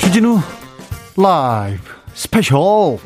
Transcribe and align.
주진우 0.00 0.40
라이브 1.16 1.82
스페셜. 2.14 2.98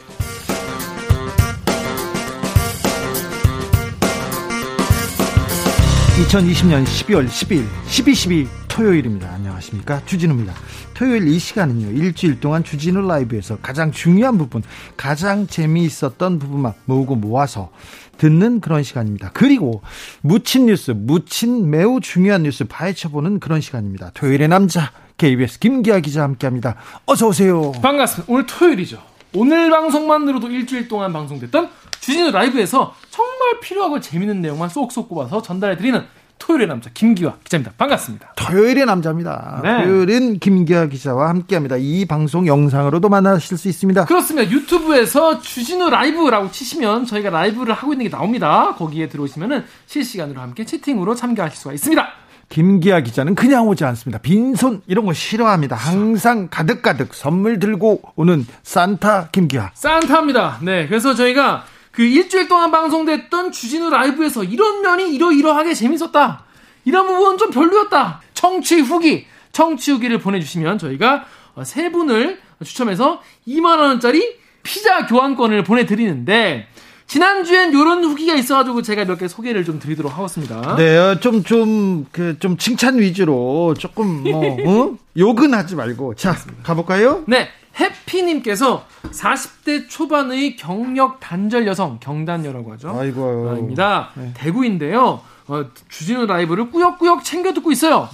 2020년 6.18 6.84
12월 6.84 7.28
10일 7.28 7.66
12.12 7.88 8.67
토요일입니다. 8.78 9.28
안녕하십니까. 9.32 10.04
주진우입니다. 10.06 10.54
토요일 10.94 11.26
이 11.26 11.40
시간은요, 11.40 11.90
일주일 12.00 12.38
동안 12.38 12.62
주진우 12.62 13.08
라이브에서 13.08 13.58
가장 13.58 13.90
중요한 13.90 14.38
부분, 14.38 14.62
가장 14.96 15.48
재미있었던 15.48 16.38
부분만 16.38 16.74
모으고 16.84 17.16
모아서 17.16 17.72
듣는 18.18 18.60
그런 18.60 18.84
시간입니다. 18.84 19.32
그리고 19.34 19.82
묻힌 20.20 20.66
뉴스, 20.66 20.92
묻힌 20.92 21.70
매우 21.70 21.98
중요한 22.00 22.44
뉴스 22.44 22.66
파헤쳐보는 22.66 23.40
그런 23.40 23.60
시간입니다. 23.60 24.12
토요일의 24.14 24.46
남자, 24.46 24.92
KBS 25.16 25.58
김기화 25.58 25.98
기자 25.98 26.22
함께 26.22 26.46
합니다. 26.46 26.76
어서 27.04 27.26
오세요. 27.26 27.72
반갑습니다. 27.82 28.32
오늘 28.32 28.46
토요일이죠. 28.46 29.02
오늘 29.34 29.70
방송만으로도 29.70 30.50
일주일 30.52 30.86
동안 30.86 31.12
방송됐던 31.12 31.68
주진우 31.98 32.30
라이브에서 32.30 32.94
정말 33.10 33.58
필요하고 33.60 33.98
재밌는 33.98 34.40
내용만 34.40 34.68
쏙쏙 34.68 35.08
꼽아서 35.08 35.42
전달해드리는 35.42 36.00
토요일의 36.38 36.66
남자 36.68 36.90
김기화 36.92 37.36
기자입니다. 37.44 37.72
반갑습니다. 37.76 38.32
토요일의 38.36 38.86
남자입니다. 38.86 39.60
네. 39.62 39.84
토요일은 39.84 40.38
김기아 40.38 40.86
기자와 40.86 41.28
함께합니다. 41.28 41.76
이 41.78 42.06
방송 42.06 42.46
영상으로도 42.46 43.08
만나실 43.08 43.58
수 43.58 43.68
있습니다. 43.68 44.04
그렇습니다. 44.06 44.50
유튜브에서 44.50 45.40
주진우 45.40 45.90
라이브라고 45.90 46.50
치시면 46.50 47.06
저희가 47.06 47.30
라이브를 47.30 47.74
하고 47.74 47.92
있는 47.92 48.06
게 48.06 48.10
나옵니다. 48.10 48.74
거기에 48.76 49.08
들어오시면은 49.08 49.64
실시간으로 49.86 50.40
함께 50.40 50.64
채팅으로 50.64 51.14
참가하실 51.14 51.58
수가 51.58 51.74
있습니다. 51.74 52.08
김기아 52.48 53.00
기자는 53.00 53.34
그냥 53.34 53.68
오지 53.68 53.84
않습니다. 53.84 54.18
빈손 54.18 54.80
이런 54.86 55.04
거 55.04 55.12
싫어합니다. 55.12 55.76
항상 55.76 56.48
가득가득 56.50 57.12
선물 57.12 57.58
들고 57.58 58.00
오는 58.16 58.46
산타 58.62 59.28
김기아. 59.32 59.70
산타입니다. 59.74 60.60
네, 60.62 60.86
그래서 60.86 61.14
저희가 61.14 61.64
그 61.98 62.04
일주일 62.04 62.46
동안 62.46 62.70
방송됐던 62.70 63.50
주진우 63.50 63.90
라이브에서 63.90 64.44
이런 64.44 64.82
면이 64.82 65.12
이러이러하게 65.16 65.74
재밌었다. 65.74 66.44
이런 66.84 67.08
부분 67.08 67.36
좀 67.38 67.50
별로였다. 67.50 68.20
청취 68.34 68.78
후기, 68.82 69.26
청취 69.50 69.90
후기를 69.90 70.20
보내주시면 70.20 70.78
저희가 70.78 71.24
어, 71.56 71.64
세 71.64 71.90
분을 71.90 72.38
추첨해서 72.64 73.20
2만 73.48 73.80
원짜리 73.80 74.36
피자 74.62 75.06
교환권을 75.06 75.64
보내드리는데 75.64 76.68
지난주엔 77.08 77.70
이런 77.72 78.04
후기가 78.04 78.34
있어가지고 78.34 78.82
제가 78.82 79.04
몇 79.04 79.18
개 79.18 79.26
소개를 79.26 79.64
좀 79.64 79.80
드리도록 79.80 80.16
하겠습니다. 80.16 80.76
네, 80.76 81.18
좀, 81.18 81.42
좀, 81.42 82.06
그, 82.12 82.38
좀 82.38 82.56
칭찬 82.58 83.00
위주로 83.00 83.74
조금 83.76 84.22
뭐, 84.22 84.44
어? 84.92 84.96
욕은 85.16 85.52
하지 85.52 85.74
말고. 85.74 86.14
자, 86.14 86.36
가볼까요? 86.62 87.24
네, 87.26 87.48
해피님께서 87.78 88.86
40대 89.10 89.88
초반의 89.88 90.56
경력 90.56 91.20
단절 91.20 91.66
여성 91.66 91.98
경단녀라고 92.00 92.72
하죠. 92.72 92.96
아이고. 92.98 93.56
입니다. 93.58 94.10
대구인데요. 94.34 95.20
어, 95.46 95.64
주진우 95.88 96.26
라이브를 96.26 96.70
꾸역꾸역 96.70 97.24
챙겨 97.24 97.52
듣고 97.54 97.72
있어요. 97.72 98.08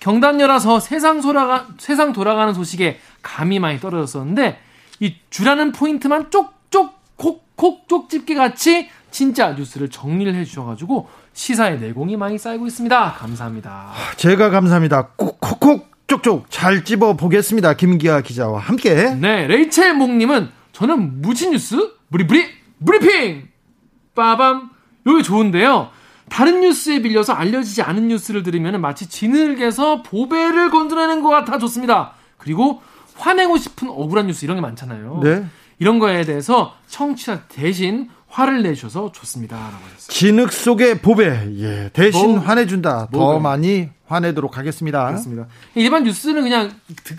경단녀라서 0.00 0.80
세상 0.80 1.20
돌아가 1.20 1.68
세상 1.78 2.12
돌아가는 2.12 2.52
소식에 2.54 2.98
감이 3.22 3.58
많이 3.58 3.78
떨어졌었는데 3.78 4.58
이 5.00 5.14
주라는 5.28 5.72
포인트만 5.72 6.30
쪽쪽 6.30 6.98
콕콕 7.16 7.86
쪽집게 7.88 8.34
같이 8.34 8.88
진짜 9.10 9.52
뉴스를 9.52 9.90
정리를 9.90 10.34
해주셔가지고 10.34 11.08
시사의 11.34 11.80
내공이 11.80 12.16
많이 12.16 12.38
쌓이고 12.38 12.66
있습니다. 12.66 13.12
감사합니다. 13.12 13.90
제가 14.16 14.48
감사합니다. 14.50 15.08
콕콕콕 15.16 15.89
쪽쪽 16.10 16.50
잘 16.50 16.84
집어 16.84 17.14
보겠습니다. 17.14 17.74
김기화 17.74 18.20
기자와 18.20 18.58
함께. 18.58 19.14
네, 19.14 19.46
레이첼 19.46 19.94
목님은 19.94 20.50
저는 20.72 21.22
묻힌 21.22 21.52
뉴스 21.52 21.92
브리브리 22.10 22.46
브리핑 22.84 23.48
빠밤 24.16 24.70
여기 25.06 25.22
좋은데요. 25.22 25.90
다른 26.28 26.62
뉴스에 26.62 27.00
밀려서 27.00 27.32
알려지지 27.34 27.82
않은 27.82 28.08
뉴스를 28.08 28.42
들으면 28.42 28.80
마치 28.80 29.08
진흙에서 29.08 30.02
보배를 30.02 30.70
건드리는 30.70 31.22
것 31.22 31.28
같아 31.28 31.58
좋습니다. 31.58 32.14
그리고 32.38 32.82
화내고 33.14 33.56
싶은 33.56 33.88
억울한 33.88 34.26
뉴스 34.26 34.44
이런 34.44 34.56
게 34.56 34.62
많잖아요. 34.62 35.20
네. 35.22 35.44
이런 35.78 36.00
거에 36.00 36.24
대해서 36.24 36.74
청취자 36.88 37.42
대신 37.46 38.08
화를 38.30 38.62
내주셔서 38.62 39.12
좋습니다. 39.12 39.56
라고 39.56 39.84
하셨어요. 39.84 40.08
진흙 40.08 40.52
속의 40.52 41.00
보배. 41.02 41.48
예. 41.58 41.90
대신 41.92 42.30
뭐, 42.30 42.38
화내준다. 42.38 43.08
더 43.10 43.18
뭐가요? 43.18 43.40
많이 43.40 43.88
화내도록 44.06 44.56
하겠습니다. 44.56 45.06
그렇습니다. 45.06 45.46
일반 45.74 46.04
뉴스는 46.04 46.42
그냥 46.42 46.70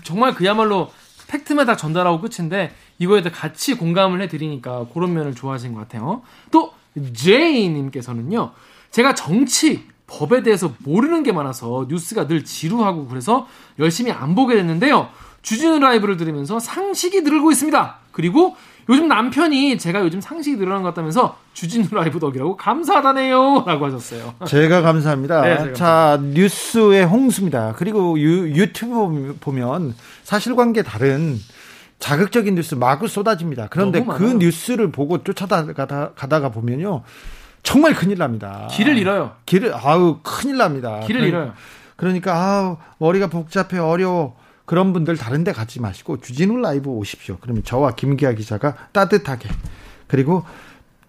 정말 0.04 0.34
그야말로 0.34 0.90
팩트만 1.28 1.66
다 1.66 1.76
전달하고 1.76 2.20
끝인데 2.20 2.74
이거에 2.98 3.22
대해 3.22 3.32
같이 3.32 3.74
공감을 3.74 4.20
해드리니까 4.22 4.86
그런 4.92 5.12
면을 5.14 5.34
좋아하신 5.34 5.74
것 5.74 5.80
같아요. 5.80 6.22
또 6.50 6.72
제이님께서는요. 7.14 8.52
제가 8.90 9.14
정치 9.14 9.84
법에 10.06 10.42
대해서 10.42 10.74
모르는 10.80 11.22
게 11.22 11.32
많아서 11.32 11.86
뉴스가 11.88 12.26
늘 12.26 12.44
지루하고 12.44 13.06
그래서 13.06 13.46
열심히 13.78 14.12
안 14.12 14.34
보게 14.34 14.54
됐는데요. 14.54 15.08
주진우 15.40 15.78
라이브를 15.78 16.16
들으면서 16.16 16.60
상식이 16.60 17.22
늘고 17.22 17.50
있습니다. 17.50 17.98
그리고 18.12 18.56
요즘 18.88 19.08
남편이 19.08 19.78
제가 19.78 20.00
요즘 20.00 20.20
상식이 20.20 20.56
늘어난 20.56 20.82
것 20.82 20.88
같다면서 20.88 21.36
주진우 21.52 21.88
라이브 21.92 22.18
덕이라고 22.18 22.56
감사하다네요. 22.56 23.64
라고 23.66 23.86
하셨어요. 23.86 24.34
제가 24.46 24.82
감사합니다. 24.82 25.40
네, 25.42 25.58
제가 25.58 25.72
자, 25.74 26.18
뉴스의 26.22 27.04
홍수입니다. 27.04 27.74
그리고 27.76 28.18
유, 28.18 28.48
유튜브 28.48 29.36
보면 29.40 29.94
사실관계 30.24 30.82
다른 30.82 31.38
자극적인 31.98 32.56
뉴스 32.56 32.74
마구 32.74 33.06
쏟아집니다. 33.06 33.68
그런데 33.70 34.04
그. 34.04 34.24
뉴스를 34.24 34.90
보고 34.90 35.22
쫓아가다가 35.22 36.12
가다가 36.14 36.48
보면요. 36.48 37.02
정말 37.62 37.94
큰일 37.94 38.18
납니다. 38.18 38.66
길을 38.72 38.98
잃어요. 38.98 39.36
길을, 39.46 39.72
아우, 39.74 40.18
큰일 40.24 40.56
납니다. 40.56 41.00
길을 41.06 41.22
잃어요. 41.22 41.52
그러니까, 41.94 42.34
아우, 42.34 42.76
머리가 42.98 43.28
복잡해, 43.28 43.78
어려워. 43.78 44.34
그런 44.72 44.94
분들 44.94 45.18
다른 45.18 45.44
데 45.44 45.52
가지 45.52 45.82
마시고 45.82 46.22
주진우 46.22 46.56
라이브 46.56 46.88
오십시오. 46.88 47.36
그러면 47.42 47.62
저와 47.62 47.90
김기화 47.94 48.32
기자가 48.32 48.74
따뜻하게 48.92 49.50
그리고 50.08 50.44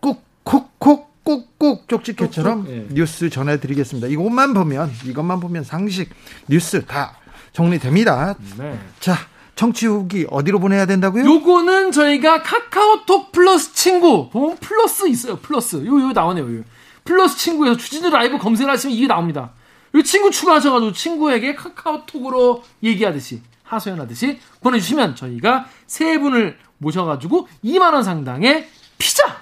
꾹콕콕 0.01 1.23
꾹꾹 1.23 1.83
쪽집게처럼 1.87 2.65
쪽쪽, 2.65 2.75
예. 2.75 2.87
뉴스 2.93 3.29
전해드리겠습니다. 3.29 4.09
이것만 4.09 4.53
보면 4.53 4.91
이것만 5.05 5.39
보면 5.39 5.63
상식 5.63 6.09
뉴스 6.49 6.83
다 6.85 7.15
정리됩니다. 7.53 8.35
네. 8.57 8.77
자 8.99 9.15
청취 9.55 9.85
후기 9.87 10.27
어디로 10.29 10.59
보내야 10.59 10.85
된다고요? 10.85 11.23
요거는 11.23 11.93
저희가 11.93 12.43
카카오톡 12.43 13.31
플러스 13.31 13.73
친구 13.73 14.29
보면 14.29 14.57
플러스 14.57 15.07
있어요 15.07 15.37
플러스 15.37 15.77
요 15.85 16.01
요 16.01 16.11
나오네요 16.11 16.57
요. 16.57 16.63
플러스 17.05 17.37
친구에서 17.37 17.77
주진우 17.77 18.09
라이브 18.09 18.37
검색하시면 18.39 18.93
이게 18.93 19.07
나옵니다 19.07 19.51
요 19.95 20.01
친구 20.03 20.31
추가하셔가지고 20.31 20.91
친구에게 20.91 21.55
카카오톡으로 21.55 22.61
얘기하듯이 22.83 23.41
하소연하듯이 23.73 24.39
보내주시면 24.61 25.15
저희가 25.15 25.65
세 25.87 26.17
분을 26.17 26.57
모셔가지고 26.77 27.47
2만 27.63 27.93
원 27.93 28.03
상당의 28.03 28.67
피자 28.97 29.37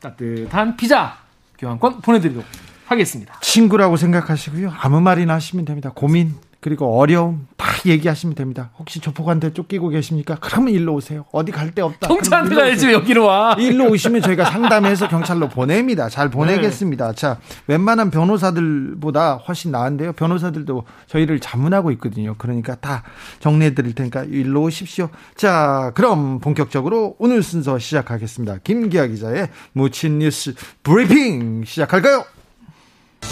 따뜻한 0.00 0.76
피자 0.76 1.18
교환권 1.58 2.00
보내드리도록 2.00 2.46
하겠습니다 2.86 3.38
친구라고 3.40 3.96
생각하시고요. 3.96 4.72
아무 4.78 5.00
말이나 5.00 5.34
하시면 5.34 5.64
됩니다. 5.64 5.90
고민 5.94 6.34
그리고 6.64 6.98
어려움 6.98 7.46
다 7.58 7.66
얘기하시면 7.84 8.36
됩니다. 8.36 8.70
혹시 8.78 8.98
조폭한테 8.98 9.52
쫓기고 9.52 9.90
계십니까? 9.90 10.38
그러면 10.40 10.72
일로 10.72 10.94
오세요. 10.94 11.26
어디 11.30 11.52
갈 11.52 11.74
데 11.74 11.82
없다. 11.82 12.08
경찰한테 12.08 12.54
가야지. 12.54 12.90
여기로 12.90 13.26
와 13.26 13.54
일로 13.58 13.90
오시면 13.90 14.22
저희가 14.24 14.46
상담해서 14.46 15.08
경찰로 15.08 15.50
보냅니다. 15.50 16.08
잘 16.08 16.30
보내겠습니다. 16.30 17.12
자, 17.12 17.36
웬만한 17.66 18.10
변호사들보다 18.10 19.34
훨씬 19.46 19.72
나은데요. 19.72 20.14
변호사들도 20.14 20.84
저희를 21.06 21.38
자문하고 21.38 21.90
있거든요. 21.92 22.34
그러니까 22.38 22.76
다 22.76 23.02
정리해 23.40 23.74
드릴 23.74 23.94
테니까 23.94 24.24
일로 24.24 24.62
오십시오. 24.62 25.10
자, 25.36 25.92
그럼 25.94 26.38
본격적으로 26.40 27.16
오늘 27.18 27.42
순서 27.42 27.78
시작하겠습니다. 27.78 28.60
김기아 28.64 29.06
기자의 29.08 29.50
묻힌 29.74 30.18
뉴스 30.20 30.54
브리핑 30.82 31.64
시작할까요? 31.66 32.24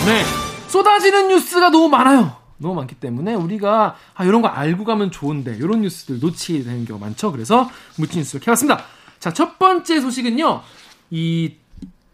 네. 0.04 0.22
쏟아지는 0.68 1.28
뉴스가 1.28 1.70
너무 1.70 1.88
많아요. 1.88 2.41
너무 2.62 2.74
많기 2.74 2.94
때문에 2.94 3.34
우리가 3.34 3.96
아 4.14 4.24
이런 4.24 4.40
거 4.40 4.48
알고 4.48 4.84
가면 4.84 5.10
좋은데 5.10 5.56
이런 5.56 5.82
뉴스들 5.82 6.20
놓치게 6.20 6.62
되는 6.64 6.84
경우가 6.84 7.04
많죠. 7.06 7.32
그래서 7.32 7.68
묻힌 7.98 8.20
뉴스를 8.20 8.40
캐봤습니다. 8.40 8.82
자, 9.18 9.32
첫 9.32 9.58
번째 9.58 10.00
소식은요. 10.00 10.62
이 11.10 11.54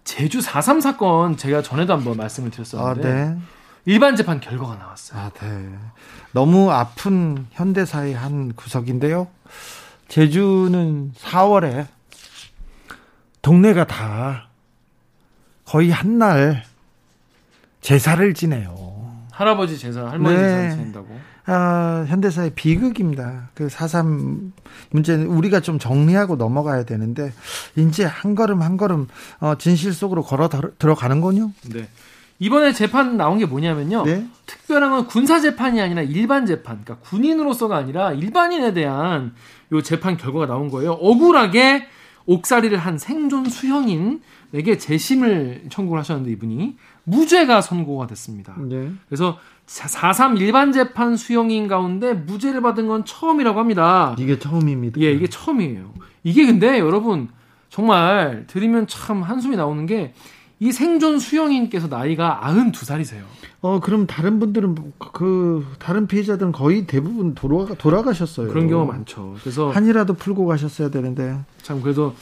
제주 0.05 0.41
4.3 0.41 0.81
사건 0.81 1.37
제가 1.37 1.63
전에도 1.63 1.93
한번 1.93 2.17
말씀을 2.17 2.49
아, 2.49 2.51
드렸었는데 2.51 3.15
네. 3.15 3.39
일반 3.85 4.17
재판 4.17 4.41
결과가 4.41 4.75
나왔어요. 4.77 5.21
아, 5.21 5.31
네. 5.41 5.79
너무 6.33 6.71
아픈 6.73 7.47
현대사의 7.53 8.15
한 8.15 8.55
구석인데요. 8.55 9.29
제주는 10.09 11.13
4월에 11.15 11.87
동네가 13.43 13.87
다 13.87 14.49
거의 15.65 15.91
한 15.91 16.19
날 16.19 16.65
제사를 17.81 18.35
지내요. 18.35 18.98
할아버지 19.39 19.79
제사, 19.79 20.05
할머니 20.07 20.37
네. 20.37 20.43
제사 20.43 20.71
지낸다고. 20.75 21.07
아, 21.47 22.05
현대사의 22.09 22.51
비극입니다. 22.57 23.51
그4.3 23.55 24.51
문제는 24.91 25.27
우리가 25.29 25.61
좀 25.61 25.79
정리하고 25.79 26.35
넘어가야 26.35 26.85
되는데, 26.85 27.33
이제 27.77 28.05
한 28.05 28.35
걸음 28.35 28.63
한 28.63 28.77
걸음, 28.77 29.07
어, 29.39 29.55
진실 29.57 29.93
속으로 29.93 30.23
걸어 30.25 30.49
들- 30.49 30.73
들어가는군요. 30.79 31.53
네. 31.73 31.89
이번에 32.41 32.73
재판 32.73 33.17
나온 33.17 33.39
게 33.39 33.47
뭐냐면요. 33.47 34.05
네. 34.05 34.27
특별한 34.47 34.91
건 34.91 35.07
군사 35.07 35.41
재판이 35.41 35.81
아니라 35.81 36.03
일반 36.03 36.45
재판. 36.45 36.83
그러니까 36.85 36.97
군인으로서가 37.09 37.77
아니라 37.77 38.13
일반인에 38.13 38.73
대한 38.73 39.35
요 39.73 39.83
재판 39.83 40.17
결과가 40.17 40.47
나온 40.47 40.69
거예요. 40.71 40.93
억울하게 40.93 41.87
옥살이를 42.27 42.77
한 42.79 42.99
생존 42.99 43.49
수형인에게 43.49 44.79
재심을 44.79 45.65
청구를 45.71 46.01
하셨는데 46.01 46.31
이분이 46.33 46.77
무죄가 47.09 47.61
선고가 47.61 48.07
됐습니다. 48.07 48.55
네. 48.59 48.91
그래서 49.09 49.39
4.3 49.67 50.41
일반 50.41 50.73
재판 50.73 51.17
수형인 51.17 51.69
가운데 51.69 52.15
무죄를 52.15 52.61
받은 52.63 52.87
건 52.89 53.05
처음이라고 53.05 53.59
합니다. 53.59 54.15
이게 54.19 54.39
처음입니다. 54.39 55.01
예, 55.01 55.13
이게 55.13 55.27
처음이에요. 55.27 55.93
이게 56.25 56.47
근데 56.47 56.79
여러분 56.79 57.29
정말 57.69 58.45
들으면 58.47 58.87
참 58.87 59.23
한숨이 59.23 59.57
나오는 59.57 59.87
게 59.87 60.15
이 60.61 60.73
생존 60.73 61.19
수영인께서 61.21 61.87
나이가 61.87 62.41
92살이세요. 62.43 63.23
어, 63.61 63.79
그럼 63.81 64.07
다른 64.07 64.41
분들은, 64.41 64.75
그, 65.13 65.65
다른 65.79 66.09
피해자들은 66.09 66.51
거의 66.53 66.87
대부분 66.87 67.35
돌아가, 67.35 67.75
돌아가셨어요. 67.75 68.49
그런 68.49 68.69
경우가 68.69 68.93
많죠. 68.93 69.37
그래서 69.41 69.71
한이라도 69.71 70.15
풀고 70.15 70.47
가셨어야 70.47 70.91
되는데. 70.91 71.39
참 71.63 71.81
그래도 71.81 72.15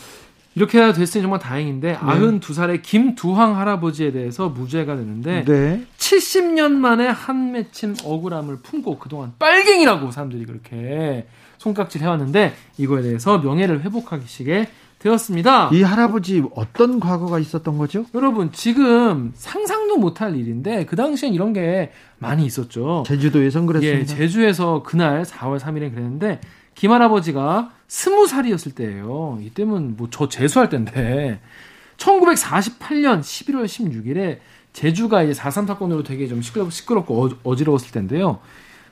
이렇게 0.56 0.80
됐으니 0.92 1.20
정말 1.20 1.38
다행인데 1.38 1.96
92살의 1.96 2.80
김두황 2.82 3.58
할아버지에 3.58 4.10
대해서 4.10 4.48
무죄가 4.48 4.96
되는데 4.96 5.44
네. 5.44 5.84
70년 5.98 6.72
만에 6.72 7.06
한 7.06 7.52
맺힌 7.52 7.94
억울함을 8.02 8.60
품고 8.62 8.98
그동안 8.98 9.34
빨갱이라고 9.38 10.10
사람들이 10.10 10.46
그렇게 10.46 11.26
손깍질 11.58 12.00
해왔는데 12.00 12.54
이거에 12.78 13.02
대해서 13.02 13.38
명예를 13.38 13.82
회복하시게 13.82 14.68
되었습니다. 14.98 15.70
이 15.74 15.82
할아버지 15.82 16.42
어떤 16.54 17.00
과거가 17.00 17.38
있었던 17.38 17.76
거죠? 17.76 18.06
여러분 18.14 18.50
지금 18.50 19.32
상상도 19.34 19.98
못할 19.98 20.34
일인데 20.34 20.86
그 20.86 20.96
당시엔 20.96 21.34
이런 21.34 21.52
게 21.52 21.92
많이 22.18 22.46
있었죠. 22.46 23.04
제주도에선 23.06 23.66
그랬습니다. 23.66 24.00
예, 24.00 24.04
제주에서 24.06 24.82
그날 24.84 25.22
4월 25.24 25.58
3일에 25.58 25.92
그랬는데 25.92 26.40
김 26.76 26.92
할아버지가 26.92 27.70
스무 27.88 28.26
살이었을 28.28 28.72
때예요. 28.72 29.38
이때면 29.42 29.96
뭐 29.96 30.08
저 30.10 30.28
재수할 30.28 30.68
때인데 30.68 31.40
1948년 31.96 33.20
11월 33.20 33.64
16일에 33.64 34.38
제주가 34.72 35.22
이제 35.22 35.32
4.3 35.40 35.66
사건으로 35.66 36.02
되게 36.02 36.28
좀 36.28 36.42
시끄럽, 36.42 36.72
시끄럽고 36.72 37.24
어, 37.24 37.30
어지러웠을 37.44 37.90
텐데요. 37.92 38.40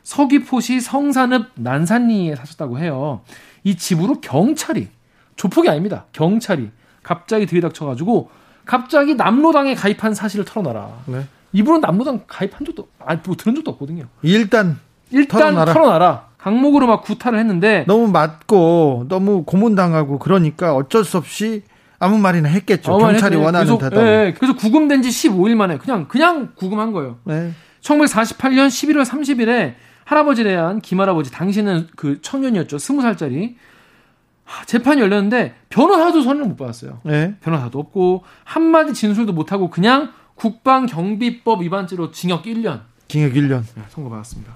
서귀포시 0.03 0.81
성산읍 0.81 1.51
난산리에 1.57 2.37
사셨다고 2.37 2.79
해요. 2.79 3.21
이 3.65 3.77
집으로 3.77 4.21
경찰이 4.21 4.89
조폭이 5.37 5.69
아닙니다. 5.69 6.07
경찰이 6.13 6.71
갑자기 7.03 7.45
들이닥쳐가지고 7.47 8.31
갑자기 8.65 9.15
남로당에 9.15 9.75
가입한 9.75 10.15
사실을 10.15 10.45
털어놔라. 10.47 11.03
네. 11.07 11.27
이분은 11.53 11.81
남로당 11.83 12.25
가입한 12.27 12.65
적도 12.65 12.89
아니 12.99 13.21
뭐 13.25 13.37
들은 13.37 13.55
적도 13.55 13.73
없거든요. 13.73 14.07
일단 14.23 14.81
일단 15.11 15.41
털어놔라. 15.41 15.73
털어놔라. 15.75 16.29
강목으로 16.45 16.87
막 16.87 17.03
구타를 17.03 17.39
했는데 17.39 17.87
너무 17.89 18.09
맞고 18.09 19.07
너무 19.09 19.45
고문당하고 19.45 20.19
그러니까 20.19 20.75
어쩔 20.77 21.03
수 21.03 21.17
없이 21.17 21.63
아무 21.99 22.19
말이나 22.19 22.51
했겠죠. 22.51 22.93
아무 22.93 23.01
말 23.01 23.13
경찰이 23.13 23.37
했더니 23.37 23.45
원하는 23.47 23.79
대답. 23.79 23.99
예, 23.99 24.27
예. 24.27 24.35
그래서 24.37 24.55
구금된 24.55 25.01
지 25.01 25.09
15일 25.09 25.55
만에 25.55 25.79
그냥 25.79 26.07
그냥 26.07 26.51
구금한 26.55 26.93
거예요. 26.93 27.17
네. 27.25 27.53
1948년 27.81 28.69
11월 28.69 29.07
30일에 29.07 29.73
할아버지에 30.05 30.45
대한 30.45 30.83
김할아버지 30.83 31.33
당신은 31.33 31.89
그 31.97 32.21
청년이었죠. 32.21 32.77
20살짜리. 32.77 33.55
재판이 34.67 35.01
열렸는데 35.01 35.55
변호사도 35.71 36.21
선을 36.21 36.45
못 36.45 36.57
받았어요. 36.59 37.01
네. 37.05 37.37
변호사도 37.41 37.79
없고 37.79 38.25
한마디 38.45 38.93
진술도 38.93 39.33
못 39.33 39.51
하고 39.51 39.71
그냥 39.71 40.13
국방경비법 40.35 41.63
위반죄로 41.63 42.11
징역 42.11 42.43
1년 42.45 42.83
징역 43.09 43.33
1년. 43.33 43.63
네, 43.75 43.83
선고받았습니다. 43.89 44.53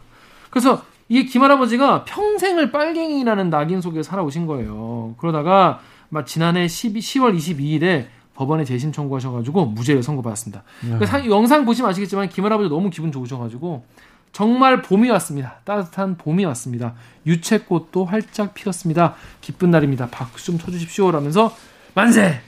그래서 0.50 0.82
이 1.08 1.24
김할아버지가 1.24 2.04
평생을 2.04 2.70
빨갱이라는 2.70 3.50
낙인 3.50 3.80
속에 3.80 4.02
살아오신 4.02 4.46
거예요. 4.46 5.14
그러다가 5.18 5.80
막 6.10 6.26
지난해 6.26 6.68
12, 6.68 7.00
10월 7.00 7.36
22일에 7.36 8.06
법원에 8.34 8.64
재심 8.64 8.92
청구하셔가지고 8.92 9.66
무죄를 9.66 10.02
선고받았습니다. 10.02 10.62
그 10.98 11.06
사- 11.06 11.24
영상 11.26 11.64
보시면 11.64 11.90
아시겠지만 11.90 12.28
김할아버지 12.28 12.68
너무 12.68 12.88
기분 12.90 13.10
좋으셔가지고 13.10 13.84
정말 14.32 14.82
봄이 14.82 15.08
왔습니다. 15.10 15.56
따뜻한 15.64 16.16
봄이 16.18 16.44
왔습니다. 16.44 16.94
유채꽃도 17.26 18.04
활짝 18.04 18.54
피었습니다. 18.54 19.14
기쁜 19.40 19.70
날입니다. 19.70 20.08
박수 20.10 20.44
좀 20.46 20.58
쳐주십시오. 20.58 21.10
라면서 21.10 21.54
만세 21.94 22.40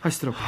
하시더라고요. 0.00 0.40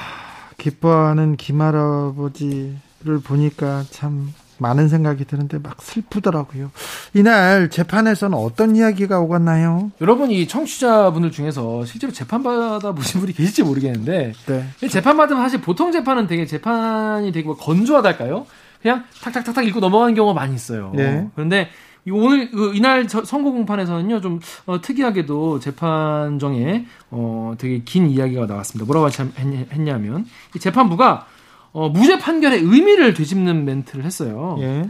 기뻐하는 0.56 1.36
김할아버지를 1.36 3.20
보니까 3.24 3.84
참 3.90 4.32
많은 4.58 4.88
생각이 4.88 5.24
드는데 5.24 5.58
막 5.58 5.80
슬프더라고요. 5.80 6.70
이날 7.14 7.70
재판에서는 7.70 8.36
어떤 8.36 8.76
이야기가 8.76 9.20
오갔나요? 9.20 9.90
여러분 10.00 10.30
이 10.30 10.46
청취자분들 10.48 11.30
중에서 11.30 11.84
실제로 11.84 12.12
재판 12.12 12.42
받아 12.42 12.92
보신 12.92 13.20
분이 13.20 13.32
계실지 13.32 13.62
모르겠는데 13.62 14.32
네. 14.46 14.88
재판 14.88 15.16
받으면 15.16 15.42
사실 15.42 15.60
보통 15.60 15.92
재판은 15.92 16.26
되게 16.26 16.44
재판이 16.46 17.32
되게 17.32 17.46
뭐 17.46 17.56
건조하달까요? 17.56 18.46
그냥 18.82 19.04
탁탁탁탁 19.22 19.64
읽고 19.66 19.80
넘어가는 19.80 20.14
경우가 20.14 20.38
많이 20.38 20.54
있어요. 20.54 20.92
네. 20.94 21.28
그런데 21.34 21.68
이 22.04 22.10
오늘 22.10 22.50
그 22.50 22.74
이날 22.74 23.06
저- 23.08 23.24
선고 23.24 23.52
공판에서는요 23.52 24.20
좀 24.20 24.40
어, 24.66 24.80
특이하게도 24.80 25.60
재판정에 25.60 26.86
어 27.10 27.54
되게 27.58 27.82
긴 27.84 28.08
이야기가 28.08 28.46
나왔습니다. 28.46 28.86
뭐라고 28.86 29.08
했- 29.08 29.72
했냐면 29.72 30.26
이 30.54 30.58
재판부가 30.58 31.26
어, 31.72 31.88
무죄 31.88 32.18
판결의 32.18 32.60
의미를 32.60 33.14
되짚는 33.14 33.64
멘트를 33.64 34.04
했어요. 34.04 34.56
예. 34.60 34.88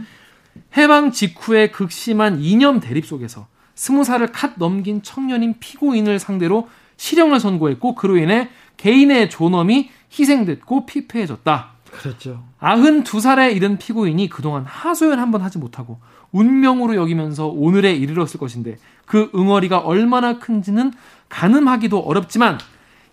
해방 0.77 1.11
직후의 1.11 1.71
극심한 1.71 2.41
이념 2.41 2.79
대립 2.79 3.05
속에서 3.05 3.47
스무 3.75 4.03
살을 4.03 4.27
갓 4.31 4.53
넘긴 4.57 5.01
청년인 5.01 5.55
피고인을 5.59 6.19
상대로 6.19 6.67
실형을 6.97 7.39
선고했고 7.39 7.95
그로 7.95 8.17
인해 8.17 8.49
개인의 8.77 9.29
존엄이 9.29 9.89
희생됐고 10.17 10.85
피폐해졌다. 10.85 11.69
그렇죠. 11.91 12.43
92살에 12.59 13.55
이른 13.55 13.77
피고인이 13.77 14.29
그동안 14.29 14.63
하소연 14.65 15.17
한 15.19 15.31
번 15.31 15.41
하지 15.41 15.57
못하고 15.57 15.99
운명으로 16.31 16.95
여기면서 16.95 17.47
오늘에 17.47 17.93
이르렀을 17.93 18.39
것인데 18.39 18.77
그 19.05 19.31
응어리가 19.33 19.79
얼마나 19.79 20.37
큰지는 20.39 20.91
가늠하기도 21.29 21.99
어렵지만 21.99 22.59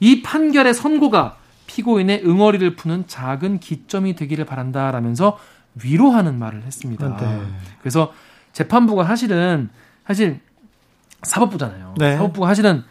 이 0.00 0.20
판결의 0.22 0.74
선고가 0.74 1.36
피고인의 1.66 2.22
응어리를 2.24 2.76
푸는 2.76 3.04
작은 3.06 3.58
기점이 3.60 4.14
되기를 4.16 4.44
바란다라면서 4.44 5.38
위로하는 5.82 6.38
말을 6.38 6.62
했습니다. 6.62 7.16
네. 7.16 7.42
그래서 7.80 8.12
재판부가 8.52 9.04
사실은 9.04 9.68
사실 10.06 10.40
사법부잖아요. 11.22 11.94
네. 11.98 12.16
사법부가 12.16 12.46
사실은 12.48 12.82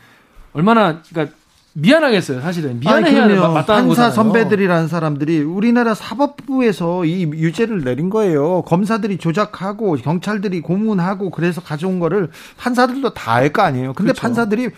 얼마나 0.54 1.02
그러니까 1.02 1.36
미안하겠어요. 1.78 2.40
사실은 2.40 2.80
미안해야 2.80 3.24
아니, 3.24 3.36
마땅한 3.36 3.66
판사 3.66 3.88
거잖아요. 3.88 4.12
선배들이라는 4.12 4.88
사람들이 4.88 5.42
우리나라 5.42 5.94
사법부에서 5.94 7.04
이 7.04 7.24
유죄를 7.24 7.84
내린 7.84 8.10
거예요. 8.10 8.62
검사들이 8.62 9.18
조작하고 9.18 9.98
경찰들이 9.98 10.62
고문하고 10.62 11.32
그래서 11.32 11.60
가져온 11.62 12.00
거를 12.00 12.30
판사들도 12.58 13.14
다 13.14 13.34
알 13.36 13.52
거 13.52 13.62
아니에요. 13.64 13.94
근데 13.94 14.14
그렇죠. 14.14 14.22
판사들이 14.22 14.70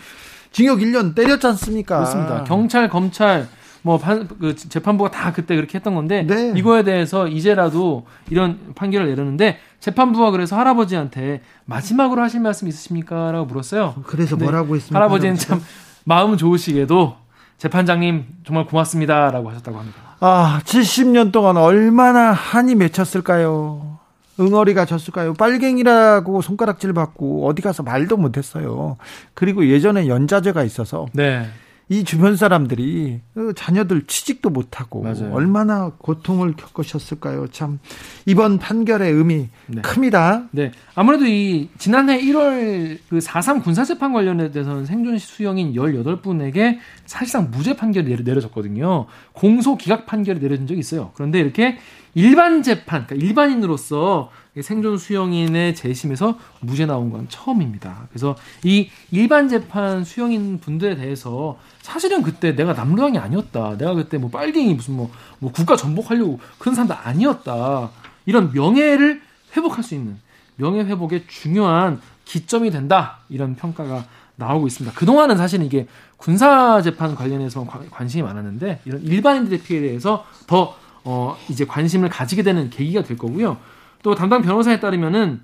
징역 0.50 0.78
1년 0.80 1.14
때렸지 1.14 1.46
않습니까? 1.46 1.98
그렇습니다. 1.98 2.42
경찰, 2.44 2.88
검찰, 2.88 3.46
뭐 3.82 3.98
판, 3.98 4.28
그 4.28 4.54
재판부가 4.56 5.10
다 5.10 5.32
그때 5.32 5.56
그렇게 5.56 5.78
했던 5.78 5.94
건데 5.94 6.24
네. 6.26 6.52
이거에 6.56 6.82
대해서 6.82 7.28
이제라도 7.28 8.06
이런 8.30 8.74
판결을 8.74 9.08
내렸는데 9.08 9.58
재판부가 9.80 10.30
그래서 10.30 10.56
할아버지한테 10.56 11.42
마지막으로 11.64 12.22
하실 12.22 12.40
말씀 12.40 12.68
있으십니까?라고 12.68 13.46
물었어요. 13.46 13.94
그래서 14.06 14.36
뭐라고 14.36 14.76
했습니까? 14.76 14.98
할아버지는 14.98 15.36
참 15.36 15.62
마음 16.04 16.36
좋으시게도 16.36 17.16
재판장님 17.58 18.26
정말 18.46 18.66
고맙습니다라고 18.66 19.50
하셨다고 19.50 19.78
합니다. 19.78 19.98
아, 20.20 20.60
70년 20.64 21.32
동안 21.32 21.56
얼마나 21.56 22.32
한이 22.32 22.74
맺혔을까요? 22.74 23.98
응어리가 24.40 24.84
졌을까요? 24.84 25.34
빨갱이라고 25.34 26.42
손가락질 26.42 26.92
받고 26.92 27.48
어디 27.48 27.60
가서 27.60 27.82
말도 27.82 28.16
못했어요. 28.16 28.96
그리고 29.34 29.66
예전에 29.66 30.06
연자제가 30.06 30.62
있어서 30.62 31.06
네. 31.12 31.48
이 31.90 32.04
주변 32.04 32.36
사람들이 32.36 33.20
그 33.32 33.54
자녀들 33.56 34.06
취직도 34.06 34.50
못하고 34.50 35.02
맞아요. 35.02 35.32
얼마나 35.32 35.92
고통을 35.96 36.54
겪으셨을까요? 36.54 37.48
참 37.48 37.78
이번 38.26 38.58
판결의 38.58 39.10
의미 39.10 39.48
네. 39.66 39.80
큽니다. 39.80 40.48
네. 40.50 40.72
아무래도 40.94 41.24
이 41.24 41.70
지난해 41.78 42.20
1월 42.20 42.98
그 43.08 43.18
4.3 43.18 43.64
군사재판 43.64 44.12
관련에 44.12 44.50
대해서는 44.50 44.84
생존 44.84 45.16
수용인 45.18 45.72
18분에게 45.74 46.78
사실상 47.06 47.50
무죄 47.50 47.74
판결이 47.74 48.06
내려, 48.06 48.22
내려졌거든요. 48.22 49.06
공소 49.32 49.76
기각 49.76 50.04
판결이 50.04 50.40
내려진 50.40 50.66
적이 50.66 50.80
있어요. 50.80 51.12
그런데 51.14 51.40
이렇게 51.40 51.78
일반 52.14 52.62
재판, 52.62 53.06
그러니까 53.06 53.26
일반인으로서 53.26 54.30
생존 54.62 54.98
수용인의 54.98 55.74
재심에서 55.74 56.38
무죄 56.60 56.86
나온 56.86 57.10
건 57.10 57.26
처음입니다. 57.28 58.06
그래서 58.10 58.36
이 58.64 58.88
일반 59.10 59.48
재판 59.48 60.04
수용인 60.04 60.60
분들에 60.60 60.96
대해서 60.96 61.58
사실은 61.82 62.22
그때 62.22 62.54
내가 62.54 62.72
남루왕이 62.72 63.18
아니었다. 63.18 63.76
내가 63.78 63.94
그때 63.94 64.18
뭐 64.18 64.30
빨갱이 64.30 64.74
무슨 64.74 64.94
뭐, 64.94 65.10
뭐 65.38 65.52
국가 65.52 65.76
전복하려고 65.76 66.40
그런 66.58 66.74
사람도 66.74 66.94
아니었다. 66.94 67.90
이런 68.26 68.52
명예를 68.52 69.22
회복할 69.56 69.82
수 69.82 69.94
있는 69.94 70.18
명예 70.56 70.82
회복의 70.82 71.24
중요한 71.28 72.00
기점이 72.24 72.70
된다. 72.70 73.18
이런 73.28 73.56
평가가 73.56 74.04
나오고 74.36 74.66
있습니다. 74.66 74.96
그동안은 74.96 75.36
사실 75.36 75.62
이게 75.62 75.86
군사 76.16 76.82
재판 76.82 77.14
관련해서 77.14 77.64
관심이 77.90 78.22
많았는데 78.22 78.80
이런 78.84 79.02
일반인들의 79.02 79.60
피해에 79.62 79.82
대해서 79.82 80.24
더 80.46 80.76
어, 81.04 81.36
이제 81.48 81.64
관심을 81.64 82.08
가지게 82.08 82.42
되는 82.42 82.70
계기가 82.70 83.02
될 83.02 83.16
거고요. 83.16 83.56
또 84.02 84.14
담당 84.14 84.42
변호사에 84.42 84.80
따르면은 84.80 85.40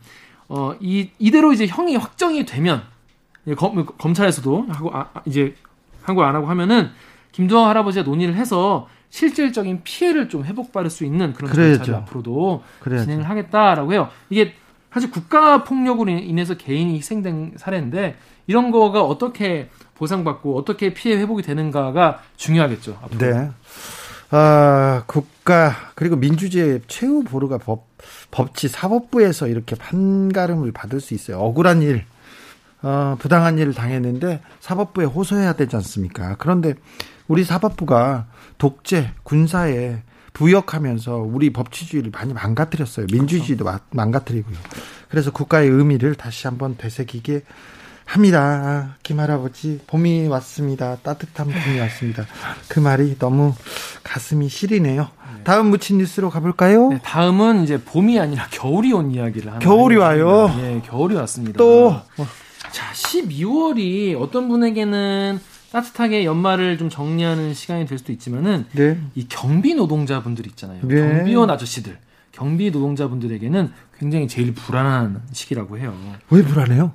어, 0.49 0.75
이 0.81 1.11
이대로 1.19 1.53
이제 1.53 1.67
형이 1.67 1.97
확정이 1.97 2.45
되면 2.45 2.83
검, 3.57 3.85
검찰에서도 3.87 4.67
하고 4.69 4.91
아, 4.95 5.11
이제 5.27 5.55
한 6.03 6.15
거 6.17 6.23
안 6.25 6.35
하고 6.37 6.47
하면은 6.49 6.91
김두한 7.33 7.69
할아버지가 7.69 8.05
논의를 8.05 8.35
해서 8.35 8.89
실질적인 9.11 9.81
피해를 9.85 10.29
좀 10.29 10.45
회복받을 10.45 10.91
수 10.91 11.05
있는 11.05 11.33
그런 11.33 11.51
절차를 11.79 11.95
앞으로도 12.03 12.63
그래야죠. 12.81 13.05
진행을 13.05 13.29
하겠다라고 13.29 13.93
해요. 13.93 14.09
이게 14.31 14.55
사실 14.93 15.11
국가 15.11 15.65
폭력으로 15.65 16.11
인해서 16.11 16.55
개인이 16.55 16.95
희생된 16.97 17.55
사례인데 17.57 18.17
이런 18.47 18.71
거가 18.71 19.03
어떻게 19.03 19.71
보상받고 19.95 20.57
어떻게 20.59 20.93
피해 20.95 21.17
회복이 21.17 21.43
되는가가 21.43 22.21
중요하겠죠. 22.37 22.99
앞으로. 23.03 23.19
네. 23.19 23.51
아, 24.31 25.03
국 25.07 25.27
가 25.45 25.75
그리고 25.95 26.17
민주주의 26.17 26.81
최후 26.87 27.23
보루가 27.23 27.59
법 27.59 27.87
법치 28.31 28.69
사법부에서 28.69 29.49
이렇게 29.49 29.77
판가름을 29.77 30.73
받을 30.73 31.01
수 31.01 31.13
있어요. 31.13 31.39
억울한 31.39 31.83
일, 31.83 32.05
어, 32.83 33.17
부당한 33.19 33.59
일을 33.59 33.75
당했는데 33.75 34.41
사법부에 34.61 35.05
호소해야 35.05 35.53
되지 35.53 35.77
않습니까? 35.77 36.37
그런데 36.39 36.75
우리 37.29 37.45
사법부가 37.45 38.27
독재, 38.59 39.13
군사에 39.23 40.03
부역하면서 40.33 41.19
우리 41.19 41.51
법치주의를 41.51 42.11
많이 42.11 42.33
망가뜨렸어요. 42.33 43.07
민주주의도 43.13 43.65
그렇죠. 43.65 43.85
망가뜨리고요. 43.91 44.57
그래서 45.09 45.31
국가의 45.31 45.69
의미를 45.69 46.15
다시 46.15 46.47
한번 46.47 46.77
되새기게 46.77 47.43
합니다. 48.05 48.97
김할아버지, 49.03 49.81
봄이 49.87 50.29
왔습니다. 50.29 50.97
따뜻한 51.03 51.49
봄이 51.49 51.81
왔습니다. 51.81 52.27
그 52.69 52.81
말이 52.81 53.17
너무 53.19 53.55
가슴이 54.03 54.49
시리네요. 54.49 55.03
네. 55.37 55.45
다음 55.45 55.67
묻힌 55.71 55.99
뉴스로 55.99 56.31
가볼까요? 56.31 56.91
네, 56.91 57.01
다음은 57.03 57.65
이제 57.65 57.83
봄이 57.83 58.19
아니라 58.19 58.47
겨울이 58.51 58.93
온 58.93 59.11
이야기를 59.11 59.49
하는 59.49 59.61
겨울이 59.61 59.97
와요? 59.97 60.53
네, 60.57 60.83
겨울이 60.85 61.15
왔습니다. 61.17 61.59
또 61.59 62.01
자, 62.71 62.93
12월이 62.93 64.21
어떤 64.21 64.49
분에게는 64.49 65.41
따뜻하게 65.73 66.25
연말을 66.25 66.79
좀 66.79 66.89
정리하는 66.89 67.53
시간이 67.53 67.87
될 67.87 67.99
수도 67.99 68.13
있지만은 68.13 68.67
네. 68.73 68.99
이 69.15 69.27
경비 69.29 69.75
노동자분들 69.75 70.47
있잖아요. 70.49 70.81
네. 70.83 70.95
경비원 70.95 71.51
아저씨들, 71.51 71.99
경비 72.31 72.71
노동자분들에게는 72.71 73.73
굉장히 73.99 74.29
제일 74.29 74.55
불안한 74.55 75.23
시기라고 75.33 75.79
해요. 75.79 75.95
왜 76.31 76.43
불안해요? 76.43 76.93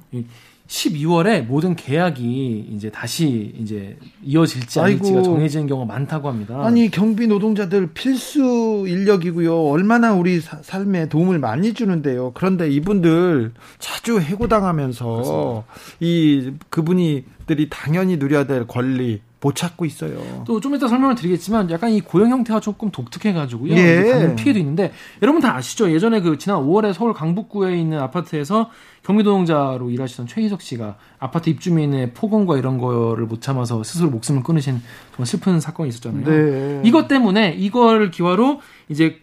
12월에 0.69 1.45
모든 1.45 1.75
계약이 1.75 2.69
이제 2.71 2.91
다시 2.91 3.53
이제 3.59 3.97
이어질지 4.23 4.79
아닐지가 4.79 5.23
정해지는 5.23 5.65
경우가 5.65 5.91
많다고 5.91 6.29
합니다. 6.29 6.63
아니 6.63 6.91
경비 6.91 7.25
노동자들 7.25 7.87
필수 7.93 8.85
인력이고요. 8.87 9.63
얼마나 9.67 10.13
우리 10.13 10.39
사, 10.39 10.59
삶에 10.61 11.09
도움을 11.09 11.39
많이 11.39 11.73
주는데요. 11.73 12.31
그런데 12.35 12.69
이분들 12.69 13.51
자주 13.79 14.19
해고당하면서 14.19 15.05
그렇습니다. 15.05 15.63
이 16.01 16.51
그분이 16.69 17.25
들이 17.49 17.67
당연히 17.69 18.17
누려야 18.17 18.45
될 18.45 18.67
권리 18.67 19.21
못 19.41 19.55
찾고 19.55 19.85
있어요. 19.85 20.43
또 20.45 20.59
좀 20.59 20.75
이따 20.75 20.87
설명을 20.87 21.15
드리겠지만 21.15 21.71
약간 21.71 21.89
이 21.91 21.99
고용 22.01 22.29
형태가 22.29 22.59
조금 22.59 22.91
독특해가지고요. 22.91 23.73
예. 23.73 24.35
피해도 24.35 24.59
있는데 24.59 24.91
여러분 25.23 25.41
다 25.41 25.55
아시죠? 25.55 25.91
예전에 25.91 26.19
그 26.21 26.37
지난 26.37 26.59
5월에 26.59 26.93
서울 26.93 27.13
강북구에 27.13 27.75
있는 27.79 27.99
아파트에서 27.99 28.69
경비노동자로 29.03 29.89
일하시던 29.89 30.27
최희석 30.27 30.61
씨가 30.61 30.97
아파트 31.17 31.49
입주민의 31.49 32.13
폭언과 32.13 32.57
이런 32.57 32.77
거를 32.77 33.25
못 33.25 33.41
참아서 33.41 33.81
스스로 33.83 34.09
목숨을 34.11 34.43
끊으신 34.43 34.81
정말 35.15 35.25
슬픈 35.25 35.59
사건이 35.59 35.89
있었잖아요. 35.89 36.25
네. 36.25 36.81
이것 36.83 37.07
때문에 37.07 37.55
이걸 37.57 38.11
기화로 38.11 38.61
이제 38.89 39.21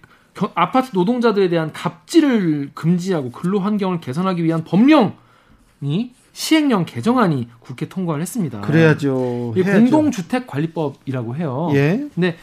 아파트 0.55 0.91
노동자들에 0.93 1.49
대한 1.49 1.73
갑질을 1.73 2.71
금지하고 2.75 3.31
근로 3.31 3.61
환경을 3.61 4.01
개선하기 4.01 4.43
위한 4.45 4.65
법령이 4.65 6.13
시행령 6.37 6.85
개정안이 6.85 7.49
국회 7.61 7.89
통과를 7.89 8.21
했습니다. 8.21 8.61
그래야죠. 8.61 9.55
공동주택관리법이라고 9.55 11.35
해요. 11.35 11.71
예. 11.73 12.07
근데 12.15 12.37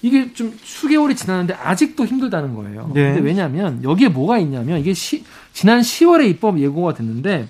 이게 0.00 0.32
좀 0.32 0.56
수개월이 0.62 1.16
지났는데 1.16 1.54
아직도 1.54 2.06
힘들다는 2.06 2.54
거예요. 2.54 2.88
네. 2.94 3.12
근데 3.12 3.20
왜냐하면 3.20 3.82
여기에 3.82 4.10
뭐가 4.10 4.38
있냐면 4.38 4.78
이게 4.78 4.94
시, 4.94 5.24
지난 5.52 5.80
10월에 5.80 6.28
입법 6.30 6.60
예고가 6.60 6.94
됐는데 6.94 7.48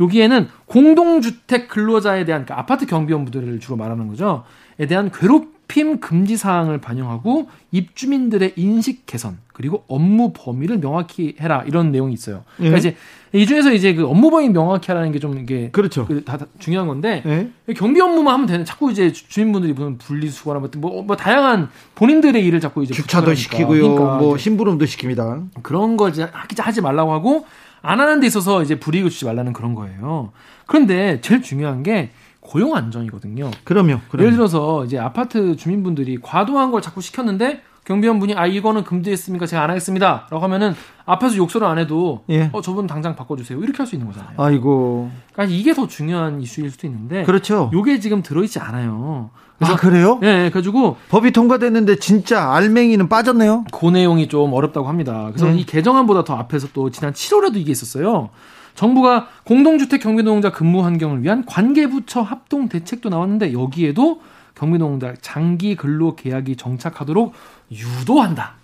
여기에는 0.00 0.48
공동주택 0.64 1.68
근로자에 1.68 2.24
대한 2.24 2.46
그러니까 2.46 2.58
아파트 2.58 2.86
경비원분들을 2.86 3.60
주로 3.60 3.76
말하는 3.76 4.08
거죠. 4.08 4.44
에 4.78 4.86
대한 4.86 5.10
괴롭 5.10 5.55
힘 5.70 6.00
금지 6.00 6.36
사항을 6.36 6.78
반영하고 6.78 7.48
입주민들의 7.72 8.54
인식 8.56 9.04
개선 9.06 9.38
그리고 9.52 9.84
업무 9.88 10.32
범위를 10.32 10.78
명확히 10.78 11.36
해라 11.40 11.64
이런 11.66 11.92
내용이 11.92 12.14
있어요. 12.14 12.44
그러니까 12.56 12.76
예. 12.76 12.78
이제 12.78 12.96
이 13.32 13.44
중에서 13.46 13.72
이제 13.72 13.92
그 13.94 14.06
업무 14.06 14.30
범위 14.30 14.48
명확히 14.48 14.86
하라는 14.90 15.12
게 15.12 15.18
좀 15.18 15.38
이게 15.38 15.70
그렇죠. 15.70 16.06
그 16.06 16.24
다, 16.24 16.36
다, 16.36 16.46
중요한 16.58 16.86
건데 16.86 17.22
예. 17.26 17.74
경비 17.74 18.00
업무만 18.00 18.34
하면 18.34 18.46
되는 18.46 18.64
자꾸 18.64 18.90
이제 18.90 19.12
주민분들이 19.12 19.72
무슨 19.72 19.98
분리수거나 19.98 20.60
뭐, 20.60 20.70
뭐, 20.76 21.02
뭐 21.02 21.16
다양한 21.16 21.68
본인들의 21.94 22.44
일을 22.44 22.60
자꾸 22.60 22.82
이제 22.82 22.94
주차도 22.94 23.34
시키고요. 23.34 23.94
그러니까 23.94 24.18
뭐 24.18 24.38
심부름도 24.38 24.84
시킵니다. 24.84 25.48
그런 25.62 25.96
거 25.96 26.08
이제 26.08 26.28
하지 26.58 26.80
말라고 26.80 27.12
하고 27.12 27.46
안 27.82 28.00
하는 28.00 28.20
데 28.20 28.26
있어서 28.26 28.62
이제 28.62 28.78
불이익을 28.78 29.10
주지 29.10 29.24
말라는 29.26 29.52
그런 29.52 29.74
거예요. 29.74 30.32
그런데 30.66 31.20
제일 31.20 31.42
중요한 31.42 31.82
게 31.82 32.10
고용 32.46 32.74
안정이거든요. 32.76 33.50
그럼요. 33.64 34.00
그럼요. 34.08 34.22
예를 34.24 34.32
들어서 34.36 34.84
이제 34.84 34.98
아파트 34.98 35.56
주민분들이 35.56 36.18
과도한 36.22 36.70
걸 36.70 36.80
자꾸 36.80 37.00
시켰는데 37.00 37.62
경비원분이 37.84 38.34
아 38.34 38.46
이거는 38.46 38.82
금지했습니까? 38.82 39.46
제가 39.46 39.62
안 39.62 39.70
하겠습니다. 39.70 40.26
라고 40.30 40.42
하면은 40.44 40.74
앞에서 41.04 41.36
욕설을 41.36 41.66
안 41.68 41.78
해도 41.78 42.24
예. 42.30 42.50
어 42.52 42.60
저분 42.60 42.86
당장 42.88 43.14
바꿔주세요. 43.14 43.60
이렇게 43.62 43.78
할 43.78 43.86
수 43.86 43.94
있는 43.94 44.08
거잖아요. 44.08 44.34
아이고. 44.38 45.08
그러니까 45.32 45.54
이게 45.54 45.72
더 45.72 45.86
중요한 45.86 46.40
이슈일 46.40 46.70
수도 46.72 46.86
있는데. 46.88 47.22
그렇죠. 47.22 47.70
요게 47.72 48.00
지금 48.00 48.22
들어있지 48.22 48.58
않아요. 48.58 49.30
그래서, 49.58 49.72
아 49.72 49.76
그래요? 49.76 50.18
예, 50.22 50.26
네, 50.26 50.38
그래가지고 50.50 50.96
법이 51.08 51.30
통과됐는데 51.30 51.96
진짜 51.96 52.52
알맹이는 52.52 53.08
빠졌네요. 53.08 53.64
그 53.72 53.86
내용이 53.86 54.26
좀 54.28 54.52
어렵다고 54.52 54.88
합니다. 54.88 55.28
그래서 55.32 55.46
네. 55.46 55.58
이 55.58 55.64
개정안보다 55.64 56.24
더 56.24 56.34
앞에서 56.34 56.68
또 56.74 56.90
지난 56.90 57.12
7월에도 57.12 57.56
이게 57.56 57.70
있었어요. 57.70 58.30
정부가 58.76 59.28
공동주택 59.44 60.00
경비노동자 60.00 60.52
근무 60.52 60.84
환경을 60.84 61.22
위한 61.24 61.44
관계부처 61.44 62.20
합동 62.20 62.68
대책도 62.68 63.08
나왔는데 63.08 63.52
여기에도 63.52 64.20
경비노동자 64.54 65.14
장기 65.20 65.74
근로 65.74 66.14
계약이 66.14 66.56
정착하도록 66.56 67.32
유도한다. 67.72 68.54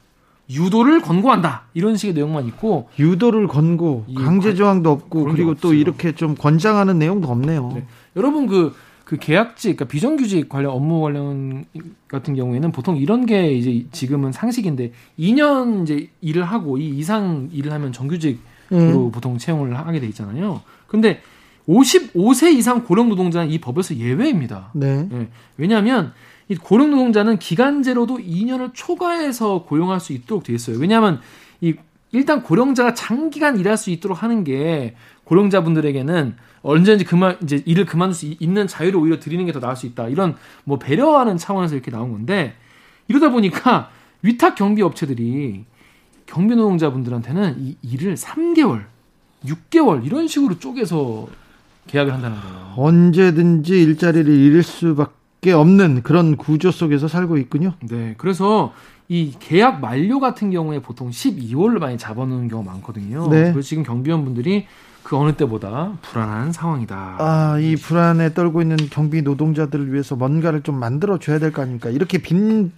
유도를 0.50 1.00
권고한다. 1.00 1.62
이런 1.72 1.96
식의 1.96 2.14
내용만 2.14 2.46
있고 2.48 2.88
유도를 2.98 3.48
권고 3.48 4.04
강제 4.16 4.54
조항도 4.54 4.90
없고 4.90 5.24
그리고 5.24 5.54
또 5.54 5.72
이렇게 5.72 6.12
좀 6.12 6.34
권장하는 6.34 6.98
내용도 6.98 7.28
없네요. 7.28 7.72
네. 7.74 7.86
여러분 8.16 8.46
그그 8.46 8.74
그 9.04 9.16
계약직, 9.18 9.76
그러니까 9.76 9.84
비정규직 9.86 10.48
관련 10.48 10.72
업무 10.72 11.00
관련 11.00 11.64
같은 12.08 12.34
경우에는 12.34 12.70
보통 12.72 12.96
이런 12.96 13.24
게 13.24 13.52
이제 13.52 13.86
지금은 13.92 14.32
상식인데 14.32 14.92
2년 15.18 15.84
이제 15.84 16.10
일을 16.20 16.44
하고 16.44 16.76
이 16.76 16.98
이상 16.98 17.48
일을 17.52 17.72
하면 17.72 17.92
정규직 17.92 18.40
음. 18.72 19.10
보통 19.10 19.38
채용을 19.38 19.76
하게 19.76 20.00
돼 20.00 20.06
있잖아요. 20.08 20.62
근데 20.86 21.20
55세 21.68 22.54
이상 22.54 22.84
고령 22.84 23.08
노동자는 23.08 23.50
이 23.50 23.58
법에서 23.58 23.96
예외입니다. 23.96 24.70
네. 24.74 25.06
네. 25.10 25.28
왜냐하면 25.56 26.12
이 26.48 26.56
고령 26.56 26.90
노동자는 26.90 27.38
기간제로도 27.38 28.18
2년을 28.18 28.70
초과해서 28.74 29.62
고용할 29.64 30.00
수 30.00 30.12
있도록 30.12 30.44
돼 30.44 30.52
있어요. 30.52 30.78
왜냐하면 30.78 31.20
이 31.60 31.74
일단 32.10 32.42
고령자가 32.42 32.94
장기간 32.94 33.58
일할 33.58 33.76
수 33.78 33.90
있도록 33.90 34.22
하는 34.22 34.44
게 34.44 34.94
고령자분들에게는 35.24 36.34
언제든지 36.62 37.04
그만 37.04 37.36
이제 37.42 37.62
일을 37.64 37.86
그만둘 37.86 38.14
수 38.14 38.34
있는 38.38 38.66
자유를 38.66 38.98
오히려 38.98 39.18
드리는 39.18 39.44
게 39.46 39.52
더 39.52 39.60
나을 39.60 39.76
수 39.76 39.86
있다. 39.86 40.08
이런 40.08 40.36
뭐 40.64 40.78
배려하는 40.78 41.36
차원에서 41.38 41.74
이렇게 41.74 41.90
나온 41.90 42.12
건데 42.12 42.54
이러다 43.08 43.30
보니까 43.30 43.90
위탁 44.22 44.54
경비 44.54 44.82
업체들이 44.82 45.64
경비 46.32 46.56
노동자분들한테는 46.56 47.56
이 47.58 47.76
일을 47.82 48.14
3개월, 48.14 48.84
6개월 49.44 50.02
이런 50.06 50.26
식으로 50.28 50.58
쪼개서 50.58 51.28
계약을 51.88 52.10
한다는 52.10 52.40
거예요. 52.40 52.72
언제든지 52.76 53.82
일자리를 53.82 54.32
잃을 54.32 54.62
수밖에 54.62 55.52
없는 55.52 56.02
그런 56.02 56.38
구조 56.38 56.70
속에서 56.70 57.06
살고 57.06 57.36
있군요. 57.36 57.74
네. 57.82 58.14
그래서 58.16 58.72
이 59.10 59.34
계약 59.40 59.80
만료 59.82 60.20
같은 60.20 60.50
경우에 60.50 60.78
보통 60.80 61.10
12월로 61.10 61.78
많이 61.80 61.98
잡아놓는 61.98 62.48
경우가 62.48 62.72
많거든요. 62.72 63.28
네. 63.28 63.52
그래서 63.52 63.60
지금 63.60 63.82
경비원분들이 63.82 64.64
그 65.02 65.18
어느 65.18 65.32
때보다 65.32 65.98
불안한 66.00 66.52
상황이다. 66.52 67.16
아, 67.18 67.58
이 67.58 67.76
불안에 67.76 68.32
떨고 68.32 68.62
있는 68.62 68.78
경비 68.88 69.20
노동자들을 69.20 69.92
위해서 69.92 70.16
뭔가를 70.16 70.62
좀 70.62 70.76
만들어 70.78 71.18
줘야 71.18 71.38
될 71.38 71.52
거 71.52 71.60
아닙니까? 71.60 71.90
이렇게 71.90 72.16
빈, 72.16 72.72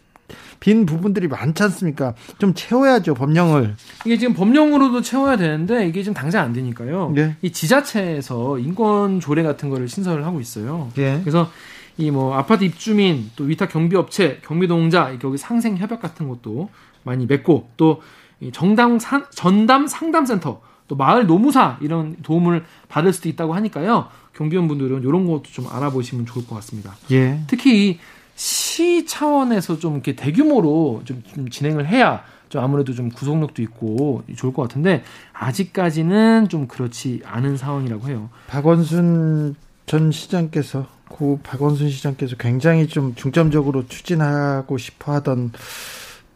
빈 0.60 0.86
부분들이 0.86 1.28
많지 1.28 1.62
않습니까? 1.64 2.14
좀 2.38 2.54
채워야죠, 2.54 3.14
법령을. 3.14 3.76
이게 4.06 4.16
지금 4.16 4.34
법령으로도 4.34 5.02
채워야 5.02 5.36
되는데 5.36 5.86
이게 5.86 6.02
지금 6.02 6.14
당장 6.14 6.44
안 6.44 6.52
되니까요. 6.52 7.12
네. 7.14 7.36
이 7.42 7.52
지자체에서 7.52 8.58
인권 8.58 9.20
조례 9.20 9.42
같은 9.42 9.68
거를 9.68 9.88
신설을 9.88 10.24
하고 10.24 10.40
있어요. 10.40 10.90
예. 10.98 11.20
그래서 11.20 11.50
이 11.96 12.10
뭐 12.10 12.34
아파트 12.34 12.64
입주민 12.64 13.30
또 13.36 13.44
위탁 13.44 13.70
경비업체 13.70 14.40
경비노동자 14.44 15.10
이렇게 15.10 15.28
여기 15.28 15.38
상생 15.38 15.76
협약 15.76 16.00
같은 16.00 16.28
것도 16.28 16.68
많이 17.04 17.24
맺고 17.26 17.68
또이 17.76 18.50
정당 18.52 18.98
상, 18.98 19.26
전담 19.30 19.86
상담센터 19.86 20.60
또 20.88 20.96
마을 20.96 21.26
노무사 21.26 21.78
이런 21.80 22.16
도움을 22.22 22.64
받을 22.88 23.12
수도 23.12 23.28
있다고 23.28 23.54
하니까요 23.54 24.08
경비원분들은 24.36 25.02
이런 25.02 25.26
것도 25.26 25.44
좀 25.44 25.66
알아보시면 25.70 26.26
좋을 26.26 26.46
것 26.46 26.56
같습니다. 26.56 26.96
예. 27.12 27.40
특히 27.46 27.90
이 27.90 27.98
시 28.34 29.06
차원에서 29.06 29.78
좀 29.78 29.94
이렇게 29.94 30.16
대규모로 30.16 31.02
좀, 31.04 31.22
좀 31.22 31.48
진행을 31.48 31.86
해야 31.86 32.24
좀 32.48 32.62
아무래도 32.62 32.94
좀 32.94 33.08
구속력도 33.08 33.62
있고 33.62 34.22
좋을 34.36 34.52
것 34.52 34.62
같은데 34.62 35.02
아직까지는 35.32 36.48
좀 36.48 36.66
그렇지 36.66 37.22
않은 37.24 37.56
상황이라고 37.56 38.08
해요. 38.08 38.30
박원순 38.48 39.54
전 39.86 40.12
시장께서 40.12 40.86
고 41.08 41.38
박원순 41.42 41.90
시장께서 41.90 42.36
굉장히 42.36 42.88
좀 42.88 43.14
중점적으로 43.14 43.86
추진하고 43.86 44.78
싶어 44.78 45.12
하던 45.14 45.52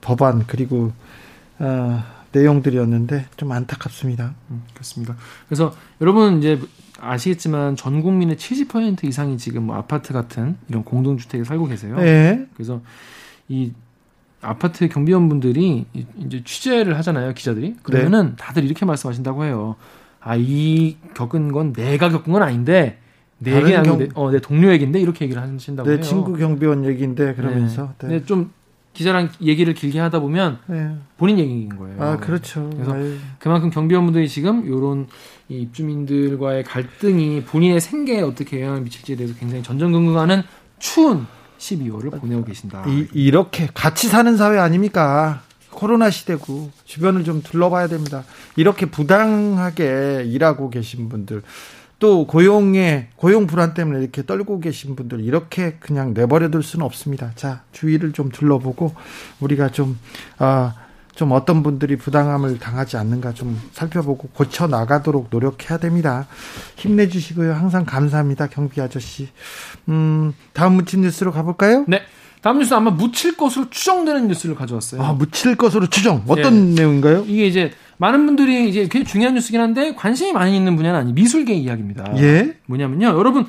법안 0.01 0.47
그리고 0.47 0.93
어, 1.59 2.05
내용들이었는데 2.33 3.27
좀 3.37 3.53
안타깝습니다. 3.53 4.35
음, 4.51 4.63
그렇습니다. 4.75 5.17
그래서 5.49 5.75
여러분 6.01 6.39
이제 6.39 6.61
아시겠지만 7.01 7.77
전 7.77 8.03
국민의 8.03 8.37
70% 8.37 9.05
이상이 9.05 9.39
지금 9.39 9.65
뭐 9.65 9.77
아파트 9.77 10.13
같은 10.13 10.57
이런 10.69 10.85
공동주택에 10.85 11.45
살고 11.45 11.67
계세요. 11.67 11.97
예. 12.01 12.47
그래서 12.55 12.81
이 13.49 13.73
아파트 14.41 14.89
경비원분들이 14.89 15.87
이- 15.93 16.07
이제 16.19 16.43
취재를 16.45 16.97
하잖아요, 16.99 17.35
기자들이. 17.35 17.77
그러면은 17.83 18.37
다들 18.37 18.65
이렇게 18.65 18.85
말씀하신다고 18.87 19.45
해요. 19.45 19.77
아, 20.21 20.37
이 20.37 20.97
겪은 21.15 21.53
건 21.53 21.73
내가 21.73 22.09
겪은 22.11 22.33
건 22.33 22.43
아닌데 22.43 22.99
내 23.39 23.57
얘기 23.57 23.75
아니고 23.77 23.97
경- 23.99 24.07
내, 24.07 24.13
어, 24.15 24.31
내 24.31 24.41
동료 24.41 24.71
얘기인데 24.73 25.01
이렇게 25.01 25.25
얘기를 25.25 25.41
하신다고 25.41 25.89
내 25.89 25.95
해요. 25.97 26.03
친구 26.03 26.35
경비원 26.37 26.85
얘기인데 26.85 27.35
그러면서 27.35 27.95
네. 28.03 28.09
네. 28.09 28.25
좀 28.25 28.53
기자랑 28.99 29.29
얘기를 29.41 29.75
길게 29.75 30.01
하다 30.01 30.19
보면 30.19 30.59
네. 30.67 30.93
본인 31.19 31.39
얘기인 31.39 31.69
거예요. 31.69 32.03
아 32.03 32.17
그렇죠. 32.17 32.69
그래서 32.73 32.95
아유. 32.95 33.15
그만큼 33.39 33.71
경비원분들이 33.71 34.29
지금 34.29 34.67
이런 34.67 35.07
이 35.49 35.61
입주민들과의 35.61 36.65
갈등이 36.65 37.45
본인의 37.45 37.81
생계에 37.81 38.23
어떻게 38.23 38.61
영향을 38.61 38.81
미칠지에 38.81 39.15
대해서 39.15 39.39
굉장히 39.39 39.63
전전긍긍하는 39.63 40.43
추운 40.81 41.29
12월을 41.59 42.21
보내고 42.21 42.45
계신다. 42.45 42.85
이, 42.89 43.07
이렇게 43.13 43.69
같이 43.73 44.09
사는 44.09 44.37
사회 44.37 44.59
아닙니까? 44.59 45.43
코로나 45.71 46.11
시대고 46.11 46.73
주변을 46.85 47.23
좀 47.23 47.41
둘러봐야 47.41 47.87
됩니다. 47.87 48.25
이렇게 48.57 48.87
부당하게 48.87 50.25
일하고 50.27 50.71
계신 50.71 51.09
분들 51.09 51.43
또 51.99 52.27
고용에 52.27 53.09
고용 53.17 53.47
불안 53.47 53.75
때문에 53.75 54.01
이렇게 54.01 54.25
떨고 54.25 54.61
계신 54.61 54.95
분들 54.95 55.21
이렇게 55.21 55.77
그냥 55.81 56.15
내버려둘 56.15 56.63
수는 56.63 56.85
없습니다. 56.87 57.33
자 57.35 57.63
주위를 57.73 58.13
좀 58.13 58.31
둘러보고 58.31 58.95
우리가 59.41 59.71
좀 59.71 59.99
아. 60.39 60.75
좀 61.19 61.33
어떤 61.33 61.65
분들이 61.65 61.97
부당함을 61.97 62.61
당하지 62.61 62.97
않는가 62.97 63.33
좀 63.33 63.61
살펴보고 63.73 64.29
고쳐 64.29 64.69
나가도록 64.69 65.27
노력해야 65.31 65.77
됩니다. 65.79 66.29
힘내주시고요. 66.77 67.55
항상 67.55 67.85
감사합니다. 67.85 68.47
경비 68.47 68.81
아저씨. 68.81 69.29
음, 69.89 70.33
다음 70.53 70.75
문친 70.75 71.01
뉴스로 71.01 71.33
가볼까요? 71.33 71.85
네. 71.89 72.03
다음 72.41 72.61
뉴스 72.61 72.73
아마 72.73 72.93
묻힐 72.93 73.37
것으로 73.37 73.69
추정되는 73.69 74.29
뉴스를 74.29 74.55
가져왔어요. 74.55 75.03
아, 75.03 75.13
묻힐 75.13 75.57
것으로 75.57 75.89
추정. 75.89 76.23
어떤 76.29 76.77
내용인가요? 76.77 77.25
이게 77.27 77.49
이제 77.49 77.73
많은 77.99 78.27
분들이 78.27 78.69
이제 78.69 78.81
굉장히 78.83 79.05
중요한 79.05 79.35
뉴스긴 79.35 79.61
한데 79.61 79.95
관심이 79.95 80.33
많이 80.33 80.57
있는 80.57 80.77
분야는 80.77 80.99
아니 80.99 81.13
미술계 81.13 81.55
이야기입니다. 81.55 82.15
예. 82.19 82.57
뭐냐면요. 82.67 83.07
여러분 83.09 83.47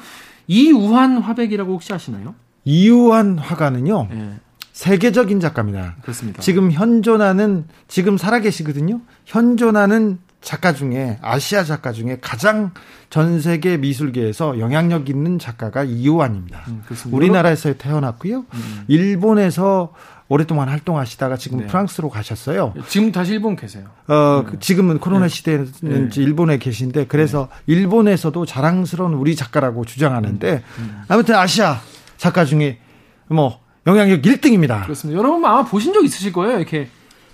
이우한 0.47 1.19
화백이라고 1.19 1.73
혹시 1.73 1.93
아시나요? 1.93 2.35
이우한 2.65 3.37
화가는요, 3.37 4.09
예. 4.11 4.29
세계적인 4.73 5.39
작가입니다. 5.39 5.95
그렇습니다. 6.01 6.41
지금 6.41 6.71
현존하는, 6.71 7.65
지금 7.87 8.17
살아계시거든요? 8.17 9.01
현존하는 9.25 10.19
작가 10.41 10.73
중에, 10.73 11.17
아시아 11.21 11.63
작가 11.63 11.91
중에 11.91 12.17
가장 12.21 12.71
전 13.09 13.41
세계 13.41 13.77
미술계에서 13.77 14.59
영향력 14.59 15.09
있는 15.09 15.37
작가가 15.37 15.83
이우한입니다. 15.83 16.63
음, 16.69 16.81
그렇습니다. 16.85 17.15
우리나라에서 17.15 17.73
태어났고요. 17.73 18.45
음. 18.53 18.83
일본에서 18.87 19.93
오랫동안 20.29 20.69
활동하시다가 20.69 21.37
지금 21.37 21.59
네. 21.61 21.67
프랑스로 21.67 22.09
가셨어요. 22.09 22.73
지금 22.87 23.11
다시 23.11 23.33
일본 23.33 23.55
계세요. 23.55 23.85
어, 24.07 24.43
네. 24.45 24.51
그 24.51 24.59
지금은 24.59 24.99
코로나 24.99 25.27
시대는 25.27 25.71
네. 25.81 26.09
일본에 26.21 26.59
계신데 26.59 27.07
그래서 27.07 27.49
일본에서도 27.65 28.45
자랑스러운 28.45 29.15
우리 29.15 29.35
작가라고 29.35 29.85
주장하는데 29.85 30.63
음. 30.77 31.01
아무튼 31.07 31.35
아시아 31.35 31.81
작가 32.17 32.45
중에 32.45 32.77
뭐 33.27 33.59
영향력 33.87 34.21
1등입니다. 34.21 34.83
그렇습니다. 34.83 35.17
여러분 35.17 35.43
아마 35.43 35.63
보신 35.65 35.93
적 35.93 36.05
있으실 36.05 36.31
거예요. 36.31 36.57
이렇게 36.57 36.89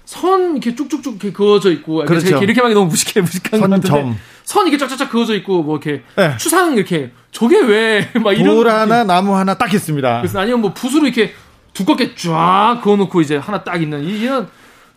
선 0.05 0.51
이렇게 0.51 0.73
쭉쭉쭉 0.73 1.15
이렇게 1.15 1.33
그어져 1.33 1.71
있고 1.71 2.05
그렇죠. 2.05 2.37
이렇게 2.41 2.61
하기 2.61 2.73
너무 2.73 2.85
무식해 2.87 3.19
무식한 3.21 3.59
것 3.59 3.69
같은데 3.69 3.87
선점. 3.89 4.15
선 4.45 4.67
이렇게 4.67 4.77
쫙쫙쫙 4.77 5.09
그어져 5.09 5.35
있고 5.35 5.63
뭐 5.63 5.77
이렇게 5.83 6.03
네. 6.15 6.37
추상 6.37 6.75
이렇게 6.77 7.11
저게 7.31 7.59
왜 7.59 8.09
막 8.23 8.31
이런 8.31 8.55
돌. 8.55 8.69
하나 8.69 9.03
나무 9.03 9.35
하나 9.35 9.55
딱 9.57 9.73
있습니다. 9.73 10.21
그래서 10.21 10.39
아니면 10.39 10.61
뭐 10.61 10.73
붓으로 10.73 11.05
이렇게 11.07 11.33
두껍게 11.75 12.15
쫙 12.15 12.79
그어놓고 12.83 13.21
이제 13.21 13.37
하나 13.37 13.63
딱 13.63 13.79
있는 13.81 14.03
이- 14.03 14.21
이런 14.21 14.47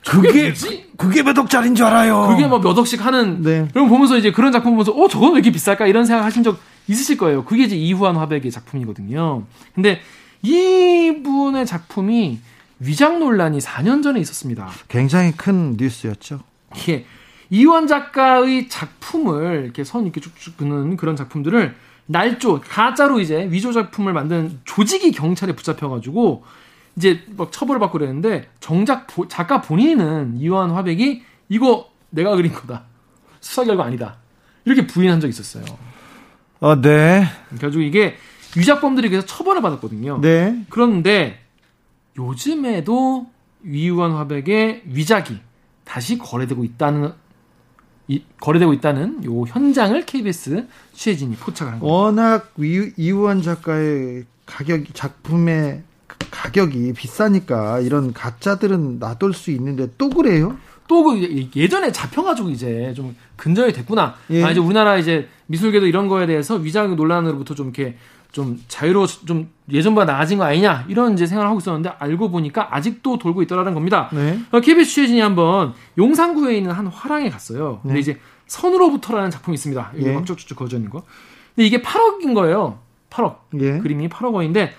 저게 0.03 0.29
그게 0.29 0.43
뭐지? 0.45 0.87
그게 0.97 1.23
몇 1.23 1.37
억짜리인 1.37 1.75
줄 1.75 1.85
알아요. 1.85 2.29
그게 2.29 2.47
뭐 2.47 2.61
몇 2.61 2.79
억씩 2.79 3.05
하는 3.05 3.43
네. 3.43 3.69
그럼 3.73 3.89
보면서 3.89 4.17
이제 4.17 4.31
그런 4.33 4.53
작품 4.53 4.73
보면서 4.73 4.93
어 4.93 5.09
저건 5.09 5.33
왜 5.33 5.35
이렇게 5.41 5.51
비쌀까 5.51 5.87
이런 5.87 6.07
생각 6.07 6.25
하신 6.25 6.43
적 6.45 6.59
있으실 6.87 7.19
거예요. 7.19 7.45
그게 7.45 7.65
이제 7.65 7.77
이후한 7.77 8.17
화백의 8.17 8.51
작품이거든요. 8.51 9.43
근데 9.75 10.01
이분의 10.43 11.67
작품이 11.67 12.39
위장 12.79 13.19
논란이 13.19 13.59
4년 13.59 14.03
전에 14.03 14.21
있었습니다. 14.21 14.69
굉장히 14.89 15.33
큰 15.33 15.77
뉴스였죠. 15.77 16.41
이게 16.77 17.05
이완 17.51 17.87
작가의 17.89 18.69
작품을 18.69 19.63
이렇게 19.65 19.83
선 19.85 20.05
이렇게 20.05 20.21
쭉쭉 20.21 20.57
그는 20.59 20.97
그런 20.97 21.17
작품들을 21.17 21.75
날조 22.07 22.63
가짜로 22.67 23.21
이제 23.21 23.49
위조 23.51 23.73
작품을 23.73 24.13
만든 24.13 24.61
조직이 24.65 25.11
경찰에 25.13 25.53
붙잡혀 25.55 25.89
가지고 25.89 26.45
이제 26.99 27.23
막 27.37 27.53
처벌을 27.53 27.79
받고 27.79 27.99
그랬는데 27.99 28.49
정작 28.59 29.07
보- 29.07 29.29
작가 29.29 29.61
본인은 29.63 30.37
이완 30.39 30.73
화백이 30.73 31.23
이거 31.49 31.89
내가 32.11 32.35
그린 32.35 32.53
거다 32.53 32.87
수사 33.41 33.63
결과 33.65 33.85
아니다 33.85 34.17
이렇게 34.65 34.85
부인한 34.85 35.21
적이 35.21 35.31
있었어요. 35.31 35.65
어, 36.59 36.81
네, 36.81 37.25
그래가지고 37.51 37.83
이게 37.85 38.17
위작범들이 38.57 39.11
그래서 39.11 39.25
처벌을 39.27 39.63
받았거든요. 39.63 40.21
네. 40.21 40.65
그런데 40.71 41.39
요즘에도 42.19 43.31
위유한 43.63 44.13
화백의 44.13 44.83
위작이 44.87 45.39
다시 45.85 46.19
거래되고 46.19 46.65
있다는 46.65 47.13
이, 48.09 48.25
거래되고 48.41 48.73
있다는 48.73 49.25
요 49.25 49.43
현장을 49.43 50.05
KBS 50.05 50.67
취재진이 50.95 51.37
포착을 51.37 51.75
한 51.75 51.79
거예요. 51.81 51.93
워낙 51.95 52.53
이- 52.59 52.91
이우한 52.97 53.43
작가의 53.43 54.25
가격 54.47 54.83
작품의 54.95 55.83
가격이 56.31 56.93
비싸니까 56.95 57.81
이런 57.81 58.13
가짜들은 58.13 58.99
놔둘 58.99 59.35
수 59.35 59.51
있는데 59.51 59.89
또 59.99 60.09
그래요? 60.11 60.57
또그 60.89 61.51
예전에 61.55 61.93
잡혀가지고 61.93 62.51
이제 62.51 62.93
좀 62.97 63.15
근절이 63.37 63.73
됐구나. 63.73 64.15
예. 64.31 64.43
아 64.43 64.51
이제 64.51 64.59
우리나라 64.59 64.97
이제 64.97 65.29
미술계도 65.47 65.87
이런 65.87 66.09
거에 66.09 66.27
대해서 66.27 66.57
위작 66.57 66.95
논란으로부터 66.95 67.55
좀 67.55 67.67
이렇게 67.67 67.97
좀 68.33 68.59
자유로 68.69 69.07
좀 69.07 69.51
예전보다 69.71 70.11
나아진 70.11 70.39
거 70.39 70.45
아니냐 70.45 70.87
이런 70.89 71.13
이제 71.15 71.27
생각을 71.27 71.49
하고 71.49 71.59
있었는데 71.61 71.91
알고 71.99 72.31
보니까 72.31 72.75
아직도 72.75 73.19
돌고 73.19 73.43
있더라는 73.43 73.75
겁니다. 73.75 74.09
네. 74.13 74.39
어, 74.51 74.61
KBS 74.61 74.91
취재진이 74.91 75.21
한번 75.21 75.75
용산구에 75.97 76.57
있는 76.57 76.73
한 76.73 76.87
화랑에 76.87 77.31
갔어요. 77.31 77.81
근데 77.83 77.95
네. 77.95 78.01
이제 78.01 78.19
선으로부터라는 78.47 79.31
작품이 79.31 79.55
있습니다. 79.55 79.93
이게 79.97 80.11
예. 80.11 80.15
막 80.15 80.27
쭉쭉쭉 80.27 80.59
그어져 80.59 80.77
있는 80.77 80.91
거. 80.91 81.03
근데 81.55 81.67
이게 81.67 81.83
8억인 81.83 82.35
거예요. 82.35 82.79
8억. 83.11 83.37
예. 83.61 83.79
그림이 83.79 84.09
8억 84.09 84.33
원인데 84.33 84.75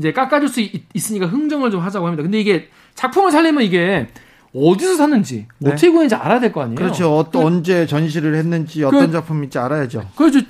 이제 0.00 0.12
깎아줄 0.12 0.48
수 0.48 0.60
있, 0.60 0.82
으니까 1.10 1.26
흥정을 1.26 1.70
좀 1.70 1.80
하자고 1.82 2.06
합니다. 2.06 2.22
근데 2.22 2.40
이게 2.40 2.68
작품을 2.94 3.30
살려면 3.30 3.62
이게 3.62 4.08
어디서 4.54 4.96
샀는지 4.96 5.46
네. 5.58 5.70
어떻게 5.70 5.88
구했는지 5.90 6.14
알아야 6.14 6.40
될 6.40 6.52
거 6.52 6.62
아니에요. 6.62 6.76
그렇죠. 6.76 7.16
어떤 7.16 7.44
언제 7.44 7.86
전시를 7.86 8.34
했는지 8.34 8.82
어떤 8.82 9.06
그- 9.06 9.12
작품인지 9.12 9.58
알아야죠. 9.58 10.08
그래서 10.16 10.40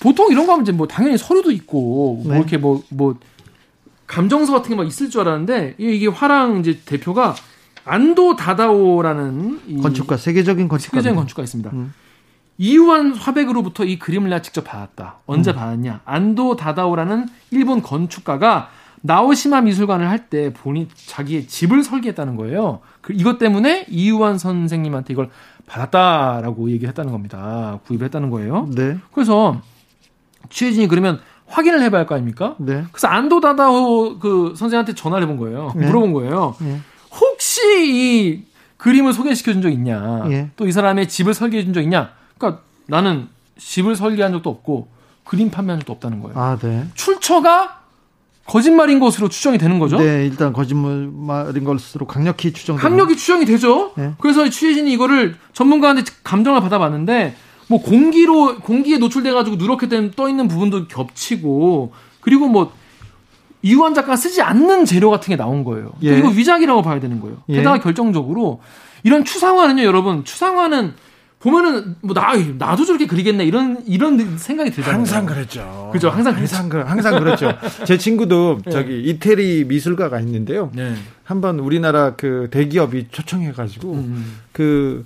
보통 0.00 0.30
이런 0.30 0.46
거 0.46 0.52
하면 0.52 0.62
이제 0.62 0.72
뭐 0.72 0.86
당연히 0.86 1.18
서류도 1.18 1.50
있고 1.50 2.22
뭐 2.24 2.32
네. 2.32 2.38
이렇게 2.38 2.56
뭐뭐 2.58 3.16
감정서 4.06 4.52
같은 4.52 4.70
게 4.70 4.76
막 4.76 4.86
있을 4.86 5.10
줄 5.10 5.22
알았는데 5.22 5.74
이게, 5.78 6.06
화랑 6.06 6.60
이제 6.60 6.80
대표가 6.84 7.34
안도 7.84 8.36
다다오라는 8.36 9.60
이 9.66 9.76
건축가 9.78 10.16
세계적인 10.16 10.68
건축가. 10.68 10.96
세계적인 10.96 11.16
건축가 11.16 11.42
있습니다. 11.42 11.70
음. 11.72 11.92
이유한 12.58 13.12
화백으로부터 13.14 13.84
이 13.84 13.98
그림을 13.98 14.28
내가 14.30 14.40
직접 14.42 14.62
받았다. 14.64 15.18
언제 15.26 15.50
음. 15.52 15.56
받았냐? 15.56 16.00
안도 16.04 16.54
다다오라는 16.56 17.26
일본 17.50 17.82
건축가가 17.82 18.70
나오시마 19.02 19.60
미술관을 19.62 20.08
할 20.08 20.28
때 20.30 20.52
본인 20.52 20.88
자기의 20.94 21.46
집을 21.46 21.82
설계했다는 21.82 22.36
거예요. 22.36 22.80
그 23.00 23.12
이것 23.12 23.38
때문에 23.38 23.86
이유한 23.88 24.38
선생님한테 24.38 25.12
이걸 25.12 25.30
받았다라고 25.66 26.70
얘기를 26.70 26.88
했다는 26.88 27.10
겁니다. 27.12 27.80
구입을 27.86 28.04
했다는 28.06 28.30
거예요. 28.30 28.68
네. 28.74 28.96
그래서 29.12 29.60
취재진이 30.50 30.88
그러면 30.88 31.20
확인을 31.46 31.82
해봐야 31.82 32.00
할 32.00 32.06
거 32.06 32.14
아닙니까? 32.14 32.54
네. 32.58 32.84
그래서 32.92 33.08
안도 33.08 33.40
다다오 33.40 34.18
그 34.18 34.54
선생한테 34.56 34.94
전화를 34.94 35.24
해본 35.24 35.36
거예요. 35.38 35.72
네. 35.76 35.86
물어본 35.86 36.12
거예요. 36.12 36.54
예. 36.62 36.80
혹시 37.10 37.60
이 37.84 38.44
그림을 38.78 39.12
소개시켜 39.12 39.52
준 39.52 39.62
적 39.62 39.70
있냐? 39.70 40.24
예. 40.30 40.50
또이 40.56 40.72
사람의 40.72 41.08
집을 41.08 41.34
설계해 41.34 41.64
준 41.64 41.74
적 41.74 41.82
있냐? 41.82 42.12
그러니까 42.38 42.62
나는 42.86 43.28
집을 43.58 43.96
설계한 43.96 44.32
적도 44.32 44.48
없고 44.50 44.88
그림 45.24 45.50
판매한 45.50 45.80
적도 45.80 45.92
없다는 45.92 46.20
거예요. 46.22 46.38
아, 46.38 46.56
네. 46.58 46.86
출처가 46.94 47.81
거짓말인 48.52 49.00
것으로 49.00 49.30
추정이 49.30 49.56
되는 49.56 49.78
거죠. 49.78 49.96
네, 49.98 50.26
일단 50.26 50.52
거짓말인 50.52 51.64
것으로 51.64 52.06
강력히 52.06 52.52
추정. 52.52 52.76
강력히 52.76 53.16
추정이 53.16 53.46
되죠. 53.46 53.92
네. 53.96 54.12
그래서 54.18 54.44
취재진이 54.44 54.92
이거를 54.92 55.36
전문가한테 55.54 56.02
감정을 56.22 56.60
받아봤는데 56.60 57.34
뭐 57.68 57.80
공기로 57.80 58.58
공기에 58.58 58.98
노출돼 58.98 59.32
가지고 59.32 59.56
누렇게 59.56 59.88
된 59.88 60.10
떠 60.14 60.28
있는 60.28 60.48
부분도 60.48 60.86
겹치고 60.88 61.92
그리고 62.20 62.46
뭐 62.48 62.72
이우환 63.62 63.94
작가가 63.94 64.16
쓰지 64.16 64.42
않는 64.42 64.84
재료 64.84 65.08
같은 65.08 65.30
게 65.30 65.36
나온 65.36 65.64
거예요. 65.64 65.92
또 66.02 66.06
예. 66.06 66.18
이거 66.18 66.28
위작이라고 66.28 66.82
봐야 66.82 67.00
되는 67.00 67.20
거예요. 67.20 67.38
예. 67.48 67.56
게다가 67.56 67.80
결정적으로 67.80 68.60
이런 69.02 69.24
추상화는요, 69.24 69.82
여러분 69.82 70.24
추상화는 70.24 70.92
보면은 71.42 71.96
뭐 72.00 72.14
나 72.14 72.34
나도 72.58 72.84
저렇게 72.84 73.06
그리겠네 73.06 73.44
이런 73.44 73.82
이런 73.86 74.38
생각이 74.38 74.70
들잖아요. 74.70 74.98
항상 74.98 75.26
그랬죠. 75.26 75.90
그죠, 75.92 76.08
항상 76.08 76.34
항상 76.36 76.68
그 76.68 76.78
항상 76.78 77.18
그렇죠. 77.18 77.52
제 77.84 77.98
친구도 77.98 78.60
저기 78.70 79.02
이태리 79.02 79.64
미술가가 79.64 80.20
있는데요. 80.20 80.70
네. 80.74 80.94
한번 81.24 81.58
우리나라 81.58 82.14
그 82.14 82.48
대기업이 82.50 83.08
초청해 83.10 83.52
가지고 83.52 83.94
음. 83.94 84.38
그, 84.52 85.04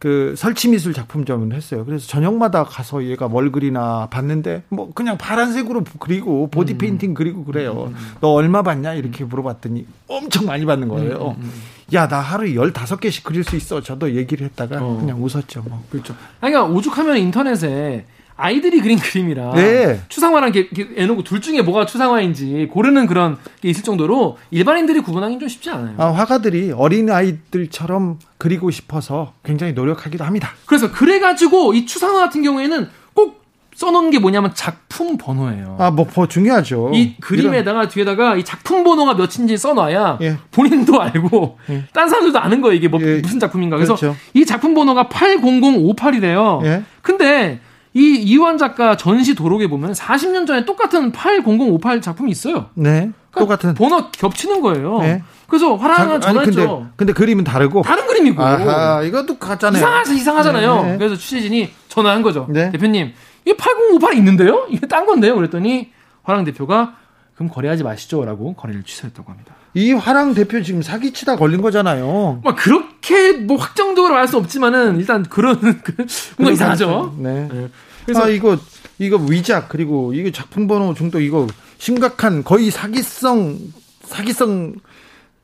그 0.00 0.34
설치 0.34 0.68
미술 0.68 0.94
작품전을 0.94 1.54
했어요. 1.54 1.84
그래서 1.84 2.06
저녁마다 2.06 2.64
가서 2.64 3.04
얘가 3.04 3.28
뭘 3.28 3.52
그리나 3.52 4.08
봤는데 4.10 4.62
뭐 4.70 4.90
그냥 4.94 5.18
파란색으로 5.18 5.84
그리고 5.98 6.44
음. 6.44 6.50
보디 6.50 6.78
페인팅 6.78 7.12
그리고 7.12 7.44
그래요. 7.44 7.92
너 8.22 8.28
얼마 8.28 8.62
받냐? 8.62 8.94
이렇게 8.94 9.24
물어봤더니 9.24 9.86
엄청 10.08 10.46
많이 10.46 10.64
받는 10.64 10.88
거예요. 10.88 11.36
음, 11.38 11.52
야, 11.92 12.08
나 12.08 12.18
하루에 12.18 12.54
15개씩 12.54 13.24
그릴 13.24 13.44
수 13.44 13.56
있어. 13.56 13.82
저도 13.82 14.16
얘기를 14.16 14.46
했다가 14.46 14.82
어. 14.82 14.96
그냥 14.98 15.22
웃었죠. 15.22 15.64
뭐. 15.68 15.84
그렇죠. 15.90 16.14
아니, 16.40 16.54
그러니까 16.54 16.74
오죽하면 16.74 17.18
인터넷에 17.18 18.06
아이들이 18.40 18.80
그린 18.80 18.98
그림이라 18.98 19.52
네. 19.54 20.00
추상화랑 20.08 20.52
이렇게, 20.54 20.68
이렇게 20.72 21.02
해놓고 21.02 21.22
둘 21.22 21.40
중에 21.40 21.62
뭐가 21.62 21.86
추상화인지 21.86 22.68
고르는 22.72 23.06
그런 23.06 23.36
게 23.60 23.68
있을 23.68 23.84
정도로 23.84 24.38
일반인들이 24.50 25.00
구분하기는 25.00 25.40
좀 25.40 25.48
쉽지 25.48 25.70
않아요. 25.70 25.94
아, 25.98 26.06
화가들이 26.06 26.72
어린 26.72 27.10
아이들처럼 27.10 28.18
그리고 28.38 28.70
싶어서 28.70 29.34
굉장히 29.44 29.74
노력하기도 29.74 30.24
합니다. 30.24 30.50
그래서 30.66 30.90
그래가지고 30.90 31.74
이 31.74 31.86
추상화 31.86 32.18
같은 32.20 32.42
경우에는 32.42 32.88
꼭 33.14 33.40
써놓은 33.74 34.10
게 34.10 34.18
뭐냐면 34.18 34.52
작품 34.54 35.16
번호예요. 35.16 35.76
아, 35.78 35.90
뭐, 35.90 36.06
뭐 36.14 36.26
중요하죠. 36.26 36.90
이 36.94 37.16
그림에다가 37.20 37.88
뒤에다가 37.88 38.36
이 38.36 38.44
작품 38.44 38.84
번호가 38.84 39.14
몇인지 39.14 39.56
써놔야 39.56 40.18
예. 40.22 40.36
본인도 40.50 41.00
알고 41.00 41.58
예. 41.70 41.84
딴 41.92 42.08
사람들도 42.08 42.38
아는 42.38 42.60
거예요. 42.60 42.74
이게 42.74 42.88
뭐 42.88 43.00
예. 43.02 43.20
무슨 43.20 43.38
작품인가. 43.38 43.76
그래서 43.76 43.94
그렇죠. 43.96 44.16
이 44.34 44.44
작품 44.44 44.74
번호가 44.74 45.08
80058이래요. 45.08 46.64
예. 46.64 46.82
근데 47.00 47.60
이 47.92 48.16
이완 48.22 48.56
작가 48.56 48.96
전시 48.96 49.34
도록에 49.34 49.66
보면 49.66 49.92
40년 49.92 50.46
전에 50.46 50.64
똑같은 50.64 51.10
80058 51.12 52.00
작품이 52.00 52.30
있어요. 52.30 52.70
네. 52.74 53.10
그러니까 53.30 53.56
똑같은. 53.56 53.74
번호 53.74 54.10
겹치는 54.10 54.60
거예요. 54.60 54.98
네. 55.00 55.22
그래서 55.48 55.74
화랑은 55.74 56.20
전화했죠. 56.20 56.54
근데, 56.54 56.90
근데 56.96 57.12
그림은 57.12 57.44
다르고. 57.44 57.82
다른 57.82 58.06
그림이고 58.06 58.42
아하, 58.42 59.02
이것도 59.02 59.38
가짜네요. 59.38 59.80
이상하죠, 59.80 60.12
이상하잖아요. 60.12 60.82
네. 60.84 60.98
그래서 60.98 61.16
취재진이 61.16 61.70
전화한 61.88 62.22
거죠. 62.22 62.46
네. 62.48 62.70
대표님, 62.70 63.12
이8058 63.46 64.14
있는데요? 64.16 64.66
이게 64.70 64.86
딴 64.86 65.06
건데요? 65.06 65.34
그랬더니 65.34 65.90
화랑 66.22 66.44
대표가 66.44 66.94
그럼 67.34 67.50
거래하지 67.50 67.82
마시죠라고 67.82 68.54
거래를 68.54 68.84
취소했다고 68.84 69.32
합니다. 69.32 69.54
이 69.74 69.92
화랑 69.92 70.34
대표 70.34 70.62
지금 70.62 70.82
사기치다 70.82 71.36
걸린 71.36 71.60
거잖아요. 71.62 72.40
막 72.42 72.56
그렇게 72.56 73.32
뭐 73.32 73.56
확정적으로 73.56 74.14
말 74.14 74.26
수 74.26 74.36
없지만은 74.36 74.98
일단 74.98 75.22
그런 75.24 75.58
그 75.82 75.94
뭔가 76.36 76.52
이상하죠. 76.52 77.14
네. 77.18 77.48
네. 77.52 77.68
그래서 78.04 78.24
아, 78.24 78.28
이거, 78.28 78.56
이거 78.98 79.16
위작, 79.16 79.68
그리고 79.68 80.12
이거 80.12 80.30
작품 80.30 80.66
번호 80.66 80.94
중도 80.94 81.20
이거 81.20 81.46
심각한 81.78 82.42
거의 82.42 82.70
사기성, 82.70 83.58
사기성 84.02 84.74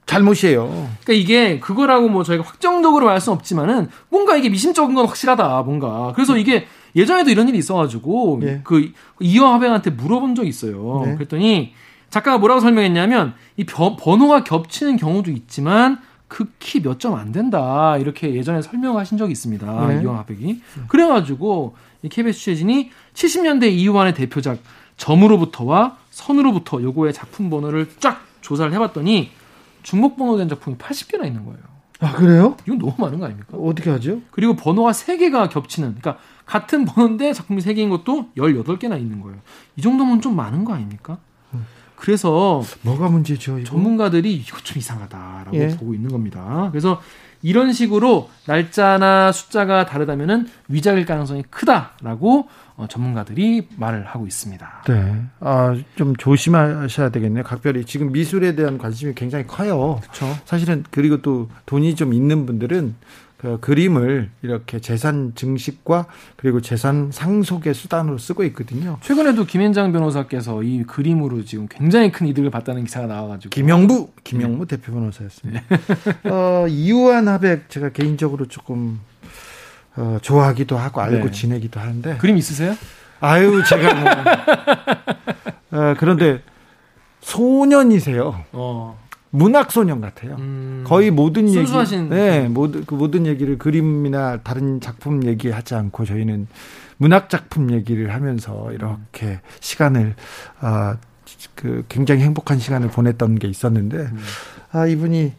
잘못이에요. 0.07 0.67
그러니까 1.05 1.13
이게 1.13 1.59
그거라고 1.61 2.09
뭐 2.09 2.23
저희가 2.25 2.45
확정적으로 2.45 3.07
말 3.07 3.21
수는 3.21 3.37
없지만은 3.37 3.89
뭔가 4.09 4.37
이게 4.37 4.49
미심쩍은 4.49 4.95
건 4.95 5.07
확실하다 5.07 5.63
뭔가 5.63 6.13
그래서 6.15 6.37
이게 6.37 6.67
예전에도 6.95 7.31
이런 7.31 7.49
일이 7.49 7.59
있어가지고 7.59 8.41
예. 8.45 8.61
그 8.65 8.91
이어 9.21 9.47
화백한테 9.53 9.91
물어본 9.91 10.35
적이 10.35 10.49
있어요. 10.49 11.03
네. 11.05 11.15
그랬더니 11.17 11.75
작가가 12.11 12.39
뭐라고 12.39 12.61
설명했냐면 12.61 13.35
이 13.57 13.65
벼- 13.65 13.97
번호가 13.97 14.45
겹치는 14.45 14.97
경우도 14.97 15.31
있지만 15.33 15.99
극히 16.29 16.81
몇 16.83 16.99
점 16.99 17.15
안 17.15 17.31
된다 17.33 17.97
이렇게 17.99 18.35
예전에 18.35 18.61
설명하신 18.63 19.17
적이 19.19 19.33
있습니다. 19.33 19.87
네. 19.89 20.03
이어 20.03 20.15
화백이 20.15 20.61
그래가지고 20.89 21.77
이 22.03 22.09
KBS 22.09 22.39
취재진이 22.39 22.91
70년대 23.15 23.71
이후환의 23.73 24.15
대표작 24.15 24.59
점으로부터와 24.97 25.97
선으로부터 26.11 26.83
요거의 26.83 27.13
작품 27.13 27.49
번호를 27.51 27.89
쫙 28.01 28.21
조사를 28.41 28.73
해봤더니 28.73 29.31
중복 29.83 30.17
번호된 30.17 30.49
작품이 30.49 30.77
80개나 30.79 31.27
있는 31.27 31.45
거예요. 31.45 31.59
아, 32.01 32.13
그래요? 32.13 32.57
이건 32.67 32.79
너무 32.79 32.93
많은 32.99 33.19
거 33.19 33.25
아닙니까? 33.27 33.57
어떻게 33.57 33.89
하죠? 33.91 34.21
그리고 34.31 34.55
번호가 34.55 34.91
3개가 34.93 35.49
겹치는, 35.49 35.97
그러니까 35.99 36.19
같은 36.45 36.85
번호인데 36.85 37.33
작품이 37.33 37.63
3개인 37.63 37.89
것도 37.89 38.29
18개나 38.37 38.99
있는 39.01 39.21
거예요. 39.23 39.39
이 39.77 39.81
정도면 39.83 40.21
좀 40.21 40.37
많은 40.37 40.65
거 40.65 40.75
아닙니까? 40.75 41.19
그래서 41.97 42.63
뭐가 42.83 43.09
문제죠, 43.09 43.59
이거? 43.59 43.69
전문가들이 43.69 44.35
이거 44.35 44.59
좀 44.59 44.79
이상하다라고 44.79 45.57
예. 45.57 45.69
보고 45.77 45.95
있는 45.95 46.11
겁니다. 46.11 46.69
그래서 46.71 47.01
이런 47.43 47.73
식으로 47.73 48.31
날짜나 48.47 49.33
숫자가 49.33 49.87
다르다면은 49.87 50.49
위작일 50.69 51.07
가능성이 51.07 51.43
크다라고 51.51 52.49
어, 52.77 52.87
전문가들이 52.89 53.69
말을 53.77 54.05
하고 54.07 54.27
있습니다. 54.27 54.83
네. 54.87 55.23
아, 55.41 55.75
좀 55.97 56.15
조심하셔야 56.17 57.09
되겠네요. 57.09 57.43
각별히. 57.45 57.85
지금 57.87 58.13
미술에 58.13 58.55
대한 58.55 58.77
관심이 58.77 59.15
굉장히 59.15 59.47
커요. 59.47 60.01
그렇죠. 60.03 60.27
사실은, 60.45 60.85
그리고 60.91 61.23
또 61.23 61.49
돈이 61.65 61.95
좀 61.95 62.13
있는 62.13 62.45
분들은 62.45 62.95
그 63.37 63.61
그림을 63.61 64.31
이렇게 64.43 64.81
재산 64.81 65.33
증식과 65.35 66.07
그리고 66.37 66.61
재산 66.61 67.11
상속의 67.13 67.75
수단으로 67.75 68.17
쓰고 68.19 68.45
있거든요. 68.45 68.99
최근에도 69.03 69.45
김현장 69.45 69.93
변호사께서 69.93 70.63
이 70.63 70.85
그림으로 70.85 71.45
지금 71.45 71.69
굉장히 71.69 72.11
큰 72.11 72.27
이득을 72.29 72.51
봤다는 72.51 72.85
기사가 72.85 73.07
나와가지고 73.07 73.51
김영부, 73.51 74.13
김영무 74.25 74.67
대표 74.67 74.93
변호사였습니다. 74.93 75.63
어, 76.31 76.67
이우한 76.69 77.29
하백 77.29 77.69
제가 77.69 77.91
개인적으로 77.91 78.47
조금 78.47 79.01
어, 79.97 80.19
좋아하기도 80.23 80.77
하고 80.79 81.01
알고 81.03 81.27
네. 81.27 81.31
지내기도 81.31 81.79
하는데 81.79 82.17
그림 82.17 82.37
있으세요? 82.37 82.75
아유 83.21 83.63
제가 83.69 83.95
뭐 83.95 84.11
어, 85.79 85.95
그런데 85.99 86.43
소년이세요. 87.21 88.45
어. 88.53 89.06
문학 89.37 89.71
소년 89.71 90.01
같아요. 90.01 90.37
음, 90.39 90.83
거의 90.87 91.11
모든 91.11 91.47
순수하신... 91.47 92.05
얘기, 92.05 92.15
네, 92.15 92.49
모든 92.49 92.85
그 92.87 92.95
모든 92.95 93.27
얘기를 93.27 93.59
그림이나 93.59 94.39
다른 94.43 94.81
작품 94.81 95.25
얘기하지 95.27 95.75
않고 95.75 96.07
저희는 96.07 96.47
문학 96.97 97.29
작품 97.29 97.71
얘기를 97.71 98.15
하면서 98.15 98.73
이렇게 98.73 99.41
시간을 99.61 100.15
아, 100.61 100.97
그 101.55 101.85
굉장히 101.89 102.23
행복한 102.23 102.59
시간을 102.59 102.89
보냈던 102.89 103.39
게 103.39 103.47
있었는데 103.49 103.97
음. 103.99 104.19
아 104.73 104.87
이분이 104.87 105.33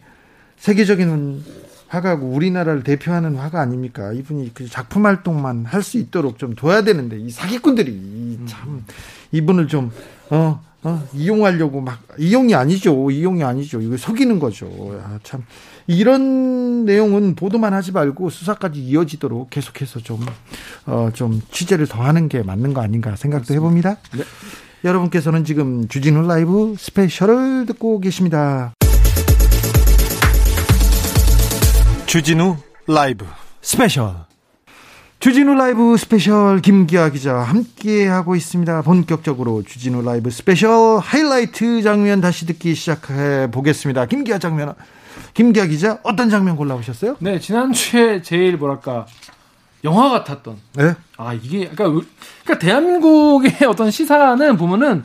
세계적인 0.58 1.42
화가고 1.88 2.26
우리나라를 2.28 2.84
대표하는 2.84 3.36
화가 3.36 3.60
아닙니까? 3.60 4.12
이분이 4.12 4.52
그 4.54 4.68
작품 4.68 5.06
활동만 5.06 5.64
할 5.64 5.82
수 5.82 5.98
있도록 5.98 6.38
좀 6.38 6.54
둬야 6.54 6.82
되는데 6.82 7.18
이 7.18 7.30
사기꾼들이 7.30 7.90
음. 7.90 8.46
참 8.46 8.84
이분을 9.32 9.66
좀 9.66 9.90
어, 10.30 10.60
어, 10.84 11.06
이용하려고 11.12 11.80
막 11.80 12.00
이용이 12.18 12.54
아니죠. 12.54 13.10
이용이 13.10 13.42
아니죠. 13.42 13.80
이거 13.80 13.96
속이는 13.96 14.38
거죠. 14.38 14.68
아, 15.04 15.18
참 15.22 15.44
이런 15.86 16.84
내용은 16.84 17.34
보도만 17.34 17.74
하지 17.74 17.92
말고 17.92 18.30
수사까지 18.30 18.80
이어지도록 18.80 19.50
계속해서 19.50 20.00
좀, 20.00 20.24
어, 20.86 21.10
좀 21.12 21.40
취재를 21.50 21.86
더 21.86 22.02
하는 22.02 22.28
게 22.28 22.42
맞는 22.42 22.74
거 22.74 22.80
아닌가 22.80 23.16
생각도 23.16 23.54
해봅니다. 23.54 23.96
네. 24.16 24.22
여러분께서는 24.84 25.44
지금 25.44 25.88
주진우 25.88 26.26
라이브 26.26 26.74
스페셜을 26.78 27.66
듣고 27.66 27.98
계십니다. 28.00 28.74
주진우 32.06 32.56
라이브 32.86 33.26
스페셜. 33.60 34.27
주진우 35.20 35.54
라이브 35.54 35.96
스페셜 35.96 36.60
김기화 36.60 37.08
기자 37.10 37.38
함께 37.38 38.06
하고 38.06 38.36
있습니다. 38.36 38.82
본격적으로 38.82 39.64
주진우 39.64 40.02
라이브 40.02 40.30
스페셜 40.30 41.00
하이라이트 41.00 41.82
장면 41.82 42.20
다시 42.20 42.46
듣기 42.46 42.76
시작해 42.76 43.50
보겠습니다. 43.50 44.06
김기화 44.06 44.38
장면 44.38 44.74
김기화 45.34 45.66
기자 45.66 45.98
어떤 46.04 46.30
장면 46.30 46.54
골라오셨어요? 46.54 47.16
네, 47.18 47.40
지난주에 47.40 48.22
제일 48.22 48.56
뭐랄까 48.58 49.06
영화 49.82 50.08
같았던. 50.08 50.56
네? 50.74 50.94
아 51.16 51.34
이게 51.34 51.68
그러니까, 51.68 52.06
그러니까 52.44 52.58
대한민국의 52.60 53.56
어떤 53.66 53.90
시사는 53.90 54.56
보면은 54.56 55.02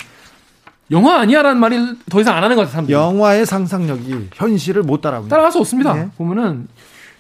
영화 0.92 1.22
아니야라는 1.22 1.60
말이 1.60 1.78
더 2.12 2.22
이상 2.22 2.38
안 2.38 2.44
하는 2.44 2.56
것 2.56 2.72
같아요. 2.72 2.96
영화의 2.96 3.48
상상력이 3.48 4.30
현실을 4.36 4.84
못 4.84 5.02
따라가고 5.02 5.28
따라갈 5.28 5.52
수 5.52 5.58
없습니다. 5.58 5.96
네. 5.96 6.10
보면은 6.18 6.68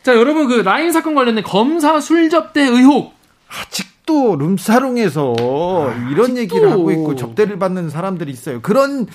자 0.03 0.13
여러분 0.15 0.47
그 0.47 0.55
라인 0.55 0.91
사건 0.91 1.15
관련된 1.15 1.43
검사 1.43 1.99
술접대 1.99 2.61
의혹 2.61 3.13
아직도 3.47 4.35
룸사롱에서 4.35 5.33
아, 5.39 6.07
이런 6.11 6.23
아직도. 6.25 6.39
얘기를 6.41 6.71
하고 6.71 6.91
있고 6.91 7.15
접대를 7.15 7.57
받는 7.57 7.89
사람들이 7.89 8.31
있어요. 8.31 8.61
그런 8.61 9.07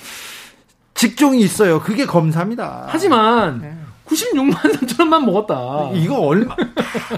직종이 0.95 1.39
있어요. 1.41 1.79
그게 1.79 2.05
검사입니다. 2.05 2.85
하지만 2.87 3.61
네. 3.61 3.75
96만 4.07 4.53
3천 4.55 5.01
원만 5.01 5.23
먹었다. 5.27 5.91
이거 5.93 6.17
얼마 6.21 6.55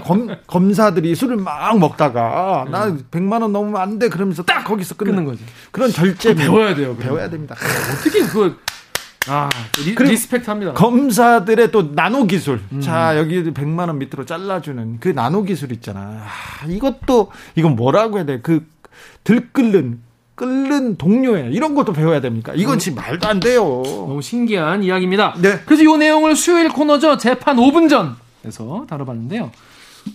검, 0.04 0.28
검사들이 0.46 1.14
술을 1.14 1.36
막 1.38 1.78
먹다가 1.78 2.66
나 2.70 2.94
100만 3.10 3.40
원 3.40 3.52
넘으면 3.52 3.80
안 3.80 3.98
돼 3.98 4.10
그러면서 4.10 4.42
딱 4.42 4.64
거기서 4.64 4.96
끊는, 4.96 5.24
거지. 5.24 5.42
그런 5.70 5.90
절제 5.90 6.34
배워야 6.34 6.74
돼요. 6.74 6.94
배워야 6.98 7.30
됩니다. 7.30 7.56
어떻게 7.94 8.20
그 8.26 8.58
아, 9.28 9.48
리, 9.84 9.94
respect 9.94 10.50
합니다. 10.50 10.72
검사들의 10.74 11.70
또 11.70 11.92
나노 11.94 12.26
기술. 12.26 12.60
음. 12.72 12.80
자, 12.80 13.16
여기 13.16 13.42
100만 13.44 13.86
원 13.88 13.98
밑으로 13.98 14.24
잘라주는 14.26 14.98
그 15.00 15.08
나노 15.08 15.44
기술 15.44 15.72
있잖아. 15.72 16.24
아, 16.26 16.66
이것도, 16.66 17.30
이건 17.54 17.76
뭐라고 17.76 18.16
해야 18.18 18.26
돼? 18.26 18.40
그, 18.40 18.66
들끓는 19.24 20.00
끓는 20.34 20.96
동료애 20.96 21.50
이런 21.52 21.74
것도 21.74 21.92
배워야 21.92 22.20
됩니까? 22.20 22.52
이건 22.56 22.78
지금 22.78 22.96
말도 23.02 23.28
안 23.28 23.38
돼요. 23.38 23.82
너무 23.84 24.20
신기한 24.22 24.82
이야기입니다. 24.82 25.34
네. 25.40 25.60
그래서 25.66 25.82
이 25.84 25.98
내용을 25.98 26.34
수요일 26.34 26.68
코너죠. 26.70 27.16
재판 27.18 27.56
5분 27.56 27.88
전에서 28.42 28.86
다뤄봤는데요. 28.88 29.52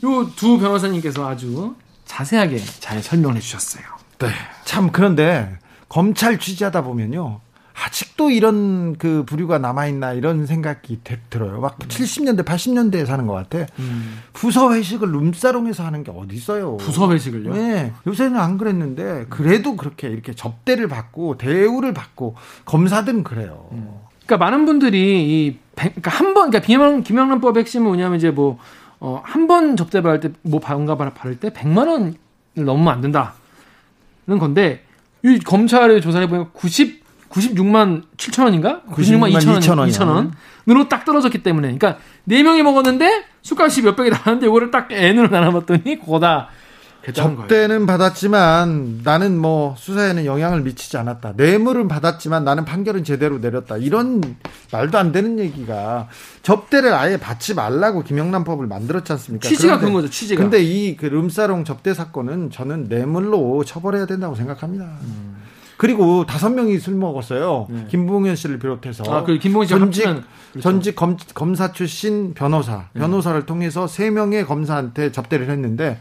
요 0.03 0.29
두 0.35 0.59
변호사님께서 0.59 1.25
아주 1.29 1.75
자세하게 2.05 2.57
잘 2.79 3.01
설명해 3.01 3.39
주셨어요. 3.39 3.83
네. 4.19 4.27
참 4.65 4.91
그런데 4.91 5.57
검찰 5.87 6.39
취재하다 6.39 6.81
보면요. 6.83 7.39
아직도 7.85 8.31
이런 8.31 8.97
그 8.97 9.23
부류가 9.25 9.59
남아있나 9.59 10.13
이런 10.13 10.45
생각이 10.45 10.99
들어요. 11.29 11.59
막 11.59 11.77
음. 11.81 11.87
70년대, 11.87 12.43
80년대에 12.43 13.05
사는 13.05 13.27
것 13.27 13.33
같아. 13.33 13.65
음. 13.79 14.19
부서 14.33 14.73
회식을 14.73 15.11
룸사롱에서 15.11 15.85
하는 15.85 16.03
게 16.03 16.11
어디 16.11 16.35
있어요. 16.35 16.77
부서 16.77 17.11
회식을요? 17.11 17.53
네. 17.53 17.93
요새는 18.07 18.39
안 18.39 18.57
그랬는데 18.57 19.27
그래도 19.29 19.75
그렇게 19.75 20.07
이렇게 20.07 20.33
접대를 20.33 20.87
받고 20.87 21.37
대우를 21.37 21.93
받고 21.93 22.35
검사들은 22.65 23.23
그래요. 23.23 23.67
음. 23.73 23.89
그러니까 24.25 24.43
많은 24.45 24.65
분들이 24.65 25.45
이 25.47 25.59
그러니까 25.75 26.09
한 26.11 26.33
번, 26.33 26.49
그러니까 26.49 26.59
김영, 26.65 27.03
김영란법 27.03 27.57
핵심은 27.57 27.85
뭐냐면 27.85 28.17
이제 28.17 28.31
뭐, 28.31 28.57
어, 28.99 29.21
한 29.23 29.47
번 29.47 29.77
접대 29.77 30.01
받을 30.01 30.19
때, 30.19 30.29
뭐, 30.41 30.59
반가 30.59 30.97
받을 30.97 31.39
때 31.39 31.51
100만 31.51 31.87
원을 31.87 32.13
넘으면 32.55 32.87
안 32.93 33.01
된다 33.01 33.35
는 34.25 34.39
건데, 34.39 34.83
이 35.23 35.39
검찰의 35.39 36.01
조사를 36.01 36.27
보면 36.27 36.49
90, 36.51 37.03
96만 37.29 38.03
7천 38.17 38.45
원인가? 38.45 38.81
96만 38.91 39.31
2천 39.33 39.47
원, 39.49 39.59
2천 39.59 39.77
원, 39.79 39.89
2천 39.89 40.07
원 40.07 40.33
으로 40.69 40.89
딱 40.89 41.05
떨어졌기 41.05 41.43
때문에, 41.43 41.73
그러니까 41.77 41.97
네 42.25 42.43
명이 42.43 42.61
먹었는데 42.63 43.23
술값이 43.41 43.83
몇 43.83 43.95
백이 43.95 44.09
나왔는데 44.09 44.47
이거를 44.47 44.69
딱 44.69 44.91
N으로 44.91 45.29
나눠봤더니 45.29 45.99
그거다. 46.01 46.49
접대는 47.13 47.85
받았지만 47.85 48.99
나는 49.05 49.37
뭐 49.37 49.75
수사에는 49.77 50.25
영향을 50.25 50.59
미치지 50.63 50.97
않았다. 50.97 51.35
뇌물은 51.37 51.87
받았지만 51.87 52.43
나는 52.43 52.65
판결은 52.65 53.05
제대로 53.05 53.37
내렸다. 53.37 53.77
이런 53.77 54.21
말도 54.73 54.97
안 54.97 55.13
되는 55.13 55.39
얘기가 55.39 56.09
접대를 56.43 56.93
아예 56.93 57.15
받지 57.15 57.53
말라고 57.53 58.03
김영란법을 58.03 58.67
만들었지 58.67 59.13
않습니까? 59.13 59.47
취지가 59.47 59.77
그런 59.79 59.93
거죠. 59.93 60.09
취지가. 60.09 60.41
근데 60.41 60.61
이 60.61 60.97
그 60.97 61.05
룸사롱 61.05 61.63
접대 61.63 61.93
사건은 61.93 62.51
저는 62.51 62.87
뇌물로 62.89 63.63
처벌해야 63.63 64.05
된다고 64.05 64.35
생각합니다. 64.35 64.83
음. 65.03 65.36
그리고 65.77 66.25
다섯 66.25 66.49
명이 66.49 66.79
술 66.79 66.95
먹었어요. 66.95 67.67
네. 67.69 67.85
김봉현 67.89 68.35
씨를 68.35 68.57
비롯해서. 68.59 69.03
아, 69.13 69.23
그 69.23 69.37
김봉현 69.37 69.67
씨 69.67 69.73
전직 69.73 70.03
그렇죠. 70.03 70.23
전직 70.61 70.95
검, 70.95 71.17
검사 71.35 71.71
출신 71.71 72.33
변호사, 72.33 72.89
네. 72.93 72.99
변호사를 73.01 73.39
네. 73.41 73.45
통해서 73.45 73.85
세 73.87 74.09
명의 74.09 74.45
검사한테 74.45 75.11
접대를 75.11 75.49
했는데 75.49 75.99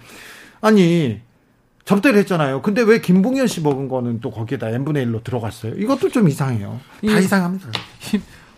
아니 0.63 1.21
접대를 1.85 2.19
했잖아요. 2.21 2.63
근데 2.63 2.83
왜 2.83 3.01
김봉현 3.01 3.47
씨 3.47 3.61
먹은 3.61 3.89
거는 3.89 4.21
또 4.21 4.31
거기에다 4.31 4.71
n분의 4.71 5.07
1로 5.07 5.23
들어갔어요? 5.23 5.75
이것도 5.77 6.09
좀 6.09 6.29
이상해요. 6.29 6.81
다 7.07 7.19
이상합니다. 7.21 7.69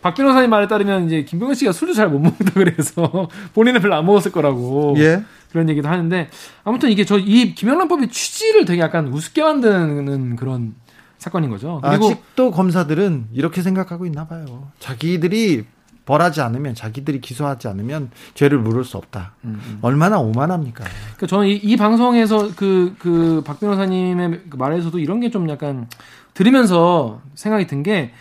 박 0.01 0.15
변호사님 0.15 0.49
말에 0.49 0.69
따르면 0.69 1.07
이제 1.07 1.25
김봉현 1.25 1.57
씨가 1.57 1.73
술도 1.73 1.93
잘 1.95 2.09
못 2.09 2.21
먹는다 2.21 2.53
그래서 2.55 3.29
본인은 3.55 3.81
별로 3.81 3.97
안 3.97 4.07
먹었을 4.07 4.31
거라고 4.31 4.95
예. 4.99 5.25
그런 5.51 5.69
얘기도 5.69 5.89
하는데 5.89 6.31
아무튼 6.63 6.91
이게 6.91 7.05
저 7.05 7.19
이 7.19 7.55
김영란법의 7.57 8.09
취지를 8.09 8.65
되게 8.65 8.81
약간 8.81 9.09
우습게 9.09 9.43
만드는 9.43 10.37
그런 10.37 10.75
사건인 11.19 11.51
거죠. 11.51 11.81
그리고 11.83 12.07
아직도 12.07 12.51
검사들은 12.53 13.29
이렇게 13.33 13.63
생각하고 13.63 14.07
있나 14.07 14.27
봐요. 14.27 14.69
자기들이 14.79 15.65
벌하지 16.07 16.41
않으면 16.41 16.75
자기들이 16.75 17.21
기소하지 17.21 17.69
않으면 17.69 18.11
죄를 18.35 18.59
물을 18.59 18.83
수 18.85 18.97
없다. 18.97 19.35
음, 19.45 19.61
음. 19.63 19.79
얼마나 19.83 20.19
오만합니까? 20.19 20.85
그러니까 20.85 21.27
저는 21.27 21.49
이, 21.49 21.53
이 21.57 21.77
방송에서 21.77 22.55
그 22.55 22.95
그 22.99 23.43
박 23.45 23.61
변호사님의 23.61 24.43
그 24.49 24.57
말에서도 24.57 24.99
이런 24.99 25.21
게 25.21 25.29
좀 25.31 25.49
약간 25.51 25.87
들으면서 26.35 27.21
생각이 27.35 27.67
든 27.67 27.83
게 27.83 28.13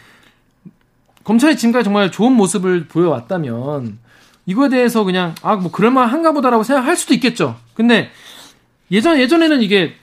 검찰이 1.23 1.55
지금까지 1.57 1.83
정말 1.85 2.11
좋은 2.11 2.31
모습을 2.33 2.87
보여왔다면 2.87 3.99
이거에 4.45 4.69
대해서 4.69 5.03
그냥 5.03 5.35
아 5.41 5.55
뭐 5.55 5.71
그럴만 5.71 6.09
한가 6.09 6.31
보다라고 6.31 6.63
생각할 6.63 6.95
수도 6.97 7.13
있겠죠. 7.13 7.55
근데 7.73 8.09
예전 8.91 9.19
예전에는 9.19 9.61
이게 9.61 9.93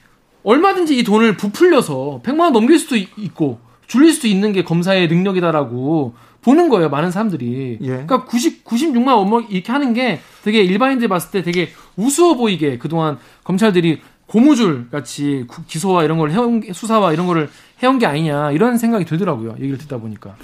얼마든지 0.45 0.97
이 0.99 1.03
돈을 1.03 1.37
부풀려서 1.37 2.21
100만 2.23 2.41
원 2.41 2.53
넘길 2.53 2.79
수도 2.79 2.97
있고 2.97 3.59
줄일 3.87 4.13
수도 4.13 4.29
있는 4.29 4.53
게 4.53 4.63
검사의 4.63 5.09
능력이다라고 5.09 6.15
보는 6.43 6.69
거예요. 6.69 6.91
많은 6.91 7.11
사람들이. 7.11 7.79
예. 7.81 7.87
그러니까 7.87 8.25
90 8.25 8.65
96만 8.65 9.09
원 9.09 9.47
이렇게 9.49 9.73
하는 9.73 9.95
게 9.95 10.21
되게 10.43 10.63
일반인들 10.63 11.09
봤을 11.09 11.31
때 11.31 11.43
되게 11.43 11.71
우스워 11.97 12.37
보이게 12.37 12.79
그동안 12.79 13.19
검찰들이 13.45 14.01
고무줄 14.27 14.91
같이 14.91 15.47
기소와 15.67 16.05
이런 16.05 16.19
걸 16.19 16.31
해온 16.31 16.63
수사와 16.73 17.13
이런 17.13 17.27
거를 17.27 17.49
해온 17.83 17.99
게 17.99 18.07
아니냐 18.07 18.53
이런 18.53 18.79
생각이 18.79 19.05
들더라고요. 19.07 19.57
얘기를 19.59 19.79
듣다 19.79 19.99
보니까. 19.99 20.37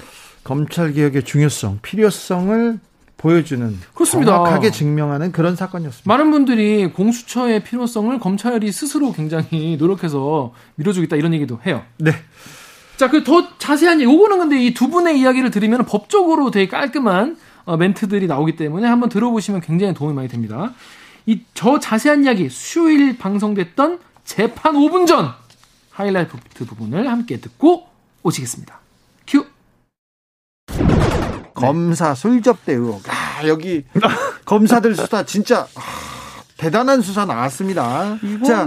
검찰 0.42 0.92
개혁의 0.94 1.24
중요성, 1.24 1.80
필요성을 1.82 2.80
보여주는 3.20 3.78
그렇습니다. 3.94 4.32
정확하게 4.32 4.70
증명하는 4.70 5.30
그런 5.32 5.54
사건이었습니다. 5.54 6.08
많은 6.10 6.30
분들이 6.30 6.90
공수처의 6.90 7.62
필요성을 7.64 8.18
검찰이 8.18 8.72
스스로 8.72 9.12
굉장히 9.12 9.76
노력해서 9.78 10.52
밀어주겠다 10.76 11.16
이런 11.16 11.34
얘기도 11.34 11.60
해요. 11.66 11.82
네. 11.98 12.12
자, 12.96 13.08
그 13.10 13.22
더 13.24 13.56
자세한 13.58 14.00
요거는 14.02 14.38
근데 14.38 14.62
이 14.62 14.74
두 14.74 14.88
분의 14.88 15.20
이야기를 15.20 15.50
들으면 15.50 15.84
법적으로 15.84 16.50
되게 16.50 16.68
깔끔한 16.68 17.36
어, 17.66 17.76
멘트들이 17.76 18.26
나오기 18.26 18.56
때문에 18.56 18.88
한번 18.88 19.08
들어보시면 19.10 19.60
굉장히 19.60 19.92
도움이 19.94 20.14
많이 20.14 20.28
됩니다. 20.28 20.72
이 21.26 21.42
저 21.54 21.78
자세한 21.78 22.24
이야기 22.24 22.48
수요일 22.48 23.18
방송됐던 23.18 23.98
재판 24.24 24.74
5분 24.74 25.06
전 25.06 25.30
하이라이트 25.90 26.36
부분을 26.66 27.08
함께 27.10 27.38
듣고 27.38 27.86
오시겠습니다. 28.22 28.79
큐. 31.60 31.66
검사 31.66 32.14
술접대 32.14 32.72
의혹. 32.72 33.02
아, 33.08 33.46
여기 33.46 33.84
검사들 34.44 34.94
수사 34.94 35.24
진짜 35.24 35.66
아, 35.76 35.80
대단한 36.56 37.00
수사 37.00 37.24
나왔습니다. 37.24 38.18
자, 38.46 38.66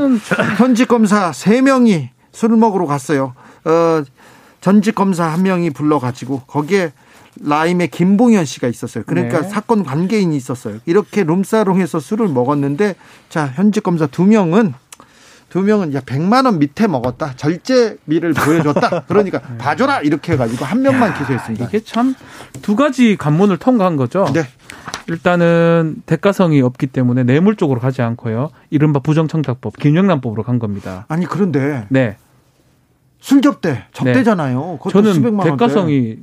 현직 0.58 0.88
검사 0.88 1.32
3명이 1.32 2.10
술을 2.32 2.58
먹으러 2.58 2.86
갔어요. 2.86 3.34
어, 3.65 4.03
전직 4.62 4.95
검사 4.95 5.25
한 5.25 5.43
명이 5.43 5.71
불러가지고 5.71 6.41
거기에 6.47 6.93
라임의 7.41 7.89
김봉현 7.89 8.45
씨가 8.45 8.67
있었어요. 8.67 9.03
그러니까 9.06 9.41
네. 9.41 9.49
사건 9.49 9.84
관계인이 9.84 10.36
있었어요. 10.36 10.77
이렇게 10.86 11.23
룸사롱에서 11.23 11.99
술을 11.99 12.27
먹었는데 12.27 12.95
자 13.29 13.47
현직 13.47 13.84
검사 13.84 14.08
두 14.08 14.23
명은 14.23 14.73
두 15.53 15.61
명은 15.61 15.93
야 15.93 15.99
100만 15.99 16.45
원 16.47 16.57
밑에 16.57 16.87
먹었다. 16.87 17.35
절제미를 17.35 18.33
보여줬다. 18.33 19.03
그러니까 19.07 19.37
네. 19.37 19.57
봐줘라 19.59 20.01
이렇게 20.01 20.33
해가지고 20.33 20.65
한 20.65 20.81
명만 20.81 21.11
야, 21.11 21.13
기소했습니다. 21.13 21.65
이게 21.67 21.79
참 21.81 22.15
두 22.63 22.75
가지 22.75 23.15
관문을 23.17 23.57
통과한 23.57 23.95
거죠. 23.95 24.25
네. 24.33 24.45
일단은 25.07 25.97
대가성이 26.07 26.61
없기 26.61 26.87
때문에 26.87 27.23
뇌물 27.23 27.55
쪽으로 27.55 27.79
가지 27.79 28.01
않고요. 28.01 28.49
이른바 28.71 28.99
부정청탁법, 28.99 29.77
김영란법으로 29.77 30.41
간 30.41 30.57
겁니다. 30.57 31.05
아니 31.07 31.27
그런데 31.27 31.85
네. 31.89 32.17
술 33.19 33.43
접대 33.43 33.83
접대잖아요. 33.93 34.79
네. 34.83 34.91
저는 34.91 35.37
대가성이 35.37 36.17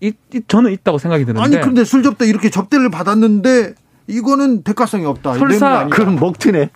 이, 0.00 0.12
이, 0.32 0.40
저는 0.48 0.72
있다고 0.72 0.96
생각이 0.96 1.26
드는데 1.26 1.42
아니 1.44 1.60
근데 1.60 1.84
술 1.84 2.02
접대 2.02 2.26
이렇게 2.26 2.48
접대를 2.48 2.90
받았는데 2.90 3.74
이거는 4.08 4.62
대가성이 4.62 5.04
없다. 5.04 5.34
설사 5.34 5.88
그럼 5.88 6.16
먹튀네. 6.16 6.70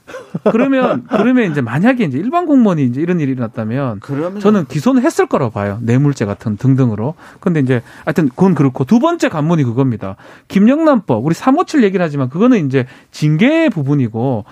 그러면 0.50 1.06
그러면 1.08 1.50
이제 1.50 1.60
만약에 1.60 2.04
이제 2.04 2.18
일반 2.18 2.46
공무원이 2.46 2.84
이제 2.84 3.00
이런 3.00 3.20
일이 3.20 3.32
일어났다면 3.32 4.00
그러면... 4.00 4.40
저는 4.40 4.66
기소는 4.66 5.02
했을 5.02 5.26
거라고 5.26 5.52
봐요. 5.52 5.78
뇌물죄 5.82 6.24
같은 6.24 6.56
등등으로. 6.56 7.14
근데 7.40 7.60
이제 7.60 7.82
하여튼 8.04 8.28
그건 8.28 8.54
그렇고 8.54 8.84
두 8.84 8.98
번째 8.98 9.28
관문이 9.28 9.64
그겁니다. 9.64 10.16
김영란법 10.48 11.24
우리 11.24 11.34
357 11.34 11.84
얘기를 11.84 12.04
하지만 12.04 12.28
그거는 12.28 12.66
이제 12.66 12.86
징계 13.10 13.68
부분이고 13.68 14.44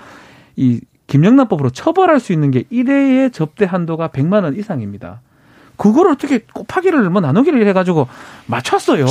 이 0.56 0.80
김영란법으로 1.08 1.70
처벌할 1.70 2.20
수 2.20 2.32
있는 2.32 2.50
게 2.50 2.62
1회의 2.64 3.32
접대 3.32 3.64
한도가 3.64 4.08
100만 4.08 4.44
원 4.44 4.56
이상입니다. 4.56 5.20
그걸 5.78 6.08
어떻게 6.10 6.40
곱하기를 6.52 7.08
뭐 7.08 7.20
나누기를 7.22 7.64
해가지고 7.68 8.08
맞췄어요. 8.46 9.06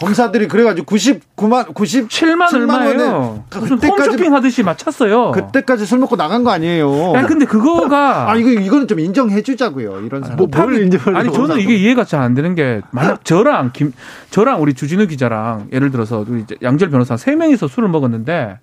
검사들이 0.00 0.48
그래가지고 0.48 0.86
99만 0.96 1.74
97만 1.74 2.54
얼마예요? 2.54 3.44
무슨 3.54 3.78
홈쇼핑 3.78 4.34
하듯이 4.34 4.62
맞췄어요. 4.62 5.32
그때까지 5.32 5.84
술 5.84 5.98
먹고 5.98 6.16
나간 6.16 6.42
거 6.42 6.50
아니에요. 6.52 7.12
아 7.14 7.26
근데 7.26 7.44
그거가 7.44 8.30
아 8.30 8.36
이거 8.36 8.48
이거는 8.48 8.88
좀 8.88 8.98
인정해 8.98 9.42
주자고요. 9.42 10.00
이런 10.00 10.22
사람. 10.22 10.38
뭐, 10.38 10.46
뭘 10.50 10.82
인정? 10.82 11.14
아니 11.14 11.30
저는 11.30 11.58
이게 11.60 11.76
이해가 11.76 12.04
잘 12.04 12.20
안 12.20 12.34
되는 12.34 12.54
게 12.54 12.80
만약 12.90 13.24
저랑 13.24 13.70
김 13.72 13.92
저랑 14.30 14.60
우리 14.62 14.74
주진우 14.74 15.06
기자랑 15.06 15.68
예를 15.72 15.90
들어서 15.90 16.24
우리 16.26 16.44
양절 16.62 16.90
변호사 16.90 17.16
세 17.16 17.34
명이서 17.36 17.66
술을 17.68 17.88
먹었는데 17.88 18.58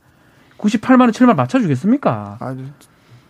98만 0.58 1.02
원, 1.02 1.12
7만 1.12 1.28
원 1.30 1.36
맞춰주겠습니까? 1.38 2.38
아, 2.40 2.56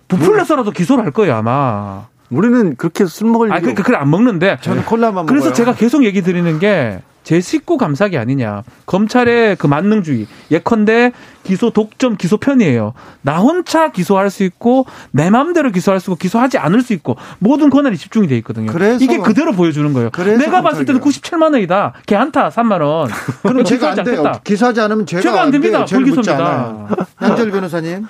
부풀려서라도 0.08 0.72
기소를 0.72 1.04
할 1.04 1.12
거예요 1.12 1.36
아마. 1.36 2.06
우리는 2.30 2.76
그렇게 2.76 3.06
술 3.06 3.30
먹을 3.30 3.52
아, 3.52 3.60
그러니까 3.60 3.84
그걸 3.84 4.00
안 4.02 4.10
먹는데. 4.10 4.58
저는 4.62 4.86
콜라만 4.86 5.26
그래서 5.26 5.46
먹어요. 5.48 5.54
제가 5.56 5.74
계속 5.76 6.04
얘기 6.04 6.22
드리는 6.22 6.60
게 6.60 7.02
제 7.28 7.42
식구 7.42 7.76
감사기 7.78 8.18
아니냐. 8.18 8.64
검찰의 8.86 9.58
그 9.58 9.68
만능주의. 9.68 10.28
예컨대 10.50 11.12
기소 11.44 11.72
독점 11.72 12.16
기소 12.16 12.38
편이에요. 12.38 12.94
나 13.22 13.40
혼자 13.40 13.92
기소할 13.92 14.30
수 14.30 14.44
있고 14.46 14.86
내 15.12 15.30
마음대로 15.30 15.70
기소할 15.72 16.00
수 16.00 16.10
있고 16.12 16.16
기소하지 16.16 16.58
않을 16.58 16.82
수 16.82 16.94
있고 16.94 17.18
모든 17.40 17.70
권한이 17.70 17.98
집중이 17.98 18.28
돼 18.30 18.38
있거든요. 18.38 18.72
이게 19.02 19.18
그대로 19.18 19.52
보여주는 19.52 19.92
거예요. 19.92 20.10
내가 20.38 20.62
봤을 20.62 20.86
때는 20.86 21.02
97만 21.02 21.52
원이다. 21.52 21.96
걔 22.06 22.16
한타 22.16 22.48
3만 22.48 22.80
원. 22.82 23.10
그럼 23.42 23.66
제가 23.66 23.90
안 23.92 24.04
돼요. 24.06 24.32
기소하지 24.46 24.80
않으면 24.80 25.06
죄가, 25.06 25.22
죄가 25.22 25.42
안 25.42 25.52
됩니다. 25.52 25.84
불기소입니다. 25.84 26.88
양절 27.22 27.52
변호사님. 27.52 28.06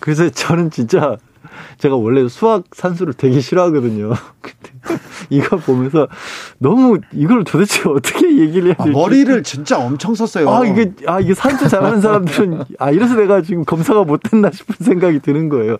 그래서 0.00 0.28
저는 0.28 0.72
진짜 0.72 1.16
제가 1.78 1.96
원래 1.96 2.28
수학 2.28 2.64
산수를 2.72 3.14
되게 3.14 3.40
싫어하거든요. 3.40 4.12
근데 4.40 5.00
이거 5.30 5.56
보면서 5.56 6.08
너무 6.58 6.98
이걸 7.12 7.44
도대체 7.44 7.88
어떻게 7.88 8.38
얘기를 8.38 8.68
해야 8.68 8.74
될지 8.74 8.90
아, 8.90 8.92
머리를 8.92 9.42
진짜 9.42 9.78
엄청 9.78 10.14
썼어요. 10.14 10.48
아 10.50 10.64
이게 10.64 10.92
아 11.06 11.20
이게 11.20 11.34
산수 11.34 11.68
잘하는 11.68 12.00
사람들은 12.00 12.64
아 12.78 12.90
이래서 12.90 13.14
내가 13.14 13.42
지금 13.42 13.64
검사가 13.64 14.04
못 14.04 14.20
됐나 14.22 14.50
싶은 14.50 14.76
생각이 14.80 15.20
드는 15.20 15.48
거예요. 15.48 15.76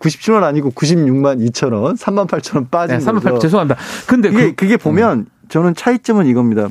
97원 0.00 0.42
아니고 0.42 0.70
96만 0.72 1.48
2천 1.48 1.72
원, 1.72 1.94
3만 1.94 2.26
8천 2.26 2.56
원 2.56 2.68
빠진 2.68 2.98
네, 2.98 3.04
3만 3.04 3.20
8천 3.20 3.40
죄송합니다. 3.40 3.80
근데 4.06 4.30
그게, 4.30 4.48
그, 4.50 4.54
그게 4.56 4.76
보면 4.76 5.18
음. 5.20 5.26
저는 5.48 5.74
차이점은 5.74 6.26
이겁니다. 6.26 6.68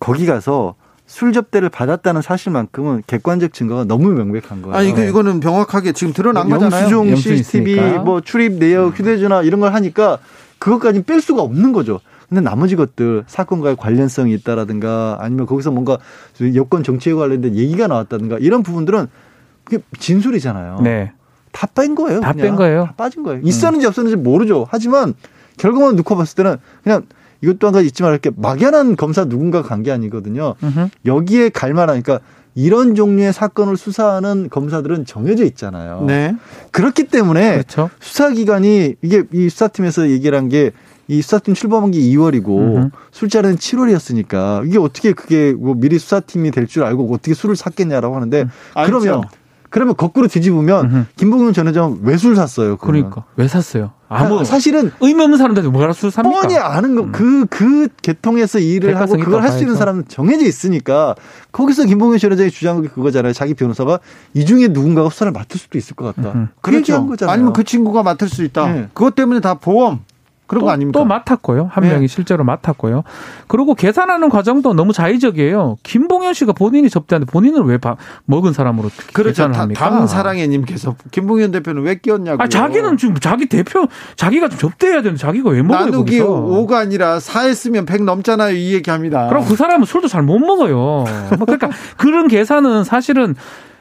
거기 0.00 0.26
가서 0.26 0.74
술 1.12 1.34
접대를 1.34 1.68
받았다는 1.68 2.22
사실만큼은 2.22 3.02
객관적 3.06 3.52
증거가 3.52 3.84
너무 3.84 4.08
명백한 4.12 4.62
거예요. 4.62 4.74
아, 4.74 4.80
이거 4.80 5.04
이거는 5.04 5.40
명확하게 5.40 5.92
지금 5.92 6.14
드러난 6.14 6.48
거잖아요. 6.48 6.90
영수증, 6.90 7.36
CCTV, 7.36 7.98
뭐 7.98 8.22
출입 8.22 8.54
내역, 8.54 8.98
휴대전화 8.98 9.42
이런 9.42 9.60
걸 9.60 9.74
하니까 9.74 10.20
그것까지는 10.58 11.04
뺄 11.04 11.20
수가 11.20 11.42
없는 11.42 11.74
거죠. 11.74 12.00
근데 12.30 12.40
나머지 12.40 12.76
것들 12.76 13.24
사건과의 13.26 13.76
관련성이 13.76 14.32
있다라든가 14.36 15.18
아니면 15.20 15.44
거기서 15.44 15.70
뭔가 15.70 15.98
여권 16.54 16.82
정치에 16.82 17.12
관련된 17.12 17.56
얘기가 17.56 17.88
나왔다든가 17.88 18.38
이런 18.40 18.62
부분들은 18.62 19.06
그게 19.64 19.82
진술이잖아요. 19.98 20.80
네. 20.82 21.12
다 21.52 21.66
뺀 21.66 21.94
거예요. 21.94 22.20
다 22.20 22.32
뺀 22.32 22.56
거예요. 22.56 22.86
다 22.86 22.94
빠진 22.96 23.22
거예요. 23.22 23.42
있었는지 23.44 23.86
없었는지 23.86 24.16
모르죠. 24.16 24.66
하지만 24.70 25.12
결과만 25.58 25.94
놓고 25.96 26.16
봤을 26.16 26.36
때는 26.36 26.56
그냥 26.82 27.02
이것도 27.42 27.66
한 27.66 27.74
가지 27.74 27.88
잊지 27.88 28.02
말할 28.02 28.18
게 28.18 28.30
막연한 28.36 28.96
검사 28.96 29.24
누군가 29.24 29.62
간 29.62 29.82
게 29.82 29.90
아니거든요. 29.90 30.54
으흠. 30.62 30.90
여기에 31.06 31.48
갈 31.50 31.74
만한 31.74 32.00
그러니까 32.02 32.24
이런 32.54 32.94
종류의 32.94 33.32
사건을 33.32 33.76
수사하는 33.76 34.48
검사들은 34.50 35.06
정해져 35.06 35.44
있잖아요. 35.44 36.04
네. 36.06 36.36
그렇기 36.70 37.04
때문에 37.04 37.52
그렇죠. 37.52 37.90
수사기관이 38.00 38.94
이게 39.02 39.24
이 39.32 39.48
수사팀에서 39.48 40.08
얘기를 40.10 40.36
한 40.38 40.48
게 40.48 40.70
이 41.08 41.20
수사팀 41.20 41.54
출범한 41.54 41.90
게 41.90 41.98
2월이고 41.98 42.76
으흠. 42.76 42.90
술자리는 43.10 43.56
7월이었으니까 43.56 44.66
이게 44.66 44.78
어떻게 44.78 45.12
그게 45.12 45.52
뭐 45.52 45.74
미리 45.74 45.98
수사팀이 45.98 46.52
될 46.52 46.66
줄 46.68 46.84
알고 46.84 47.12
어떻게 47.12 47.34
술을 47.34 47.56
샀겠냐라고 47.56 48.14
하는데 48.14 48.42
음. 48.42 48.48
그러면 48.86 49.22
그러면 49.72 49.96
거꾸로 49.96 50.28
뒤집으면 50.28 50.84
으흠. 50.90 51.06
김봉현 51.16 51.54
전 51.54 51.66
회장 51.66 51.98
왜술 52.02 52.36
샀어요? 52.36 52.76
그러면. 52.76 53.10
그러니까 53.10 53.24
왜 53.36 53.48
샀어요? 53.48 53.92
아무 54.08 54.44
사실은 54.44 54.92
의미 55.00 55.22
없는 55.22 55.38
사람들 55.38 55.62
뭐라 55.70 55.94
술 55.94 56.10
삽니까? 56.10 56.42
뻔히 56.42 56.58
아는 56.58 56.94
거 56.94 57.06
그그 57.06 57.24
음. 57.24 57.46
그 57.48 57.88
계통에서 58.02 58.58
일을 58.58 58.94
하고 59.00 59.16
그걸 59.16 59.42
할 59.42 59.52
수 59.52 59.60
있는 59.60 59.74
사람은 59.74 60.04
정해져 60.08 60.44
있으니까 60.44 61.14
거기서 61.50 61.86
김봉현 61.86 62.18
전 62.18 62.32
회장의 62.32 62.50
주장이 62.50 62.88
그거잖아요. 62.88 63.32
자기 63.32 63.54
변호사가 63.54 64.00
이 64.34 64.44
중에 64.44 64.68
누군가가 64.68 65.08
수사를 65.08 65.32
맡을 65.32 65.58
수도 65.58 65.78
있을 65.78 65.96
것 65.96 66.14
같다. 66.14 66.32
음. 66.32 66.48
그 66.60 66.70
그렇죠. 66.70 67.06
거잖아요. 67.06 67.32
아니면 67.32 67.52
그 67.54 67.64
친구가 67.64 68.02
맡을 68.02 68.28
수 68.28 68.44
있다. 68.44 68.66
네. 68.70 68.88
그것 68.92 69.14
때문에 69.14 69.40
다 69.40 69.54
보험 69.54 70.00
그런 70.52 70.60
또, 70.60 70.66
거 70.66 70.70
아닙니까? 70.72 70.98
또 71.00 71.06
맡았고요. 71.06 71.70
한 71.72 71.82
네. 71.84 71.90
명이 71.90 72.08
실제로 72.08 72.44
맡았고요. 72.44 73.04
그리고 73.48 73.74
계산하는 73.74 74.28
과정도 74.28 74.74
너무 74.74 74.92
자의적이에요. 74.92 75.78
김봉현 75.82 76.34
씨가 76.34 76.52
본인이 76.52 76.90
접대하는데 76.90 77.30
본인을 77.30 77.62
왜 77.62 77.78
먹은 78.26 78.52
사람으로 78.52 78.90
그렇죠. 79.14 79.44
계산을 79.44 79.58
합니까? 79.58 79.88
담 79.88 80.06
사랑해님께서 80.06 80.94
김봉현 81.10 81.52
대표는 81.52 81.82
왜 81.84 81.94
끼었냐고. 81.94 82.42
아, 82.42 82.48
자기는 82.48 82.98
지금 82.98 83.14
자기 83.14 83.46
대표 83.46 83.86
자기가 84.16 84.50
좀 84.50 84.58
접대해야 84.58 85.00
되는데 85.00 85.18
자기가 85.18 85.48
왜 85.48 85.62
먹어요? 85.62 85.86
나누기 85.86 86.18
거기서. 86.18 86.26
5가 86.26 86.74
아니라 86.74 87.18
4 87.18 87.40
했으면 87.46 87.86
100 87.86 88.02
넘잖아요. 88.02 88.54
이 88.54 88.74
얘기합니다. 88.74 89.28
그럼 89.28 89.46
그 89.46 89.56
사람은 89.56 89.86
술도 89.86 90.08
잘 90.08 90.22
못 90.22 90.38
먹어요. 90.38 90.76
뭐 90.76 91.06
그러니까 91.46 91.70
그런 91.96 92.28
계산은 92.28 92.84
사실은 92.84 93.34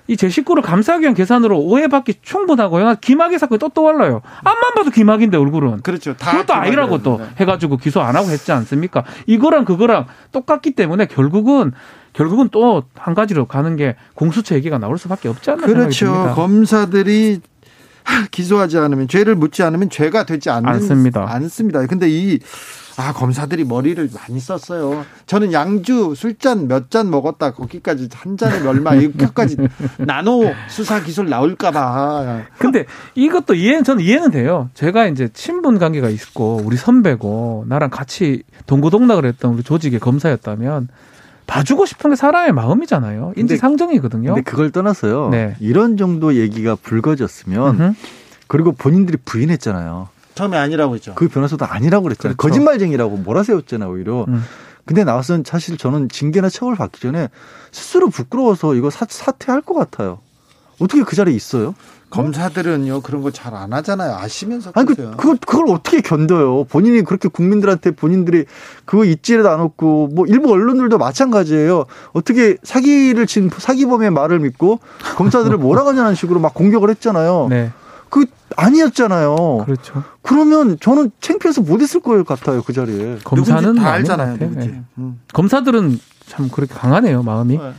이 0.07 0.17
제 0.17 0.29
식구를 0.29 0.61
감싸기 0.63 1.01
위한 1.03 1.13
계산으로 1.13 1.59
오해받기 1.59 2.15
충분하고요. 2.21 2.95
김학의 3.01 3.39
사건이 3.39 3.59
또 3.59 3.69
떠올라요. 3.69 4.21
앞만 4.43 4.73
봐도 4.75 4.89
김학인데 4.91 5.37
얼굴은. 5.37 5.81
그렇죠. 5.81 6.15
그것도 6.15 6.53
아니라고 6.53 7.01
또 7.01 7.21
해가지고 7.39 7.77
기소 7.77 8.01
안 8.01 8.15
하고 8.15 8.27
했지 8.29 8.51
않습니까? 8.51 9.03
이거랑 9.27 9.65
그거랑 9.65 10.07
똑같기 10.31 10.71
때문에 10.71 11.05
결국은 11.05 11.71
결국은 12.13 12.49
또 12.49 12.83
한 12.95 13.13
가지로 13.15 13.45
가는 13.45 13.75
게 13.77 13.95
공수처 14.15 14.55
얘기가 14.55 14.77
나올 14.77 14.97
수밖에 14.97 15.29
없지 15.29 15.49
않나 15.51 15.65
그렇죠. 15.65 16.33
검사들이 16.35 17.39
기소하지 18.31 18.77
않으면 18.77 19.07
죄를 19.07 19.35
묻지 19.35 19.63
않으면 19.63 19.89
죄가 19.89 20.25
되지 20.25 20.49
않는, 20.49 20.67
않습니다. 20.69 21.25
않습니다. 21.27 21.85
근데 21.87 22.09
이 22.09 22.39
아, 22.97 23.13
검사들이 23.13 23.63
머리를 23.63 24.09
많이 24.13 24.39
썼어요. 24.39 25.05
저는 25.25 25.53
양주 25.53 26.13
술잔 26.15 26.67
몇 26.67 26.89
잔 26.91 27.09
먹었다. 27.09 27.53
거기까지 27.53 28.09
한 28.13 28.35
잔에 28.35 28.67
얼마 28.67 28.93
이렇게까지 28.95 29.55
나노 29.99 30.51
수사 30.67 31.01
기술 31.01 31.29
나올까 31.29 31.71
봐. 31.71 32.41
근데 32.59 32.85
이것도 33.15 33.53
이해는 33.55 33.85
저는 33.85 34.03
이해는 34.03 34.31
돼요. 34.31 34.69
제가 34.73 35.07
이제 35.07 35.29
친분 35.33 35.79
관계가 35.79 36.09
있고 36.09 36.61
우리 36.65 36.75
선배고 36.75 37.65
나랑 37.69 37.89
같이 37.91 38.43
동고동락을 38.67 39.25
했던 39.25 39.53
우리 39.53 39.63
조직의 39.63 39.99
검사였다면 40.01 40.89
봐주고 41.51 41.85
싶은 41.85 42.11
게 42.11 42.15
사람의 42.15 42.53
마음이잖아요. 42.53 43.33
인지상정이거든요. 43.35 44.35
근데 44.35 44.49
그걸 44.49 44.71
떠나서요. 44.71 45.29
네. 45.31 45.57
이런 45.59 45.97
정도 45.97 46.35
얘기가 46.35 46.75
불거졌으면 46.75 47.75
으흠. 47.75 47.95
그리고 48.47 48.71
본인들이 48.71 49.17
부인했잖아요. 49.25 50.07
처음에 50.33 50.57
아니라고 50.57 50.95
했죠. 50.95 51.13
그 51.13 51.27
변호사도 51.27 51.65
아니라고 51.65 52.03
그랬잖아요. 52.03 52.37
그렇죠. 52.37 52.53
거짓말쟁이라고 52.53 53.17
몰아세웠잖아요, 53.17 53.91
오히려. 53.91 54.23
음. 54.29 54.41
근데 54.85 55.03
나와서는 55.03 55.43
사실 55.45 55.77
저는 55.77 56.07
징계나 56.07 56.47
처벌 56.47 56.75
받기 56.75 57.01
전에 57.01 57.27
스스로 57.73 58.07
부끄러워서 58.07 58.73
이거 58.75 58.89
사, 58.89 59.05
사퇴할 59.09 59.61
것 59.61 59.73
같아요. 59.73 60.19
어떻게 60.79 61.03
그 61.03 61.17
자리에 61.17 61.35
있어요? 61.35 61.75
검사들은요 62.11 63.01
그런 63.01 63.21
거 63.21 63.31
잘 63.31 63.53
안 63.55 63.73
하잖아요. 63.73 64.15
아시면서 64.15 64.71
아니 64.75 64.87
그, 64.87 64.95
그걸 65.17 65.37
그걸 65.45 65.69
어떻게 65.69 66.01
견뎌요? 66.01 66.65
본인이 66.65 67.01
그렇게 67.01 67.27
국민들한테 67.27 67.91
본인들이 67.91 68.45
그거 68.85 69.03
잊지를 69.05 69.47
않았고 69.47 70.09
뭐 70.13 70.25
일부 70.27 70.51
언론들도 70.51 70.97
마찬가지예요. 70.97 71.85
어떻게 72.13 72.57
사기를 72.63 73.25
친 73.27 73.49
사기범의 73.55 74.11
말을 74.11 74.39
믿고 74.39 74.79
검사들을 75.15 75.57
몰아가냐는 75.59 76.15
식으로 76.15 76.39
막 76.39 76.53
공격을 76.53 76.89
했잖아요. 76.91 77.47
네. 77.49 77.71
그 78.09 78.25
아니었잖아요. 78.57 79.63
그렇죠. 79.65 80.03
그러면 80.21 80.77
저는 80.79 81.11
창피해서 81.21 81.61
못 81.61 81.81
있을 81.81 82.01
것 82.01 82.25
같아요 82.25 82.61
그 82.61 82.73
자리에. 82.73 83.19
검사는 83.23 83.73
다 83.75 83.91
알잖아요. 83.93 84.37
네. 84.37 84.81
음. 84.97 85.19
검사들은 85.33 85.99
참 86.27 86.49
그렇게 86.49 86.73
강하네요 86.73 87.23
마음이. 87.23 87.57
네. 87.57 87.73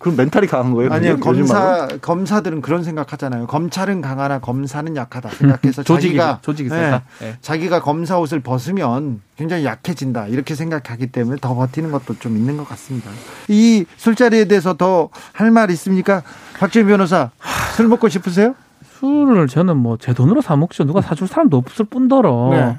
그럼 0.00 0.16
멘탈이 0.16 0.46
강한 0.46 0.72
거예요? 0.74 0.92
아니요 0.92 1.18
검사 1.18 1.86
검사들은 2.00 2.60
그런 2.62 2.84
생각하잖아요. 2.84 3.46
검찰은 3.48 4.00
강하나 4.00 4.38
검사는 4.38 4.94
약하다 4.96 5.30
생각해서 5.30 5.82
자기가 5.84 6.38
조직이 6.42 6.68
네, 6.68 7.00
네. 7.20 7.36
자기가 7.40 7.80
검사 7.82 8.18
옷을 8.18 8.40
벗으면 8.40 9.20
굉장히 9.36 9.64
약해진다 9.64 10.28
이렇게 10.28 10.54
생각하기 10.54 11.08
때문에 11.08 11.38
더 11.40 11.54
버티는 11.54 11.90
것도 11.90 12.18
좀 12.20 12.36
있는 12.36 12.56
것 12.56 12.68
같습니다. 12.68 13.10
이 13.48 13.84
술자리에 13.96 14.44
대해서 14.46 14.74
더 14.76 15.10
할 15.32 15.50
말 15.50 15.70
있습니까? 15.72 16.22
박지현 16.58 16.86
변호사 16.86 17.30
술 17.76 17.88
먹고 17.88 18.08
싶으세요? 18.08 18.54
술을 19.00 19.46
저는 19.48 19.76
뭐 19.76 19.96
제 19.96 20.12
돈으로 20.14 20.40
사 20.42 20.54
먹죠. 20.56 20.84
누가 20.84 21.00
사줄 21.00 21.26
사람도 21.28 21.56
없을 21.56 21.84
뿐더러. 21.84 22.48
네. 22.52 22.78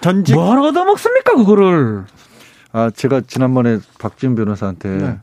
전직 0.00 0.34
뭐하러 0.34 0.68
얻어 0.68 0.84
먹습니까 0.84 1.34
그거를? 1.34 2.04
아 2.72 2.90
제가 2.94 3.22
지난번에 3.26 3.78
박지훈 3.98 4.34
변호사한테 4.34 4.88
네. 4.88 5.18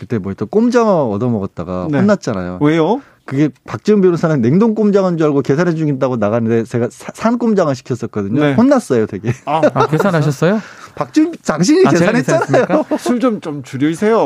그때 0.00 0.16
뭐또 0.16 0.46
꼼장어 0.46 1.10
얻어 1.10 1.28
먹었다가 1.28 1.88
네. 1.90 1.98
혼났잖아요. 1.98 2.60
왜요? 2.62 3.02
그게 3.26 3.50
박지훈 3.66 4.00
변호사는 4.00 4.40
냉동 4.40 4.74
꼼장어인 4.74 5.18
줄 5.18 5.26
알고 5.26 5.42
계산해 5.42 5.74
주긴다고 5.74 6.16
나갔는데 6.16 6.64
제가 6.64 6.88
산 6.90 7.36
꼼장어 7.36 7.74
시켰었거든요. 7.74 8.40
네. 8.40 8.54
혼났어요, 8.54 9.04
되게. 9.04 9.34
아, 9.44 9.60
아 9.74 9.86
계산하셨어요? 9.88 10.58
박지훈 10.94 11.34
당신이 11.44 11.86
아, 11.86 11.90
계산했잖아요. 11.90 12.86
술 12.98 13.20
좀좀 13.20 13.62
줄이세요. 13.62 14.18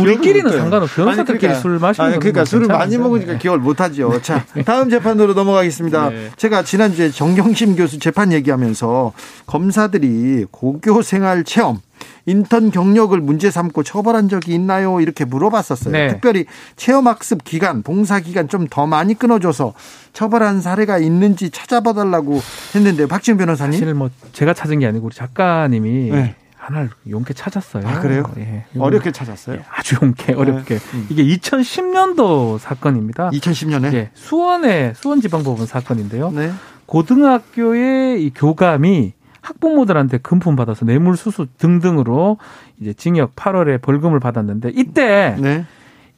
우리, 0.00 0.18
끼리는 0.18 0.50
상관없어요. 0.50 1.04
변호사들끼리 1.04 1.38
그러니까, 1.38 1.60
술 1.60 1.78
마시는 1.78 2.08
아니, 2.08 2.18
그러니까 2.18 2.46
술을 2.46 2.66
많이 2.66 2.96
먹으니까 2.96 3.36
기억을 3.36 3.58
못 3.60 3.78
하죠. 3.78 4.22
자, 4.22 4.46
다음 4.64 4.88
재판으로 4.88 5.34
넘어가겠습니다. 5.34 6.08
네. 6.08 6.30
제가 6.36 6.62
지난주에 6.62 7.10
정경심 7.10 7.76
교수 7.76 7.98
재판 7.98 8.32
얘기하면서 8.32 9.12
검사들이 9.46 10.46
고교 10.50 11.02
생활 11.02 11.44
체험 11.44 11.78
인턴 12.26 12.70
경력을 12.70 13.18
문제 13.20 13.50
삼고 13.50 13.82
처벌한 13.82 14.28
적이 14.28 14.54
있나요? 14.54 15.00
이렇게 15.00 15.24
물어봤었어요. 15.24 15.92
네. 15.92 16.08
특별히 16.08 16.46
체험학습 16.76 17.44
기간, 17.44 17.82
봉사 17.82 18.20
기간 18.20 18.48
좀 18.48 18.60
더 18.70 18.86
많이 18.86 19.14
끊어줘서 19.14 19.74
처벌한 20.12 20.60
사례가 20.60 20.98
있는지 20.98 21.50
찾아봐달라고 21.50 22.40
했는데 22.74 23.06
박지훈 23.06 23.38
변호사님. 23.38 23.78
사실 23.80 23.94
뭐 23.94 24.10
제가 24.32 24.54
찾은 24.54 24.78
게 24.80 24.86
아니고 24.86 25.06
우리 25.06 25.14
작가님이 25.14 26.10
네. 26.10 26.34
하나를 26.56 26.90
용케 27.08 27.32
찾았어요. 27.34 27.88
아, 27.88 28.00
그래요? 28.00 28.22
예. 28.36 28.64
어렵게 28.78 29.12
찾았어요? 29.12 29.56
예, 29.56 29.64
아주 29.74 29.96
용케, 30.02 30.34
어렵게. 30.34 30.78
네. 30.78 30.84
음. 30.94 31.06
이게 31.08 31.24
2010년도 31.24 32.58
사건입니다. 32.58 33.30
2010년에? 33.30 33.92
예. 33.94 34.10
수원의 34.14 34.92
수원지방법원 34.94 35.66
사건인데요. 35.66 36.30
네. 36.30 36.52
고등학교의 36.86 38.22
이 38.24 38.30
교감이 38.34 39.14
학부모들한테 39.42 40.18
금품 40.18 40.56
받아서 40.56 40.84
뇌물 40.84 41.16
수수 41.16 41.46
등등으로 41.58 42.38
이제 42.80 42.92
징역 42.92 43.34
8월에 43.36 43.80
벌금을 43.82 44.20
받았는데 44.20 44.72
이때 44.74 45.36
네. 45.40 45.64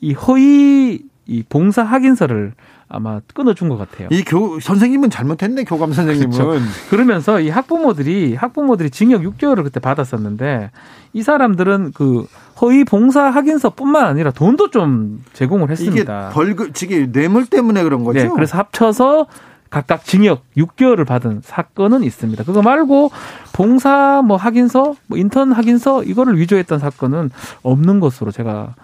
이 0.01 0.13
허위 0.15 1.03
이 1.27 1.45
봉사 1.49 1.83
확인서를 1.85 2.53
아마 2.89 3.21
끊어준 3.33 3.69
것 3.71 3.79
같아요. 3.79 4.09
이 4.11 4.23
교 4.23 4.61
선생님은 4.61 5.09
잘못했네 5.09 5.65
교감 5.65 5.93
선생님은. 5.95 6.31
그렇죠. 6.31 6.61
그러면서 6.91 7.41
이 7.41 7.49
학부모들이 7.49 8.35
학부모들이 8.35 8.91
징역 8.91 9.23
6개월을 9.23 9.63
그때 9.63 9.81
받았었는데 9.81 10.71
이 11.15 11.23
사람들은 11.23 11.93
그 11.95 12.27
허위 12.61 12.85
봉사 12.85 13.31
확인서뿐만 13.31 14.05
아니라 14.05 14.31
돈도 14.31 14.71
좀 14.71 15.25
제공을 15.33 15.71
했습니다. 15.71 16.27
이게 16.27 16.35
벌금 16.35 16.73
지게 16.75 17.11
뇌물 17.11 17.47
때문에 17.47 17.83
그런 17.83 18.05
거죠. 18.05 18.19
네, 18.19 18.29
그래서 18.29 18.59
합쳐서 18.59 19.27
각각 19.73 20.05
징역 20.05 20.45
6개월을 20.55 21.07
받은 21.07 21.41
사건은 21.43 22.05
있습니다. 22.05 22.45
그거 22.45 22.61
말고 22.61 23.11
봉사 23.55 24.21
뭐 24.23 24.37
확인서, 24.37 24.95
뭐 25.07 25.17
인턴 25.17 25.51
확인서 25.51 26.05
이거를 26.05 26.39
위조했던 26.39 26.79
사건은 26.79 27.31
없는 27.63 27.99
것으로 27.99 28.31
제가 28.31 28.75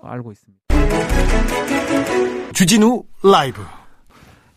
알고 0.00 0.32
있습니다. 0.32 0.62
주진우 2.52 3.02
라이브 3.24 3.60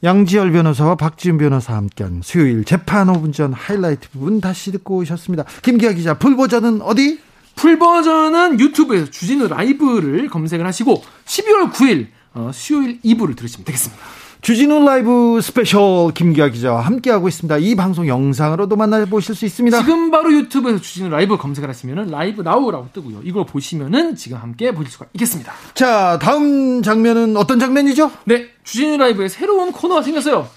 양지열 0.04 0.52
변호사와 0.52 0.94
박지훈 0.94 1.40
변호사 1.40 1.76
함께한 1.76 2.22
수요일 2.24 2.64
재판 2.66 3.08
5분 3.08 3.34
전 3.34 3.52
하이라이트 3.52 4.12
부분 4.12 4.40
다시 4.40 4.72
듣고 4.72 4.98
오셨습니다. 4.98 5.44
김기화 5.64 5.94
기자 5.94 6.14
full 6.14 6.38
버전은 6.38 6.84
어디? 6.84 7.20
full 7.56 7.80
버전은 7.80 8.60
유튜브에서 8.60 9.10
주진우 9.10 9.48
라이브를 9.48 10.30
검색을 10.30 10.68
하시고 10.68 11.04
12월 11.26 11.72
9일 11.72 12.08
어, 12.36 12.52
수요일 12.54 13.02
2부를 13.02 13.36
들으시면 13.36 13.66
되겠습니다. 13.66 14.19
주진우 14.42 14.86
라이브 14.86 15.42
스페셜 15.42 16.14
김기화 16.14 16.48
기자와 16.48 16.82
함께하고 16.82 17.28
있습니다. 17.28 17.58
이 17.58 17.76
방송 17.76 18.08
영상으로도 18.08 18.78
만나보실 18.78 19.36
수 19.36 19.46
있습니다. 19.46 19.82
지금 19.82 20.12
바로 20.12 20.32
유튜브에서 20.32 20.80
주진우 20.80 21.10
라이브 21.10 21.38
검색을 21.38 21.68
하시면 21.70 22.10
live 22.10 22.42
now라고 22.42 22.88
뜨고요. 22.94 23.20
이걸 23.24 23.46
보시면은 23.46 24.16
지금 24.16 24.38
함께 24.38 24.72
보실 24.72 24.92
수가 24.92 25.08
있겠습니다. 25.14 25.52
자, 25.74 26.18
다음 26.22 26.82
장면은 26.82 27.36
어떤 27.36 27.60
장면이죠? 27.60 28.12
네, 28.26 28.48
주진우 28.64 28.96
라이브에 28.98 29.28
새로운 29.28 29.74
코너가 29.74 30.04
생겼어요. 30.04 30.48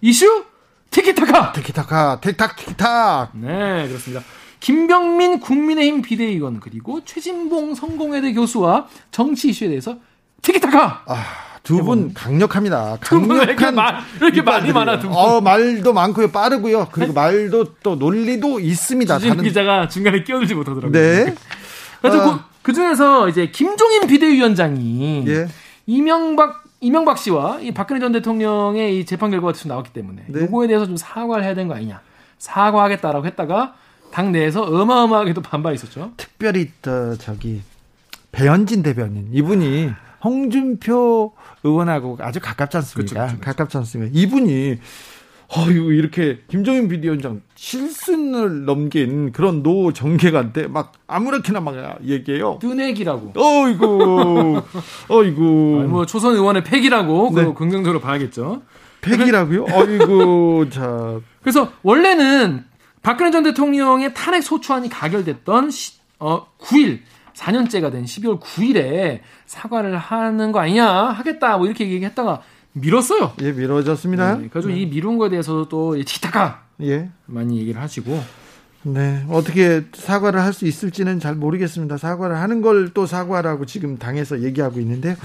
이슈 0.00 0.44
티키타카. 0.90 1.52
티키타카, 1.52 2.20
틱탁, 2.20 2.56
틱탁. 2.56 3.30
네, 3.34 3.88
그렇습니다. 3.88 4.22
김병민 4.60 5.40
국민의힘 5.40 6.02
비대위원 6.02 6.60
그리고 6.60 7.00
최진봉 7.04 7.74
성공회대 7.74 8.34
교수와 8.34 8.86
정치 9.10 9.48
이슈에 9.48 9.68
대해서 9.68 9.96
티키타카. 10.42 11.02
아. 11.06 11.51
두 11.62 11.82
분 11.82 12.12
강력합니다. 12.12 12.98
강력한 13.00 13.74
말, 13.74 14.00
이렇게 14.20 14.42
말이 14.42 14.72
많아 14.72 14.98
두 14.98 15.08
분. 15.08 15.16
어, 15.16 15.40
말도 15.40 15.92
많고요, 15.92 16.30
빠르고요. 16.32 16.88
그리고 16.90 17.12
말도 17.12 17.74
또 17.82 17.94
논리도 17.94 18.60
있습니다. 18.60 19.18
주진 19.18 19.30
다른... 19.30 19.44
기자가 19.44 19.88
중간에 19.88 20.24
끼어들지 20.24 20.54
못하더라고요. 20.54 20.92
네. 20.92 21.34
그래서 22.00 22.32
어... 22.34 22.40
그, 22.62 22.72
중에서 22.72 23.28
이제 23.28 23.50
김종인 23.50 24.06
비대위원장이 24.06 25.24
예. 25.28 25.48
이명박 25.86 26.62
이명박 26.80 27.18
씨와 27.18 27.60
이 27.60 27.72
박근혜 27.72 28.00
전 28.00 28.10
대통령의 28.12 28.98
이 28.98 29.06
재판 29.06 29.30
결과가 29.30 29.52
좀 29.52 29.68
나왔기 29.68 29.92
때문에 29.92 30.24
네. 30.26 30.44
이거에 30.44 30.66
대해서 30.66 30.84
좀 30.86 30.96
사과를 30.96 31.44
해야 31.44 31.54
되는 31.54 31.68
거 31.68 31.74
아니냐. 31.74 32.00
사과하겠다라고 32.38 33.24
했다가 33.26 33.74
당 34.12 34.32
내에서 34.32 34.62
어마어마하게 34.62 35.32
도 35.32 35.42
반발이 35.42 35.76
있었죠. 35.76 36.12
특별히 36.16 36.70
또 36.82 37.16
저기 37.18 37.62
배현진 38.32 38.82
대변인 38.82 39.28
이분이 39.32 39.92
홍준표 40.24 41.32
의원하고 41.64 42.18
아주 42.20 42.40
가깝지 42.40 42.76
않습니까? 42.78 43.02
그쵸, 43.02 43.14
그쵸, 43.26 43.36
그쵸. 43.36 43.44
가깝지 43.44 43.76
않습니까? 43.78 44.12
이분이 44.14 44.78
어유 45.54 45.92
이렇게 45.92 46.40
김정인 46.48 46.88
비대위원장 46.88 47.42
실순을 47.56 48.64
넘긴 48.64 49.32
그런 49.32 49.62
노 49.62 49.92
정계관한테 49.92 50.66
막 50.66 50.92
아무렇게나 51.06 51.60
막 51.60 51.74
얘기해요. 52.04 52.58
뜨내기라고. 52.60 53.32
어이구, 53.36 54.62
어이구. 55.08 55.78
아니, 55.80 55.88
뭐 55.88 56.06
초선 56.06 56.34
의원의 56.34 56.64
폐기라고 56.64 57.32
네. 57.34 57.52
긍정적으로 57.54 58.00
봐야겠죠. 58.00 58.62
폐기라고요? 59.02 59.66
어이구, 59.70 60.68
자. 60.72 61.20
그래서 61.42 61.70
원래는 61.82 62.64
박근혜 63.02 63.30
전 63.30 63.42
대통령의 63.42 64.14
탄핵 64.14 64.42
소추안이 64.42 64.88
가결됐던 64.88 65.70
시, 65.70 65.94
어, 66.18 66.46
9일 66.60 67.00
4년째가 67.34 67.90
된 67.92 68.04
12월 68.04 68.40
9일에 68.40 69.20
사과를 69.46 69.96
하는 69.96 70.52
거 70.52 70.60
아니냐 70.60 70.86
하겠다 70.86 71.56
뭐 71.56 71.66
이렇게 71.66 71.88
얘기했다가 71.88 72.42
미뤘어요. 72.74 73.32
예, 73.42 73.52
미뤄졌습니다. 73.52 74.36
네, 74.38 74.48
그래서 74.50 74.68
네. 74.68 74.80
이 74.80 74.86
미룬 74.86 75.18
거에 75.18 75.28
대해서도 75.28 75.68
또 75.68 75.94
티타카 76.02 76.62
예 76.82 77.10
많이 77.26 77.58
얘기를 77.58 77.80
하시고 77.80 78.18
네 78.84 79.24
어떻게 79.28 79.82
사과를 79.94 80.40
할 80.40 80.52
수 80.54 80.66
있을지는 80.66 81.20
잘 81.20 81.34
모르겠습니다. 81.34 81.98
사과를 81.98 82.36
하는 82.38 82.62
걸 82.62 82.90
또 82.94 83.06
사과라고 83.06 83.66
지금 83.66 83.96
당에서 83.98 84.42
얘기하고 84.42 84.80
있는데 84.80 85.16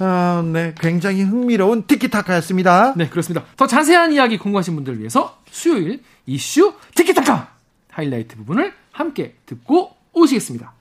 음. 0.00 0.04
어, 0.04 0.42
네 0.42 0.74
굉장히 0.80 1.22
흥미로운 1.22 1.86
티키타카였습니다. 1.86 2.94
네 2.96 3.08
그렇습니다. 3.08 3.44
더 3.56 3.66
자세한 3.66 4.12
이야기 4.12 4.38
궁금하신 4.38 4.74
분들을 4.74 4.98
위해서 4.98 5.38
수요일 5.50 6.02
이슈 6.26 6.74
티키타카 6.94 7.48
하이라이트 7.90 8.36
부분을 8.36 8.72
함께 8.90 9.36
듣고 9.46 9.90
오시겠습니다. 10.14 10.72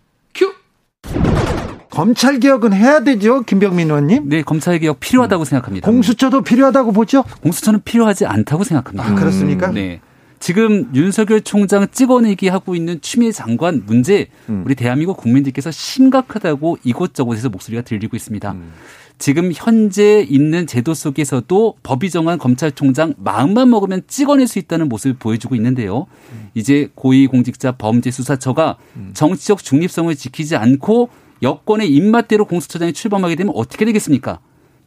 검찰 1.95 2.41
개혁은 2.41 2.73
해야 2.73 2.99
되죠, 2.99 3.41
김병민 3.43 3.87
의원님? 3.87 4.27
네, 4.27 4.41
검찰 4.41 4.77
개혁 4.79 4.99
필요하다고 4.99 5.43
음. 5.43 5.45
생각합니다. 5.45 5.89
공수처도 5.89 6.41
필요하다고 6.41 6.91
보죠? 6.91 7.23
공수처는 7.41 7.83
필요하지 7.85 8.25
않다고 8.25 8.65
생각합니다. 8.65 9.09
아, 9.09 9.15
그렇습니까? 9.15 9.71
네. 9.71 10.01
지금 10.39 10.91
윤석열 10.93 11.41
총장 11.41 11.87
찍어내기 11.89 12.49
하고 12.49 12.75
있는 12.75 12.99
추미애 12.99 13.31
장관 13.31 13.83
문제 13.85 14.27
음. 14.49 14.63
우리 14.65 14.75
대한민국 14.75 15.15
국민들께서 15.15 15.71
심각하다고 15.71 16.79
이곳저곳에서 16.83 17.47
목소리가 17.47 17.81
들리고 17.83 18.17
있습니다. 18.17 18.51
음. 18.51 18.73
지금 19.17 19.51
현재 19.55 20.19
있는 20.29 20.67
제도 20.67 20.93
속에서도 20.93 21.75
법이 21.81 22.09
정한 22.09 22.37
검찰총장 22.37 23.13
마음만 23.17 23.69
먹으면 23.69 24.01
찍어낼 24.07 24.47
수 24.47 24.59
있다는 24.59 24.89
모습을 24.89 25.15
보여주고 25.17 25.55
있는데요. 25.55 26.07
이제 26.53 26.89
고위공직자 26.95 27.77
범죄수사처가 27.77 28.75
음. 28.97 29.11
정치적 29.13 29.63
중립성을 29.63 30.13
지키지 30.17 30.57
않고 30.57 31.09
여권의 31.41 31.89
입맛대로 31.89 32.45
공수처장이 32.45 32.93
출범하게 32.93 33.35
되면 33.35 33.53
어떻게 33.55 33.85
되겠습니까? 33.85 34.39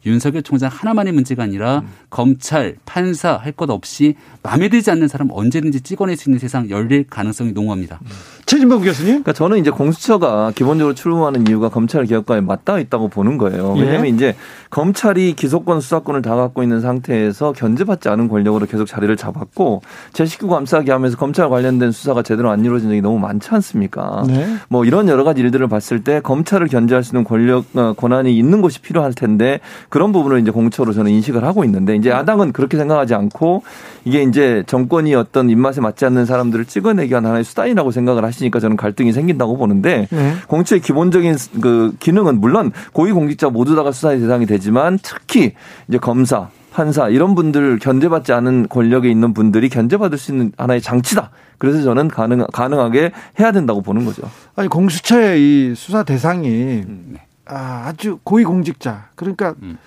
윤석열 0.05 0.43
총장 0.43 0.69
하나만의 0.71 1.11
문제가 1.13 1.43
아니라 1.43 1.79
음. 1.79 1.89
검찰, 2.09 2.77
판사 2.85 3.35
할 3.35 3.51
것 3.51 3.69
없이 3.69 4.15
마음에 4.41 4.69
들지 4.69 4.89
않는 4.91 5.09
사람 5.09 5.27
언제든지 5.29 5.81
찍어낼 5.81 6.15
수 6.15 6.29
있는 6.29 6.39
세상 6.39 6.69
열릴 6.69 7.05
가능성이 7.05 7.51
농후합니다. 7.51 7.99
음. 8.01 8.07
최진범 8.49 8.81
교수님? 8.81 9.09
그러니까 9.11 9.31
저는 9.31 9.59
이제 9.59 9.69
공수처가 9.69 10.53
기본적으로 10.55 10.95
출범하는 10.95 11.47
이유가 11.47 11.69
검찰 11.69 12.05
개혁과에 12.05 12.41
맞닿아 12.41 12.79
있다고 12.79 13.07
보는 13.07 13.37
거예요. 13.37 13.75
예. 13.77 13.81
왜냐하면 13.81 14.05
예. 14.05 14.09
이제 14.09 14.35
검찰이 14.71 15.33
기소권 15.33 15.81
수사권을 15.81 16.23
다 16.23 16.35
갖고 16.35 16.63
있는 16.63 16.81
상태에서 16.81 17.51
견제받지 17.51 18.09
않은 18.09 18.27
권력으로 18.27 18.65
계속 18.65 18.87
자리를 18.87 19.15
잡았고 19.17 19.83
제 20.13 20.25
식구 20.25 20.47
감싸기 20.47 20.89
하면서 20.89 21.15
검찰 21.15 21.47
관련된 21.47 21.91
수사가 21.91 22.23
제대로 22.23 22.49
안 22.49 22.65
이루어진 22.65 22.89
적이 22.89 23.01
너무 23.01 23.19
많지 23.19 23.49
않습니까? 23.51 24.23
네. 24.25 24.47
뭐 24.67 24.83
이런 24.83 25.09
여러 25.09 25.23
가지 25.23 25.41
일들을 25.41 25.67
봤을 25.67 26.03
때 26.03 26.19
검찰을 26.19 26.69
견제할 26.69 27.03
수 27.03 27.11
있는 27.11 27.25
권력 27.25 27.65
어, 27.75 27.93
권한이 27.93 28.35
있는 28.35 28.61
곳이 28.61 28.81
필요할 28.81 29.13
텐데 29.13 29.59
그런 29.89 30.11
부분을 30.11 30.39
이제 30.39 30.49
공처로 30.49 30.93
저는 30.93 31.11
인식을 31.11 31.43
하고 31.43 31.63
있는데 31.65 31.95
이제 31.95 32.09
야당은 32.09 32.53
그렇게 32.53 32.77
생각하지 32.77 33.13
않고 33.13 33.61
이게 34.05 34.23
이제 34.23 34.63
정권이 34.65 35.13
어떤 35.13 35.51
입맛에 35.51 35.81
맞지 35.81 36.03
않는 36.05 36.25
사람들을 36.25 36.65
찍어내기 36.65 37.11
위한 37.11 37.27
하나의 37.27 37.43
수단이라고 37.43 37.91
생각을 37.91 38.25
하시 38.25 38.38
니까 38.43 38.59
저는 38.59 38.77
갈등이 38.77 39.11
생긴다고 39.11 39.57
보는데 39.57 40.07
네. 40.11 40.33
공처의 40.47 40.81
기본적인 40.81 41.35
그 41.61 41.95
기능은 41.99 42.39
물론 42.39 42.71
고위공직자 42.93 43.49
모두 43.49 43.75
다가 43.75 43.91
수사의 43.91 44.19
대상이 44.19 44.45
되지만 44.45 44.99
특히 45.01 45.53
이제 45.87 45.97
검사 45.97 46.49
판사 46.71 47.09
이런 47.09 47.35
분들 47.35 47.79
견제받지 47.79 48.31
않은 48.33 48.67
권력에 48.69 49.09
있는 49.09 49.33
분들이 49.33 49.69
견제받을 49.69 50.17
수 50.17 50.31
있는 50.31 50.51
하나의 50.57 50.81
장치다. 50.81 51.31
그래서 51.57 51.81
저는 51.81 52.07
가능 52.07 52.45
가능하게 52.53 53.11
해야 53.39 53.51
된다고 53.51 53.81
보는 53.81 54.05
거죠. 54.05 54.23
아니 54.55 54.69
공수처의 54.69 55.41
이 55.41 55.75
수사 55.75 56.03
대상이 56.03 56.47
음. 56.47 57.17
아, 57.45 57.85
아주 57.87 58.19
고위 58.23 58.43
공직자 58.43 59.09
그러니까 59.15 59.55
음. 59.61 59.77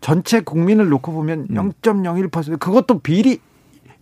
전체 0.00 0.40
국민을 0.40 0.88
놓고 0.88 1.12
보면 1.12 1.46
음. 1.50 1.72
0.01% 1.82 2.58
그것도 2.58 2.98
비리 2.98 3.38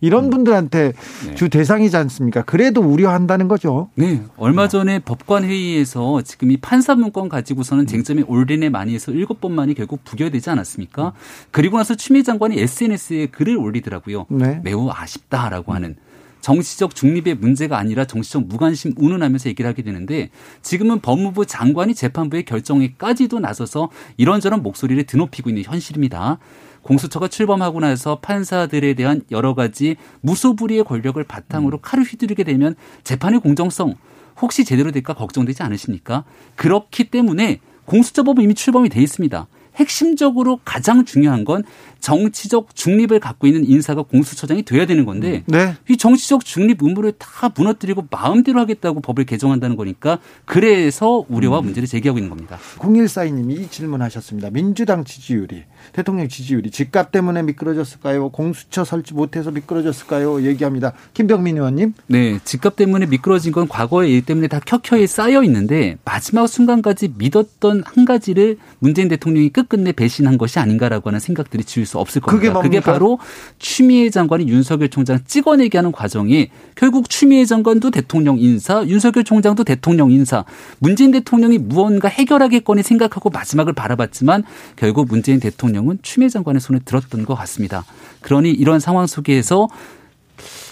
이런 0.01 0.25
음. 0.25 0.29
분들한테 0.31 0.93
네. 1.27 1.35
주 1.35 1.49
대상이지 1.49 1.95
않습니까? 1.95 2.41
그래도 2.41 2.81
우려한다는 2.81 3.47
거죠. 3.47 3.89
네. 3.95 4.21
얼마 4.35 4.67
전에 4.67 4.99
법관 4.99 5.45
회의에서 5.45 6.21
지금 6.23 6.51
이 6.51 6.57
판사 6.57 6.95
문건 6.95 7.29
가지고서는 7.29 7.87
쟁점이 7.87 8.23
올린에 8.27 8.69
많이 8.69 8.93
해서 8.93 9.11
일곱 9.11 9.39
번 9.39 9.53
만이 9.53 9.75
결국 9.75 10.03
부결되지 10.03 10.49
않았습니까? 10.49 11.13
그리고 11.51 11.77
나서 11.77 11.95
추미애 11.95 12.23
장관이 12.23 12.59
SNS에 12.59 13.27
글을 13.27 13.57
올리더라고요. 13.57 14.25
네. 14.29 14.59
매우 14.63 14.89
아쉽다라고 14.91 15.73
하는. 15.73 15.95
정치적 16.41 16.95
중립의 16.95 17.35
문제가 17.35 17.77
아니라 17.77 18.05
정치적 18.05 18.47
무관심 18.47 18.93
운운하면서 18.97 19.49
얘기를 19.49 19.69
하게 19.69 19.83
되는데 19.83 20.29
지금은 20.61 20.99
법무부 20.99 21.45
장관이 21.45 21.93
재판부의 21.95 22.45
결정에까지도 22.45 23.39
나서서 23.39 23.89
이런저런 24.17 24.63
목소리를 24.63 25.03
드높이고 25.05 25.49
있는 25.49 25.63
현실입니다. 25.63 26.39
공수처가 26.83 27.27
출범하고 27.27 27.79
나서 27.79 28.19
판사들에 28.19 28.93
대한 28.93 29.21
여러 29.31 29.53
가지 29.53 29.95
무소불위의 30.21 30.83
권력을 30.83 31.21
바탕으로 31.23 31.77
음. 31.77 31.81
칼을 31.81 32.03
휘두르게 32.03 32.43
되면 32.43 32.75
재판의 33.03 33.39
공정성 33.39 33.95
혹시 34.41 34.65
제대로 34.65 34.91
될까 34.91 35.13
걱정되지 35.13 35.63
않으십니까? 35.63 36.23
그렇기 36.55 37.05
때문에 37.05 37.59
공수처법은 37.85 38.43
이미 38.43 38.53
출범이 38.53 38.89
돼 38.89 39.01
있습니다. 39.01 39.47
핵심적으로 39.75 40.59
가장 40.65 41.05
중요한 41.05 41.45
건 41.45 41.63
정치적 42.01 42.75
중립을 42.75 43.19
갖고 43.19 43.47
있는 43.47 43.65
인사가 43.65 44.01
공수처장이 44.01 44.63
돼야 44.63 44.85
되는 44.85 45.05
건데 45.05 45.43
음. 45.47 45.51
네. 45.51 45.75
이 45.89 45.97
정치적 45.97 46.43
중립 46.43 46.81
의무를 46.81 47.13
다 47.17 47.51
무너뜨리고 47.55 48.07
마음대로 48.09 48.59
하겠다고 48.59 49.01
법을 49.01 49.25
개정한다는 49.25 49.75
거니까 49.75 50.19
그래서 50.45 51.23
우려와 51.29 51.59
음. 51.59 51.65
문제를 51.65 51.87
제기하고 51.87 52.17
있는 52.17 52.29
겁니다. 52.29 52.57
0142님이 52.79 53.61
이 53.61 53.67
질문하셨습니다. 53.69 54.49
민주당 54.49 55.03
지지율이 55.03 55.63
대통령 55.93 56.27
지지율이 56.27 56.71
집값 56.71 57.11
때문에 57.11 57.43
미끄러졌을까요? 57.43 58.29
공수처 58.29 58.83
설치 58.83 59.13
못해서 59.13 59.51
미끄러졌을까요? 59.51 60.43
얘기합니다. 60.43 60.93
김병민 61.13 61.57
의원님. 61.57 61.93
네, 62.07 62.39
집값 62.43 62.75
때문에 62.75 63.05
미끄러진 63.05 63.51
건 63.51 63.67
과거의 63.67 64.11
일 64.13 64.25
때문에 64.25 64.47
다 64.47 64.59
켜켜이 64.59 65.07
쌓여 65.07 65.43
있는데 65.43 65.97
마지막 66.03 66.47
순간까지 66.47 67.13
믿었던 67.17 67.83
한 67.85 68.05
가지를 68.05 68.57
문재인 68.79 69.07
대통령이 69.07 69.49
끝끝내 69.49 69.91
배신한 69.91 70.37
것이 70.37 70.59
아닌가라고 70.59 71.09
하는 71.09 71.19
생각들이 71.19 71.63
지울 71.63 71.85
수 71.91 71.99
없을 71.99 72.21
겁니다. 72.21 72.53
그게, 72.53 72.63
그게 72.63 72.79
바로 72.79 73.19
추미애 73.59 74.09
장관이 74.09 74.47
윤석열 74.47 74.89
총장 74.89 75.19
찍어내게 75.25 75.77
하는 75.77 75.91
과정이 75.91 76.49
결국 76.75 77.09
추미애 77.09 77.45
장관도 77.45 77.91
대통령 77.91 78.39
인사, 78.39 78.83
윤석열 78.85 79.23
총장도 79.23 79.63
대통령 79.65 80.11
인사, 80.11 80.45
문재인 80.79 81.11
대통령이 81.11 81.57
무언가 81.57 82.07
해결하겠거니 82.07 82.81
생각하고 82.81 83.29
마지막을 83.29 83.73
바라봤지만 83.73 84.43
결국 84.77 85.07
문재인 85.09 85.39
대통령은 85.39 85.99
추미애 86.01 86.29
장관의 86.29 86.61
손에 86.61 86.79
들었던 86.85 87.25
것 87.25 87.35
같습니다. 87.35 87.83
그러니 88.21 88.51
이런 88.51 88.79
상황 88.79 89.05
속에서 89.05 89.67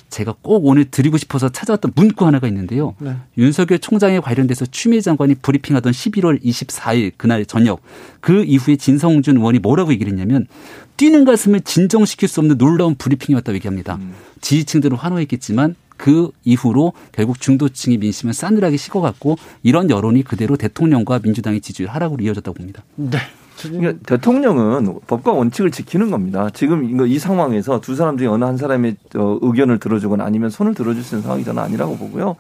제가 0.10 0.36
꼭 0.42 0.66
오늘 0.66 0.86
드리고 0.86 1.18
싶어서 1.18 1.50
찾아왔던 1.50 1.94
문구 1.96 2.26
하나가 2.26 2.48
있는데요. 2.48 2.96
네. 3.00 3.16
윤석열 3.38 3.80
총장에 3.80 4.20
관련돼서 4.20 4.66
추미애 4.66 5.02
장관이 5.02 5.36
브리핑하던 5.36 5.92
11월 5.92 6.44
24일 6.44 7.12
그날 7.18 7.46
저녁 7.46 7.82
그 8.20 8.44
이후에 8.44 8.76
진성준 8.76 9.38
의원이 9.38 9.60
뭐라고 9.60 9.92
얘기를 9.92 10.12
했냐면 10.12 10.48
뛰는 11.00 11.24
가슴을 11.24 11.62
진정시킬 11.62 12.28
수 12.28 12.42
없는 12.42 12.58
놀라운 12.58 12.94
브리핑이었다고 12.96 13.56
얘기합니다. 13.56 13.96
음. 13.96 14.14
지지층들은 14.42 14.98
환호했겠지만 14.98 15.76
그 15.96 16.32
이후로 16.44 16.92
결국 17.14 17.40
중도층의 17.40 18.00
민심은 18.00 18.34
싸늘하게 18.34 18.76
식어갔고 18.76 19.38
이런 19.64 19.90
여론이 19.90 20.24
그대로 20.24 20.58
대통령과 20.58 21.22
민주당의 21.24 21.62
지지율 21.62 21.90
하락으로 21.90 22.22
이어졌다고 22.26 22.54
봅니다. 22.54 22.84
네. 22.98 23.18
그러니까 23.62 23.94
대통령은 24.06 25.00
법과 25.08 25.32
원칙을 25.32 25.72
지키는 25.72 26.12
겁니다. 26.12 26.50
지금 26.54 26.90
이거 26.90 27.06
이 27.06 27.18
상황에서 27.18 27.80
두 27.80 27.96
사람 27.96 28.18
중에 28.18 28.28
어느 28.28 28.44
한 28.44 28.58
사람의 28.58 28.98
어, 29.16 29.38
의견을 29.42 29.80
들어주거나 29.80 30.26
아니면 30.26 30.50
손을 30.50 30.74
들어줄 30.74 31.02
수 31.02 31.16
있는 31.16 31.24
상황이 31.24 31.46
저는 31.46 31.64
아니라고 31.64 31.98
보고요. 31.98 32.36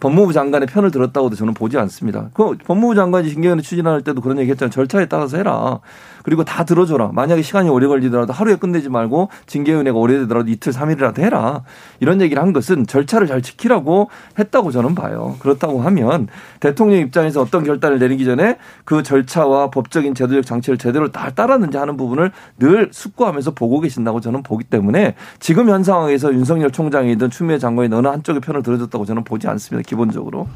법무부 0.00 0.32
장관의 0.32 0.66
편을 0.66 0.90
들었다고도 0.90 1.36
저는 1.36 1.54
보지 1.54 1.78
않습니다. 1.78 2.28
그 2.34 2.56
법무부 2.64 2.94
장관이 2.94 3.30
신경을 3.30 3.62
추진할 3.62 4.02
때도 4.02 4.20
그런 4.20 4.38
얘기 4.38 4.50
했잖아요. 4.50 4.70
절차에 4.70 5.06
따라서 5.06 5.36
해라. 5.38 5.80
그리고 6.22 6.44
다 6.44 6.64
들어줘라. 6.64 7.10
만약에 7.12 7.42
시간이 7.42 7.68
오래 7.68 7.86
걸리더라도 7.86 8.32
하루에 8.32 8.56
끝내지 8.56 8.88
말고 8.88 9.28
징계위원회가 9.46 9.98
오래되더라도 9.98 10.50
이틀, 10.50 10.72
삼일이라도 10.72 11.22
해라. 11.22 11.62
이런 12.00 12.20
얘기를 12.20 12.42
한 12.42 12.52
것은 12.52 12.86
절차를 12.86 13.26
잘 13.26 13.42
지키라고 13.42 14.10
했다고 14.38 14.70
저는 14.70 14.94
봐요. 14.94 15.36
그렇다고 15.40 15.80
하면 15.82 16.28
대통령 16.60 17.00
입장에서 17.00 17.40
어떤 17.40 17.64
결단을 17.64 17.98
내리기 17.98 18.24
전에 18.24 18.58
그 18.84 19.02
절차와 19.02 19.70
법적인 19.70 20.14
제도적 20.14 20.44
장치를 20.46 20.78
제대로 20.78 21.10
다 21.10 21.30
따랐는지 21.30 21.76
하는 21.76 21.96
부분을 21.96 22.32
늘 22.58 22.90
숙고하면서 22.92 23.52
보고 23.52 23.80
계신다고 23.80 24.20
저는 24.20 24.42
보기 24.42 24.64
때문에 24.64 25.14
지금 25.40 25.68
현 25.68 25.82
상황에서 25.82 26.32
윤석열 26.32 26.70
총장이든 26.70 27.30
추미애 27.30 27.58
장관이 27.58 27.94
어느 27.94 28.06
한쪽의 28.08 28.40
편을 28.40 28.62
들어줬다고 28.62 29.04
저는 29.04 29.24
보지 29.24 29.48
않습니다. 29.48 29.86
기본적으로. 29.88 30.46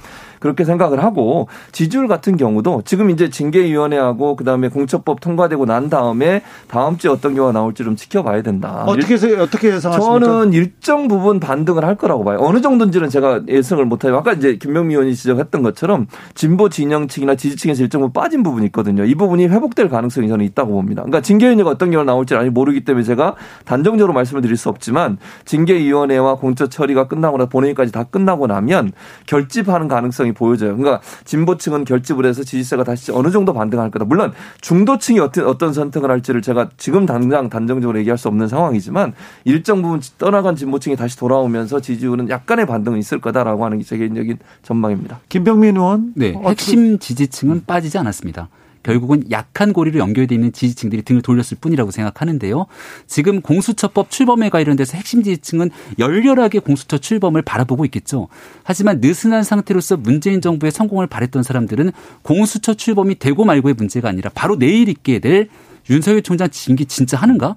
그렇게 0.41 0.65
생각을 0.65 1.03
하고 1.03 1.49
지지율 1.73 2.09
같은 2.09 2.37
경우도 2.37 2.83
지금 2.85 3.11
이제 3.11 3.31
징계위원회하고 3.31 4.37
그다음에 4.37 4.69
공처법 4.69 5.21
통과되고 5.21 5.67
난 5.67 5.89
다음에 5.89 6.43
다음 6.69 6.99
주에 6.99 7.11
어떤 7.11 7.35
경우가 7.35 7.53
나올지 7.53 7.85
좀 7.85 7.97
지켜봐야 7.97 8.43
된다. 8.43 8.85
어떻게 8.87 9.15
어떻게 9.37 9.69
예상하십니까? 9.75 10.27
저는 10.27 10.53
일정 10.53 11.09
부분 11.09 11.41
반등을 11.41 11.85
할 11.85 11.97
거라고 11.97 12.25
봐요. 12.25 12.39
어느 12.41 12.61
정도인지는 12.61 13.09
제가 13.09 13.43
예상을 13.49 13.85
못해요. 13.85 14.17
아까 14.17 14.33
이제 14.33 14.57
김명미 14.57 14.95
의원이 14.95 15.15
지적했던 15.15 15.63
것처럼 15.63 16.07
진보 16.35 16.69
진영 16.69 17.09
층이나 17.09 17.35
지지층에서 17.35 17.83
일정 17.83 18.01
부분 18.01 18.13
빠진 18.13 18.43
부분이 18.43 18.67
있거든요. 18.67 19.05
이 19.05 19.15
부분이 19.15 19.47
회복될 19.47 19.89
가능성이 19.89 20.29
저는 20.29 20.45
있다고 20.45 20.73
봅니다. 20.73 21.03
그러니까 21.03 21.21
징계위원회가 21.21 21.71
어떤 21.71 21.91
경우가 21.91 22.11
나올지 22.11 22.35
아직 22.35 22.51
모르기 22.51 22.85
때문에 22.85 23.05
제가 23.05 23.35
단정적으로 23.65 24.13
말씀을 24.13 24.43
드릴 24.43 24.57
수 24.57 24.69
없지만 24.69 25.19
징계위원회와 25.45 26.37
공처 26.37 26.67
처리가 26.67 27.09
끝나고 27.09 27.39
나 27.39 27.47
본회의까지 27.47 27.93
다 27.93 28.05
끝나고 28.05 28.47
나면 28.47 28.93
결집하는 29.27 29.89
가능성이 29.89 30.26
보여져요. 30.33 30.77
그러니까 30.77 31.01
진보층은 31.25 31.85
결집을 31.87 32.27
해서 32.27 32.45
지지세가 32.45 32.85
다시 32.85 33.11
어느 33.13 33.31
정도 33.31 33.53
반등할 33.55 33.91
거다. 33.91 34.05
물론 34.05 34.33
중도층이 34.61 35.21
어떤 35.21 35.47
어떤 35.47 35.73
선택을 35.73 36.11
할지를 36.11 36.43
제가 36.43 36.69
지금 36.77 37.07
당장 37.07 37.49
단정적으로 37.49 37.99
얘기할 37.99 38.19
수 38.19 38.29
없는 38.29 38.49
상황이지만 38.49 39.15
일정 39.45 39.81
부분 39.81 40.01
떠나간 40.19 40.55
진보층이 40.55 40.97
다시 40.97 41.17
돌아오면서 41.17 41.81
지지율은 41.81 42.29
약간의 42.29 42.67
반등은 42.67 42.99
있을 42.99 43.21
거다라고 43.21 43.65
하는 43.65 43.79
게 43.79 43.87
제 43.87 43.97
개인적인 43.97 44.39
전망입니다. 44.63 45.21
김병민 45.29 45.77
의원. 45.77 46.13
네. 46.17 46.35
핵심 46.45 46.99
지지층은 46.99 47.63
빠지지 47.67 47.99
않았습니다. 47.99 48.49
결국은 48.87 49.25
약한 49.33 49.73
고리로 49.73 49.99
연결돼 49.99 50.37
있는 50.37 50.53
지지층들이 50.53 51.03
등을 51.03 51.21
돌렸을 51.21 51.57
뿐이라고 51.61 51.91
생각하는데요. 51.91 52.67
지금 53.09 53.41
공수처법 53.41 54.13
출범에 54.13 54.49
관련돼서 54.49 54.97
핵심 54.97 55.25
지지층은 55.25 55.71
열렬하게 55.99 56.61
공수처 56.61 56.97
출범을 56.97 57.43
바라보고 57.43 57.85
있겠죠. 57.87 58.29
하지만 58.63 59.01
느슨한 59.01 59.43
상태로서 59.43 59.97
문재인 59.97 60.41
정부의 60.41 60.71
성공을 60.71 61.09
바랬던 61.09 61.43
사람들은 61.43 61.91
공수처 62.23 62.75
출범이 62.75 63.19
되고 63.19 63.45
말고의 63.45 63.75
문제가 63.75 64.09
아니라 64.09 64.31
바로 64.33 64.57
내일 64.57 64.89
있게 64.89 65.19
될 65.19 65.49
윤석열 65.91 66.23
총장 66.23 66.49
징계 66.51 66.85
진짜 66.85 67.17
하는가? 67.17 67.57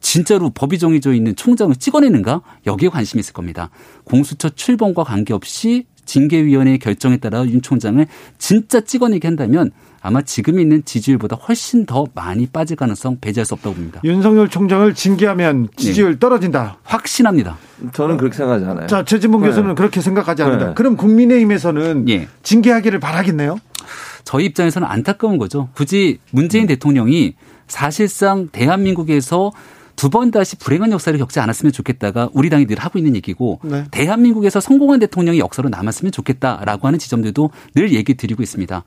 진짜로 0.00 0.48
법이 0.48 0.78
정해져 0.78 1.12
있는 1.12 1.36
총장을 1.36 1.76
찍어내는가? 1.76 2.40
여기에 2.66 2.88
관심이 2.88 3.20
있을 3.20 3.34
겁니다. 3.34 3.68
공수처 4.04 4.48
출범과 4.48 5.04
관계없이 5.04 5.84
징계위원회의 6.06 6.78
결정에 6.78 7.18
따라 7.18 7.44
윤 7.46 7.60
총장을 7.60 8.04
진짜 8.38 8.80
찍어내게 8.80 9.28
한다면 9.28 9.70
아마 10.02 10.20
지금 10.22 10.58
있는 10.58 10.84
지지율보다 10.84 11.36
훨씬 11.36 11.86
더 11.86 12.06
많이 12.14 12.46
빠질 12.46 12.76
가능성 12.76 13.18
배제할 13.20 13.46
수 13.46 13.54
없다고 13.54 13.76
봅니다. 13.76 14.00
윤석열 14.02 14.48
총장을 14.48 14.92
징계하면 14.94 15.68
지지율 15.76 16.14
네. 16.14 16.18
떨어진다. 16.18 16.78
확신합니다. 16.82 17.56
저는 17.92 18.16
그렇게 18.16 18.36
생각하지 18.36 18.64
않아요. 18.64 18.86
자, 18.88 19.04
최진봉 19.04 19.42
네. 19.42 19.48
교수는 19.48 19.76
그렇게 19.76 20.00
생각하지 20.00 20.42
않는다. 20.42 20.66
네. 20.68 20.74
그럼 20.74 20.96
국민의힘에서는 20.96 22.04
네. 22.04 22.28
징계하기를 22.42 22.98
바라겠네요? 22.98 23.58
저희 24.24 24.46
입장에서는 24.46 24.86
안타까운 24.86 25.38
거죠. 25.38 25.68
굳이 25.74 26.18
문재인 26.32 26.64
음. 26.64 26.68
대통령이 26.68 27.34
사실상 27.68 28.48
대한민국에서 28.50 29.52
두번 29.94 30.30
다시 30.30 30.56
불행한 30.56 30.90
역사를 30.90 31.16
겪지 31.16 31.38
않았으면 31.38 31.72
좋겠다가 31.72 32.28
우리 32.32 32.50
당이 32.50 32.66
늘 32.66 32.78
하고 32.78 32.98
있는 32.98 33.14
얘기고 33.14 33.60
네. 33.62 33.84
대한민국에서 33.90 34.58
성공한 34.58 34.98
대통령이 34.98 35.38
역사로 35.38 35.68
남았으면 35.68 36.10
좋겠다라고 36.10 36.86
하는 36.88 36.98
지점들도 36.98 37.50
늘 37.74 37.92
얘기 37.92 38.14
드리고 38.14 38.42
있습니다. 38.42 38.82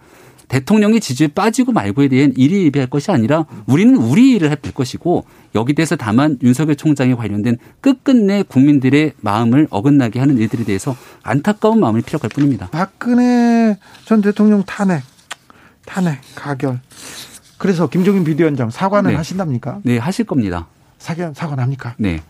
대통령이 0.47 0.99
지지에 0.99 1.27
빠지고 1.27 1.71
말고에 1.71 2.07
대한 2.07 2.33
일희일비할 2.35 2.89
것이 2.89 3.11
아니라 3.11 3.45
우리는 3.65 3.95
우리 3.95 4.31
일을 4.31 4.49
할 4.49 4.57
것이고 4.57 5.25
여기 5.55 5.73
대해서 5.73 5.95
다만 5.95 6.37
윤석열 6.41 6.75
총장에 6.75 7.13
관련된 7.15 7.57
끝끝내 7.81 8.43
국민들의 8.43 9.13
마음을 9.21 9.67
어긋나게 9.69 10.19
하는 10.19 10.37
일들에 10.37 10.63
대해서 10.63 10.95
안타까운 11.23 11.79
마음을 11.79 12.01
피력할 12.01 12.29
뿐입니다. 12.29 12.69
박근혜 12.71 13.77
전 14.05 14.21
대통령 14.21 14.63
탄핵, 14.63 15.03
탄핵, 15.85 16.19
가결. 16.35 16.79
그래서 17.57 17.87
김종인 17.87 18.23
비대위원장 18.23 18.69
사과는 18.69 19.11
네. 19.11 19.15
하신답니까? 19.15 19.79
네, 19.83 19.97
하실 19.97 20.25
겁니다. 20.25 20.67
사과 20.97 21.33
사과는 21.33 21.63
합니까? 21.63 21.95
네, 21.97 22.21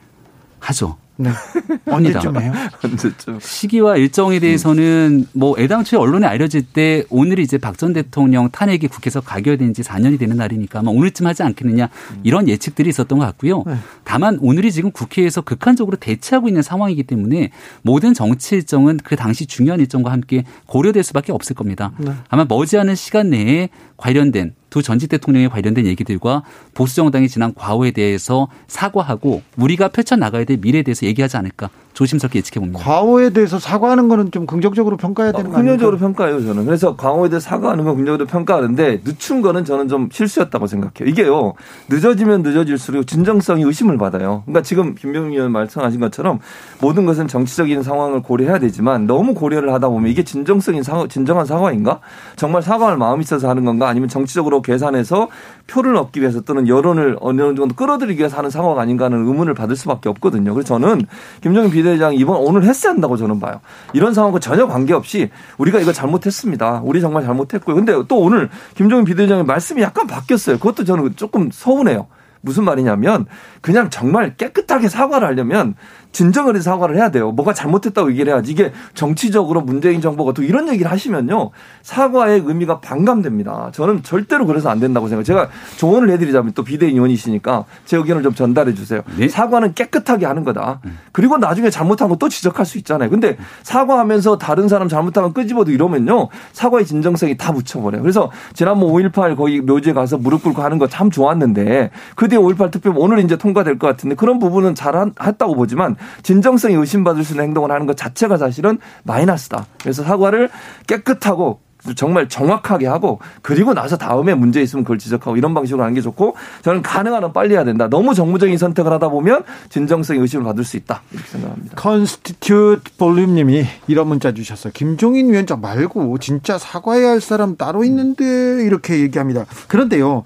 하죠. 0.59 0.97
네. 1.17 1.29
언제쯤 1.87 2.41
해요? 2.41 2.51
언제쯤? 2.83 3.39
시기와 3.39 3.97
일정에 3.97 4.39
대해서는 4.39 5.27
뭐 5.33 5.55
애당초에 5.57 5.99
언론에 5.99 6.27
알려질 6.27 6.63
때 6.63 7.03
오늘이 7.09 7.43
이제 7.43 7.57
박 7.57 7.75
전 7.77 7.93
대통령 7.93 8.49
탄핵이 8.49 8.87
국회에서 8.87 9.21
가결된 9.21 9.73
지 9.73 9.81
4년이 9.81 10.17
되는 10.17 10.37
날이니까 10.37 10.79
아마 10.79 10.91
오늘쯤 10.91 11.25
하지 11.27 11.43
않겠느냐 11.43 11.89
이런 12.23 12.47
예측들이 12.47 12.89
있었던 12.89 13.19
것 13.19 13.25
같고요. 13.25 13.63
네. 13.65 13.75
다만 14.05 14.37
오늘이 14.41 14.71
지금 14.71 14.91
국회에서 14.91 15.41
극한적으로 15.41 15.97
대치하고 15.97 16.47
있는 16.47 16.61
상황이기 16.61 17.03
때문에 17.03 17.51
모든 17.81 18.13
정치 18.13 18.55
일정은 18.55 18.97
그 19.03 19.15
당시 19.15 19.45
중요한 19.45 19.79
일정과 19.81 20.11
함께 20.11 20.43
고려될 20.67 21.03
수밖에 21.03 21.31
없을 21.33 21.55
겁니다. 21.55 21.91
네. 21.97 22.11
아마 22.29 22.45
머지않은 22.45 22.95
시간 22.95 23.29
내에 23.31 23.69
관련된 23.97 24.53
두 24.75 24.81
전직 24.81 25.07
대통령에 25.07 25.47
관련된 25.47 25.85
얘기들과 25.85 26.43
보수 26.73 26.97
정당이 26.97 27.29
지난 27.29 27.53
과오에 27.55 27.91
대해서 27.91 28.49
사과하고 28.67 29.41
우리가 29.55 29.87
펼쳐 29.87 30.17
나가야 30.17 30.43
될 30.43 30.57
미래에 30.57 30.83
대해서 30.83 31.05
얘기하지 31.05 31.37
않을까 31.37 31.69
조심스럽게 31.95 32.39
예측해 32.39 32.59
봅니다. 32.59 32.83
과오에 32.83 33.29
대해서 33.29 33.57
사과하는 33.57 34.09
거는 34.09 34.29
좀 34.31 34.45
긍정적으로 34.45 34.97
평가해야 34.97 35.31
되는 35.31 35.49
거 35.49 35.57
아니에요? 35.57 35.77
긍정적으로 35.77 35.97
평가해요 35.97 36.41
저는. 36.45 36.65
그래서 36.65 36.97
과오에 36.97 37.29
대해서 37.29 37.49
사과하는 37.49 37.85
건 37.85 37.95
긍정적으로 37.95 38.27
평가하는데 38.27 39.01
늦춘 39.05 39.41
거는 39.41 39.63
저는 39.63 39.87
좀 39.87 40.09
실수였다고 40.11 40.67
생각해요. 40.67 41.09
이게요 41.09 41.53
늦어지면 41.87 42.43
늦어질수록 42.43 43.07
진정성이 43.07 43.63
의심을 43.63 43.97
받아요. 43.97 44.43
그러니까 44.45 44.61
지금 44.61 44.93
김병민 44.93 45.37
의원 45.37 45.53
말씀하신 45.53 46.01
것처럼 46.01 46.39
모든 46.81 47.05
것은 47.05 47.29
정치적인 47.29 47.81
상황을 47.81 48.21
고려해야 48.21 48.59
되지만 48.59 49.07
너무 49.07 49.33
고려를 49.33 49.71
하다 49.73 49.87
보면 49.87 50.11
이게 50.11 50.23
진정성인 50.23 50.83
사과, 50.83 51.07
진정한 51.07 51.45
사과인가? 51.45 52.01
정말 52.35 52.61
사과할 52.61 52.97
마음이 52.97 53.21
있어서 53.21 53.49
하는 53.49 53.63
건가? 53.63 53.87
아니면 53.87 54.09
정치적으로 54.09 54.61
계산해서 54.65 55.29
표를 55.67 55.95
얻기 55.95 56.19
위해서 56.19 56.41
또는 56.41 56.67
여론을 56.67 57.17
어느 57.21 57.55
정도 57.55 57.75
끌어들이기 57.75 58.19
위해서 58.19 58.37
하는 58.37 58.49
상황 58.49 58.77
아닌가 58.79 59.05
하는 59.05 59.25
의문을 59.25 59.53
받을 59.53 59.75
수밖에 59.75 60.09
없거든요. 60.09 60.53
그래서 60.53 60.67
저는 60.67 61.05
김정인 61.41 61.71
비대위장 61.71 62.15
이번 62.15 62.37
오늘 62.37 62.63
했어야 62.63 62.93
한다고 62.93 63.15
저는 63.17 63.39
봐요. 63.39 63.61
이런 63.93 64.13
상황과 64.13 64.39
전혀 64.39 64.67
관계없이 64.67 65.29
우리가 65.57 65.79
이거 65.79 65.93
잘못했습니다. 65.93 66.81
우리 66.83 66.99
정말 67.01 67.23
잘못했고요. 67.23 67.75
근데 67.75 67.93
또 68.07 68.19
오늘 68.19 68.49
김정인 68.75 69.05
비대위장의 69.05 69.45
말씀이 69.45 69.81
약간 69.81 70.07
바뀌었어요. 70.07 70.57
그것도 70.57 70.83
저는 70.83 71.15
조금 71.15 71.49
서운해요. 71.51 72.07
무슨 72.45 72.63
말이냐면 72.63 73.25
그냥 73.61 73.89
정말 73.89 74.35
깨끗하게 74.35 74.87
사과를 74.87 75.27
하려면 75.27 75.73
진정을 76.15 76.55
해서 76.55 76.71
사과를 76.71 76.95
해야 76.95 77.11
돼요. 77.11 77.31
뭐가 77.31 77.53
잘못했다고 77.53 78.09
얘기를 78.11 78.31
해야지. 78.33 78.51
이게 78.51 78.71
정치적으로 78.93 79.59
문재인 79.61 79.99
정부가 79.99 80.31
또 80.33 80.43
이런 80.43 80.69
얘기를 80.69 80.89
하시면요. 80.89 81.51
사과의 81.81 82.43
의미가 82.45 82.79
반감됩니다. 82.79 83.71
저는 83.73 84.01
절대로 84.01 84.45
그래서 84.45 84.69
안 84.69 84.79
된다고 84.79 85.09
생각해요. 85.09 85.25
제가 85.25 85.49
조언을 85.77 86.09
해드리자면 86.11 86.53
또 86.53 86.63
비대위원이시니까 86.63 87.65
원제 87.81 87.97
의견을 87.97 88.23
좀 88.23 88.33
전달해 88.33 88.73
주세요. 88.73 89.01
네? 89.17 89.27
사과는 89.27 89.73
깨끗하게 89.73 90.25
하는 90.25 90.43
거다. 90.45 90.79
그리고 91.11 91.37
나중에 91.37 91.69
잘못한 91.69 92.09
거 92.09 92.15
또 92.17 92.29
지적할 92.29 92.65
수 92.65 92.77
있잖아요. 92.77 93.09
근데 93.09 93.35
사과하면서 93.63 94.37
다른 94.37 94.69
사람 94.69 94.87
잘못한 94.87 95.25
거 95.25 95.33
끄집어도 95.33 95.71
이러면요. 95.71 96.29
사과의 96.53 96.85
진정성이 96.85 97.35
다 97.35 97.51
묻혀버려요. 97.51 98.01
그래서 98.01 98.31
지난번 98.53 98.89
5.18 98.89 99.35
거기 99.35 99.59
묘지에 99.59 99.91
가서 99.91 100.17
무릎 100.17 100.43
꿇고 100.43 100.61
하는 100.61 100.77
거 100.77 100.85
참 100.87 101.09
좋았는데 101.11 101.89
그 102.15 102.29
뒤에 102.29 102.39
5.18 102.39 102.71
투표 102.71 102.93
오늘 102.95 103.19
이제 103.19 103.35
통과될 103.35 103.77
것 103.79 103.87
같은데 103.87 104.15
그런 104.15 104.39
부분은 104.39 104.75
잘 104.75 104.95
했다고 105.21 105.55
보지만 105.55 105.97
진정성이 106.23 106.75
의심받을 106.75 107.23
수 107.23 107.33
있는 107.33 107.45
행동을 107.45 107.71
하는 107.71 107.85
것 107.85 107.97
자체가 107.97 108.37
사실은 108.37 108.77
마이너스다. 109.03 109.65
그래서 109.81 110.03
사과를 110.03 110.49
깨끗하고 110.87 111.59
정말 111.95 112.27
정확하게 112.27 112.87
하고 112.87 113.19
그리고 113.41 113.73
나서 113.73 113.97
다음에 113.97 114.33
문제 114.33 114.61
있으면 114.61 114.83
그걸 114.83 114.97
지적하고 114.97 115.37
이런 115.37 115.53
방식으로 115.53 115.83
하는 115.83 115.93
게 115.93 116.01
좋고 116.01 116.35
저는 116.63 116.81
가능한 116.81 117.23
한 117.23 117.33
빨리 117.33 117.53
해야 117.53 117.63
된다. 117.63 117.87
너무 117.89 118.13
정무적인 118.15 118.57
선택을 118.57 118.91
하다 118.93 119.09
보면 119.09 119.43
진정성의 119.69 120.21
의심을 120.21 120.45
받을 120.45 120.63
수 120.63 120.77
있다. 120.77 121.01
이렇게 121.11 121.27
생각합니다. 121.27 121.75
컨스티튜트 121.75 122.95
볼륨 122.97 123.35
님이 123.35 123.65
이런 123.87 124.07
문자 124.07 124.31
주셨어요. 124.31 124.73
김종인 124.73 125.31
위원장 125.31 125.61
말고 125.61 126.17
진짜 126.19 126.57
사과해야 126.57 127.09
할 127.09 127.21
사람 127.21 127.55
따로 127.55 127.83
있는데 127.83 128.63
이렇게 128.63 128.99
얘기합니다. 129.01 129.45
그런데요. 129.67 130.23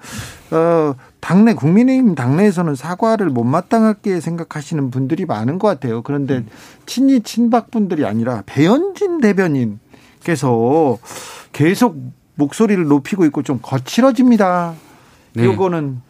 어, 0.52 0.96
당내 1.20 1.54
국민의힘 1.54 2.16
당내에서는 2.16 2.76
사과를 2.76 3.30
못마땅하게 3.30 4.22
생각하시는 4.22 4.90
분들이 4.90 5.26
많은 5.26 5.60
것 5.60 5.68
같아요. 5.68 6.02
그런데 6.02 6.38
음. 6.38 6.48
친이 6.86 7.22
친박 7.22 7.72
분들이 7.72 8.06
아니라 8.06 8.44
배현진 8.46 9.20
대변인께서 9.20 10.98
계속 11.52 11.98
목소리를 12.36 12.84
높이고 12.86 13.26
있고 13.26 13.44
좀 13.44 13.60
거칠어집니다. 13.62 14.74
네. 15.34 15.44
요거는 15.44 16.02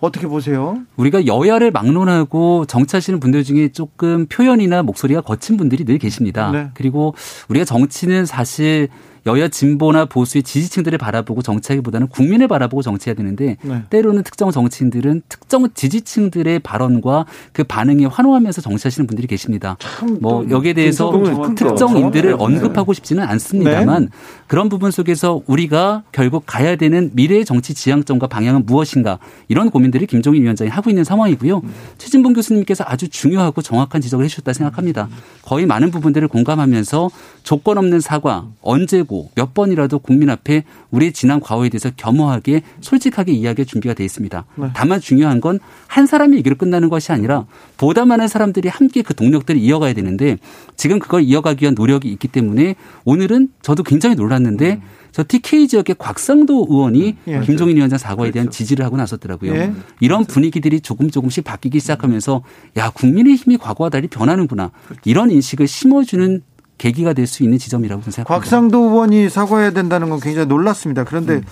어떻게 0.00 0.26
보세요? 0.26 0.78
우리가 0.96 1.26
여야를 1.26 1.70
막론하고 1.70 2.66
정치하시는 2.66 3.20
분들 3.20 3.44
중에 3.44 3.68
조금 3.68 4.26
표현이나 4.26 4.82
목소리가 4.82 5.20
거친 5.20 5.56
분들이 5.56 5.84
늘 5.84 5.98
계십니다. 5.98 6.50
네. 6.50 6.70
그리고 6.74 7.14
우리가 7.48 7.64
정치는 7.64 8.26
사실 8.26 8.88
여야 9.26 9.48
진보나 9.48 10.06
보수의 10.06 10.42
지지층들을 10.42 10.98
바라보고 10.98 11.42
정치하기보다는 11.42 12.08
국민을 12.08 12.48
바라보고 12.48 12.82
정치해야 12.82 13.14
되는데 13.14 13.56
네. 13.62 13.82
때로는 13.90 14.22
특정 14.22 14.50
정치인들은 14.50 15.22
특정 15.28 15.68
지지층들의 15.72 16.58
발언과 16.60 17.26
그 17.52 17.64
반응에 17.64 18.06
환호하면서 18.06 18.60
정치하시는 18.62 19.06
분들이 19.06 19.26
계십니다. 19.26 19.76
뭐 20.20 20.44
여기에 20.50 20.72
대해서 20.72 21.12
특정인들을 21.56 22.36
언급하고 22.38 22.92
싶지는 22.92 23.22
않습니다만 23.24 24.02
네. 24.04 24.08
그런 24.46 24.68
부분 24.68 24.90
속에서 24.90 25.40
우리가 25.46 26.02
결국 26.12 26.44
가야 26.46 26.76
되는 26.76 27.10
미래의 27.14 27.44
정치 27.44 27.74
지향점과 27.74 28.26
방향은 28.26 28.66
무엇인가 28.66 29.18
이런 29.48 29.70
고민들을 29.70 30.06
김종인 30.06 30.42
위원장이 30.42 30.68
하고 30.70 30.90
있는 30.90 31.04
상황이고요. 31.04 31.58
음. 31.58 31.74
최진봉 31.98 32.32
교수님께서 32.32 32.84
아주 32.86 33.08
중요하고 33.08 33.62
정확한 33.62 34.00
지적을 34.00 34.24
해주셨다 34.24 34.52
생각합니다. 34.52 35.08
거의 35.42 35.66
많은 35.66 35.90
부분들을 35.90 36.28
공감하면서 36.28 37.10
조건 37.42 37.78
없는 37.78 38.00
사과 38.00 38.46
언제 38.60 39.02
고 39.12 39.22
하고 39.22 39.30
몇 39.34 39.52
번이라도 39.52 39.98
국민 39.98 40.30
앞에 40.30 40.64
우리의 40.90 41.12
지난 41.12 41.38
과거에 41.38 41.68
대해서 41.68 41.90
겸허하게 41.94 42.62
솔직하게 42.80 43.32
이야기할 43.32 43.66
준비가 43.66 43.92
되어 43.94 44.06
있습니다. 44.06 44.44
네. 44.56 44.70
다만 44.74 45.00
중요한 45.00 45.40
건 45.40 45.58
한 45.92 46.06
사람이 46.06 46.38
얘기로 46.38 46.56
끝나는 46.56 46.88
것이 46.88 47.12
아니라 47.12 47.44
보다 47.76 48.06
많은 48.06 48.26
사람들이 48.26 48.70
함께 48.70 49.02
그 49.02 49.14
동력들을 49.14 49.60
이어가야 49.60 49.92
되는데 49.92 50.38
지금 50.74 50.98
그걸 50.98 51.22
이어가기 51.22 51.64
위한 51.64 51.74
노력이 51.74 52.08
있기 52.12 52.28
때문에 52.28 52.76
오늘은 53.04 53.48
저도 53.60 53.82
굉장히 53.82 54.14
놀랐는데 54.14 54.76
음. 54.76 54.80
저 55.12 55.22
TK 55.28 55.68
지역의 55.68 55.96
곽상도 55.98 56.66
의원이 56.70 57.16
예. 57.26 57.40
김종인 57.40 57.76
위원장 57.76 57.98
사과에 57.98 58.30
대한 58.30 58.46
그렇죠. 58.46 58.56
지지를 58.56 58.86
하고 58.86 58.96
나섰더라고요. 58.96 59.54
예. 59.54 59.74
이런 60.00 60.24
분위기들이 60.24 60.80
조금 60.80 61.10
조금씩 61.10 61.44
바뀌기 61.44 61.78
시작하면서 61.78 62.42
야 62.78 62.88
국민의 62.88 63.34
힘이 63.34 63.58
과거와 63.58 63.90
달리 63.90 64.08
변하는구나 64.08 64.70
그렇죠. 64.86 65.02
이런 65.04 65.30
인식을 65.30 65.66
심어주는 65.68 66.40
계기가 66.82 67.12
될 67.12 67.26
수 67.28 67.44
있는 67.44 67.58
지점이라고 67.58 68.02
생각합니다. 68.02 68.34
곽상도 68.34 68.78
의원이 68.90 69.30
사과해야 69.30 69.70
된다는 69.70 70.10
건 70.10 70.18
굉장히 70.18 70.46
놀랐습니다. 70.48 71.04
그런데 71.04 71.34
음. 71.34 71.42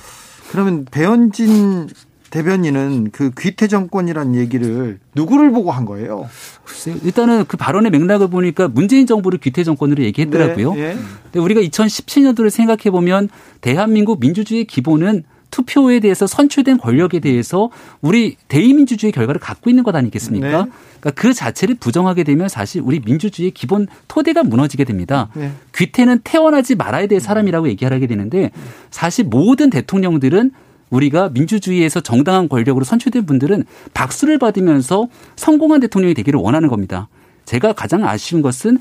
그러면 0.51 0.85
배현진 0.91 1.89
대변인은 2.31 3.11
그 3.12 3.31
귀태 3.39 3.68
정권이란 3.68 4.35
얘기를 4.35 4.99
누구를 5.14 5.51
보고 5.53 5.70
한 5.70 5.85
거예요? 5.85 6.28
글쎄요. 6.64 6.97
일단은 7.05 7.45
그 7.47 7.57
발언의 7.57 7.91
맥락을 7.93 8.28
보니까 8.28 8.68
문재인 8.68 9.07
정부를 9.07 9.39
귀태 9.39 9.62
정권으로 9.64 10.03
얘기했더라고요. 10.05 10.74
네, 10.74 10.95
네. 10.95 10.99
근데 11.24 11.39
우리가 11.39 11.61
2017년도를 11.61 12.51
생각해 12.51 12.91
보면 12.91 13.28
대한민국 13.61 14.20
민주주의 14.20 14.64
기본은 14.64 15.24
투표에 15.51 16.01
대해서 16.01 16.27
선출된 16.27 16.79
권력에 16.79 17.21
대해서 17.21 17.71
우리 18.01 18.37
대의민주주의 18.49 19.13
결과를 19.13 19.41
갖고 19.41 19.71
있는 19.71 19.83
것 19.83 19.95
아니겠습니까? 19.95 20.65
네. 20.65 20.71
그러니까 21.01 21.11
그 21.21 21.33
자체를 21.33 21.77
부정하게 21.77 22.25
되면 22.25 22.49
사실 22.49 22.83
우리 22.85 23.01
민주주의의 23.01 23.51
기본 23.53 23.87
토대가 24.09 24.43
무너지게 24.43 24.85
됩니다. 24.85 25.29
네. 25.35 25.53
귀태는 25.75 26.21
태어나지 26.25 26.75
말아야 26.75 27.07
될 27.07 27.21
사람이라고 27.21 27.69
얘기하게 27.69 28.07
되는데 28.07 28.51
사실 28.91 29.25
모든 29.25 29.71
대통령들은 29.71 30.51
우리가 30.91 31.31
민주주의에서 31.31 32.01
정당한 32.01 32.49
권력으로 32.49 32.85
선출된 32.85 33.25
분들은 33.25 33.65
박수를 33.95 34.39
받으면서 34.39 35.09
성공한 35.37 35.81
대통령이 35.81 36.15
되기를 36.15 36.39
원하는 36.41 36.69
겁니다. 36.69 37.09
제가 37.45 37.73
가장 37.73 38.07
아쉬운 38.07 38.43
것은 38.43 38.79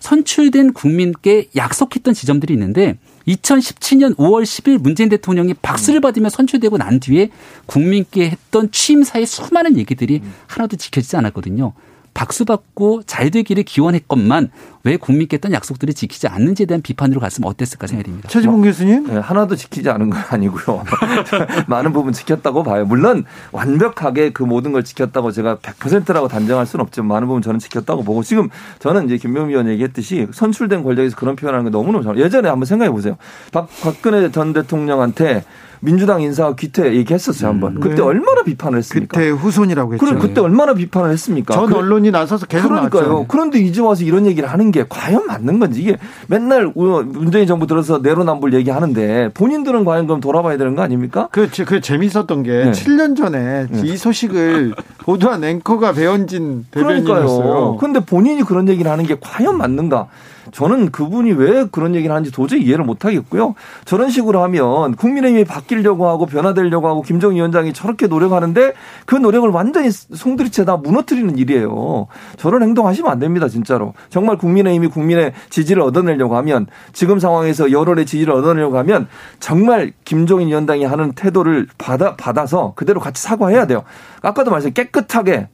선출된 0.00 0.72
국민께 0.72 1.48
약속했던 1.54 2.14
지점들이 2.14 2.54
있는데 2.54 2.98
2017년 3.28 4.16
5월 4.16 4.42
10일 4.42 4.78
문재인 4.78 5.08
대통령이 5.08 5.54
박수를 5.54 6.00
받으며 6.00 6.30
선출되고 6.30 6.78
난 6.78 6.98
뒤에 7.00 7.30
국민께 7.66 8.30
했던 8.30 8.70
취임사의 8.72 9.26
수많은 9.26 9.78
얘기들이 9.78 10.22
하나도 10.46 10.76
지켜지지 10.76 11.16
않았거든요. 11.16 11.72
박수 12.14 12.44
받고 12.44 13.02
잘 13.06 13.30
되기를 13.30 13.62
기원했건만 13.64 14.50
왜 14.84 14.96
국민께 14.96 15.36
했던 15.36 15.52
약속들을 15.52 15.92
지키지 15.94 16.26
않는지에 16.28 16.66
대한 16.66 16.80
비판으로 16.80 17.20
갔으면 17.20 17.48
어땠을까 17.50 17.86
생각이 17.86 18.08
듭니다. 18.08 18.28
최지봉 18.28 18.62
교수님? 18.62 19.06
네, 19.06 19.18
하나도 19.18 19.56
지키지 19.56 19.90
않은 19.90 20.10
건 20.10 20.22
아니고요. 20.30 20.84
많은 21.68 21.92
부분 21.92 22.12
지켰다고 22.12 22.62
봐요. 22.62 22.86
물론 22.86 23.24
완벽하게 23.52 24.30
그 24.32 24.42
모든 24.42 24.72
걸 24.72 24.82
지켰다고 24.82 25.32
제가 25.32 25.56
100%라고 25.56 26.28
단정할 26.28 26.66
수는 26.66 26.82
없지만 26.82 27.08
많은 27.08 27.28
부분 27.28 27.42
저는 27.42 27.60
지켰다고 27.60 28.02
보고 28.04 28.22
지금 28.22 28.48
저는 28.78 29.06
이제 29.06 29.18
김명미 29.18 29.52
의원 29.52 29.68
얘기했듯이 29.68 30.28
선출된 30.32 30.82
권력에서 30.82 31.16
그런 31.16 31.36
표현하는 31.36 31.66
게 31.66 31.70
너무너무 31.70 32.02
잘 32.02 32.18
예전에 32.18 32.48
한번 32.48 32.64
생각해 32.66 32.90
보세요. 32.90 33.16
박, 33.52 33.68
박근혜 33.82 34.30
전 34.30 34.52
대통령한테 34.52 35.44
민주당 35.80 36.20
인사 36.22 36.54
귀태 36.54 36.94
얘기했었어요 36.94 37.48
한번. 37.50 37.76
음. 37.76 37.80
그때 37.80 37.96
네. 37.96 38.02
얼마나 38.02 38.42
비판을 38.42 38.78
했습니까? 38.78 39.18
그때 39.18 39.30
후손이라고 39.30 39.94
했죠. 39.94 40.04
그럼 40.04 40.18
그때 40.18 40.40
얼마나 40.40 40.74
비판을 40.74 41.10
했습니까? 41.10 41.54
전 41.54 41.66
그, 41.66 41.76
언론이 41.76 42.10
나서서 42.10 42.46
계속 42.46 42.68
그러니까요. 42.68 43.02
나왔죠. 43.02 43.26
그런데 43.28 43.58
이제 43.58 43.80
와서 43.80 44.04
이런 44.04 44.26
얘기를 44.26 44.48
하는 44.48 44.70
게 44.70 44.84
과연 44.88 45.26
맞는 45.26 45.58
건지 45.58 45.80
이게 45.80 45.96
맨날 46.28 46.70
문재인 46.74 47.46
정부 47.46 47.66
들어서 47.66 47.98
내로남불 47.98 48.54
얘기하는데 48.54 49.30
본인들은 49.34 49.84
과연 49.84 50.06
그럼 50.06 50.20
돌아봐야 50.20 50.56
되는 50.56 50.74
거 50.74 50.82
아닙니까? 50.82 51.28
그, 51.32 51.48
그 51.66 51.80
재밌었던 51.80 52.42
게 52.42 52.50
네. 52.64 52.70
7년 52.72 53.16
전에 53.16 53.66
네. 53.70 53.82
이 53.84 53.96
소식을 53.96 54.74
보도한 55.00 55.42
앵커가 55.42 55.92
배현진 55.92 56.66
대변인이었어요. 56.70 57.76
그런데 57.78 58.00
본인이 58.00 58.42
그런 58.42 58.68
얘기를 58.68 58.90
하는 58.90 59.06
게 59.06 59.16
과연 59.20 59.56
맞는가? 59.56 60.08
저는 60.52 60.90
그분이 60.90 61.32
왜 61.32 61.64
그런 61.70 61.94
얘기를 61.94 62.14
하는지 62.14 62.32
도저히 62.32 62.62
이해를 62.62 62.84
못 62.84 63.04
하겠고요. 63.04 63.54
저런 63.84 64.10
식으로 64.10 64.42
하면 64.42 64.94
국민의힘이 64.96 65.44
바뀌려고 65.44 66.08
하고 66.08 66.26
변화되려고 66.26 66.88
하고 66.88 67.02
김정희 67.02 67.36
위원장이 67.36 67.72
저렇게 67.72 68.06
노력하는데 68.06 68.72
그 69.06 69.16
노력을 69.16 69.48
완전히 69.50 69.90
송두리째 69.90 70.64
다 70.64 70.76
무너뜨리는 70.76 71.36
일이에요. 71.36 72.06
저런 72.36 72.62
행동하시면 72.62 73.10
안 73.10 73.18
됩니다, 73.18 73.48
진짜로. 73.48 73.94
정말 74.08 74.36
국민의힘이 74.38 74.88
국민의 74.88 75.32
지지를 75.50 75.82
얻어내려고 75.82 76.36
하면 76.36 76.66
지금 76.92 77.18
상황에서 77.18 77.72
여론의 77.72 78.06
지지를 78.06 78.34
얻어내려고 78.34 78.78
하면 78.78 79.08
정말 79.38 79.92
김종인 80.04 80.48
위원장이 80.48 80.84
하는 80.84 81.12
태도를 81.12 81.66
받아 81.78 82.16
받아서 82.16 82.72
그대로 82.76 83.00
같이 83.00 83.22
사과해야 83.22 83.66
돼요. 83.66 83.82
아까도 84.22 84.50
말했어요. 84.50 84.72
깨끗하게 84.72 85.48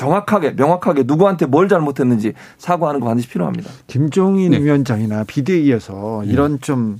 정확하게 0.00 0.52
명확하게 0.52 1.02
누구한테 1.02 1.44
뭘 1.44 1.68
잘못했는지 1.68 2.32
사과하는 2.56 3.00
거 3.00 3.06
반드시 3.06 3.28
필요합니다. 3.28 3.70
김종인 3.86 4.52
네. 4.52 4.58
위원장이나 4.58 5.24
비대위에서 5.24 6.22
네. 6.24 6.32
이런 6.32 6.58
좀 6.62 6.98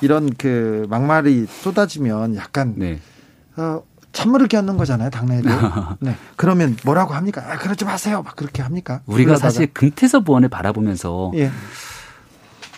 이런 0.00 0.32
그 0.36 0.84
막말이 0.90 1.46
쏟아지면 1.46 2.34
약간 2.34 2.74
네. 2.76 2.98
어, 3.56 3.82
찬물을 4.12 4.48
끼얹는 4.48 4.76
거잖아요, 4.78 5.10
당내에도. 5.10 5.48
네. 6.00 6.16
그러면 6.34 6.76
뭐라고 6.84 7.14
합니까? 7.14 7.44
아, 7.46 7.56
그러지 7.56 7.84
마세요. 7.84 8.22
막 8.24 8.34
그렇게 8.34 8.62
합니까? 8.62 9.00
우리가. 9.06 9.36
사실 9.36 9.72
금태섭 9.72 10.28
의원을 10.28 10.48
바라보면서 10.48 11.30
예. 11.36 11.52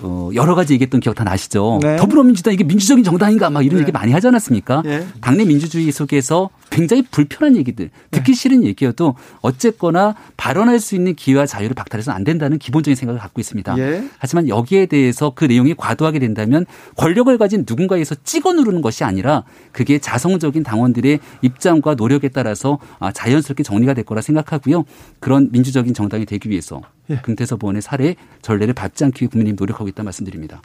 어, 0.02 0.30
여러 0.34 0.54
가지 0.54 0.74
얘기했던 0.74 1.00
기억 1.00 1.14
다 1.14 1.24
나시죠? 1.24 1.78
네. 1.82 1.96
더불어민주당 1.96 2.52
이게 2.54 2.64
민주적인 2.64 3.04
정당인가 3.04 3.50
막 3.50 3.64
이런 3.64 3.76
네. 3.76 3.82
얘기 3.82 3.92
많이 3.92 4.12
하지 4.12 4.26
않았습니까? 4.28 4.82
네. 4.84 5.06
당내 5.20 5.44
민주주의 5.44 5.90
속에서 5.90 6.50
굉장히 6.70 7.02
불편한 7.02 7.56
얘기들, 7.56 7.90
듣기 8.10 8.32
네. 8.32 8.34
싫은 8.34 8.64
얘기여도 8.64 9.14
어쨌거나 9.40 10.14
발언할 10.36 10.80
수 10.80 10.94
있는 10.94 11.14
기회와 11.14 11.46
자유를 11.46 11.74
박탈해서는 11.74 12.16
안 12.16 12.24
된다는 12.24 12.58
기본적인 12.58 12.96
생각을 12.96 13.20
갖고 13.20 13.40
있습니다. 13.40 13.78
예. 13.78 14.04
하지만 14.18 14.48
여기에 14.48 14.86
대해서 14.86 15.32
그 15.34 15.44
내용이 15.44 15.74
과도하게 15.74 16.18
된다면 16.18 16.64
권력을 16.96 17.36
가진 17.38 17.64
누군가에서 17.68 18.14
찍어 18.24 18.54
누르는 18.54 18.80
것이 18.80 19.04
아니라 19.04 19.44
그게 19.72 19.98
자성적인 19.98 20.62
당원들의 20.62 21.20
입장과 21.42 21.94
노력에 21.94 22.28
따라서 22.28 22.78
아, 22.98 23.12
자연스럽게 23.12 23.62
정리가 23.62 23.94
될 23.94 24.04
거라 24.04 24.22
생각하고요. 24.22 24.84
그런 25.20 25.50
민주적인 25.52 25.92
정당이 25.92 26.24
되기 26.24 26.48
위해서 26.48 26.80
예. 27.10 27.16
금태섭 27.16 27.60
의원의 27.62 27.82
사례 27.82 28.16
전례를 28.42 28.74
밟지 28.74 29.04
않기 29.04 29.22
위해 29.22 29.28
국민님 29.30 29.56
노력하고 29.58 29.88
있다 29.88 30.02
말씀드립니다. 30.02 30.62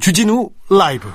주진우 0.00 0.50
라이브 0.70 1.08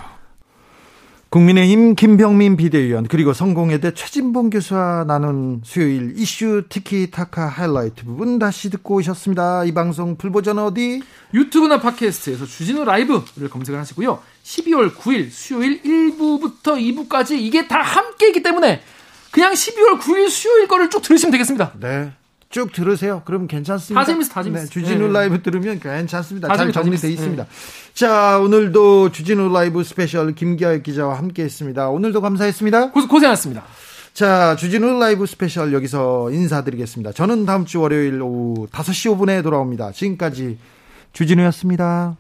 국민의힘 1.30 1.96
김병민 1.96 2.58
비대위원 2.58 3.08
그리고 3.08 3.32
성공회대 3.32 3.94
최진봉 3.94 4.50
교수와 4.50 5.06
나눈 5.08 5.62
수요일 5.64 6.14
이슈 6.18 6.64
티키타카 6.68 7.48
하이라이트 7.48 8.04
부분 8.04 8.38
다시 8.38 8.70
듣고 8.70 8.96
오셨습니다. 8.96 9.64
이 9.64 9.74
방송 9.74 10.18
풀버전 10.18 10.60
어디? 10.60 11.02
유튜브나 11.34 11.80
팟캐스트에서 11.80 12.46
주진우 12.46 12.84
라이브를 12.84 13.50
검색을 13.50 13.80
하시고요. 13.80 14.20
12월 14.44 14.94
9일 14.94 15.30
수요일 15.32 15.82
1부부터 15.84 16.76
2부까지 17.08 17.40
이게 17.40 17.66
다 17.66 17.82
함께이기 17.82 18.44
때문에 18.44 18.82
그냥 19.32 19.54
12월 19.54 20.02
9일 20.02 20.30
수요일 20.30 20.68
거를 20.68 20.90
쭉 20.90 21.02
들으시면 21.02 21.32
되겠습니다. 21.32 21.72
네. 21.80 22.12
쭉 22.52 22.72
들으세요. 22.72 23.22
그럼 23.26 23.47
괜찮습니다. 23.47 23.99
다 23.99 24.06
재밌어, 24.06 24.30
다 24.34 24.43
재밌어. 24.43 24.66
네, 24.66 24.70
주진우 24.70 25.08
네. 25.08 25.14
라이브 25.14 25.41
들으면 25.41 25.80
괜찮습니다. 25.80 26.49
잘 26.49 26.58
재밌어, 26.72 26.82
정리돼. 26.82 27.10
있습니다. 27.10 27.43
네. 27.43 27.49
자, 27.93 28.39
오늘도 28.39 29.12
주진우 29.12 29.52
라이브 29.52 29.84
스페셜 29.84 30.36
김기화 30.36 30.78
기자와 30.78 31.18
함께 31.18 31.43
했습니다. 31.43 31.89
오늘도 31.89 32.22
감사했습니다. 32.22 32.91
고, 32.91 33.08
고생하셨습니다. 33.08 33.64
자, 34.14 34.56
주진우 34.58 34.99
라이브 34.99 35.26
스페셜 35.26 35.74
여기서 35.74 36.32
인사드리겠습니다. 36.32 37.14
저는 37.14 37.45
다음 37.45 37.66
주 37.66 37.80
월요일 37.82 38.22
오후 38.22 38.68
5시 38.68 39.18
5분에 39.18 39.41
돌아옵니다. 39.41 39.93
지금까지 39.93 40.58
주진우였습니다. 41.14 42.18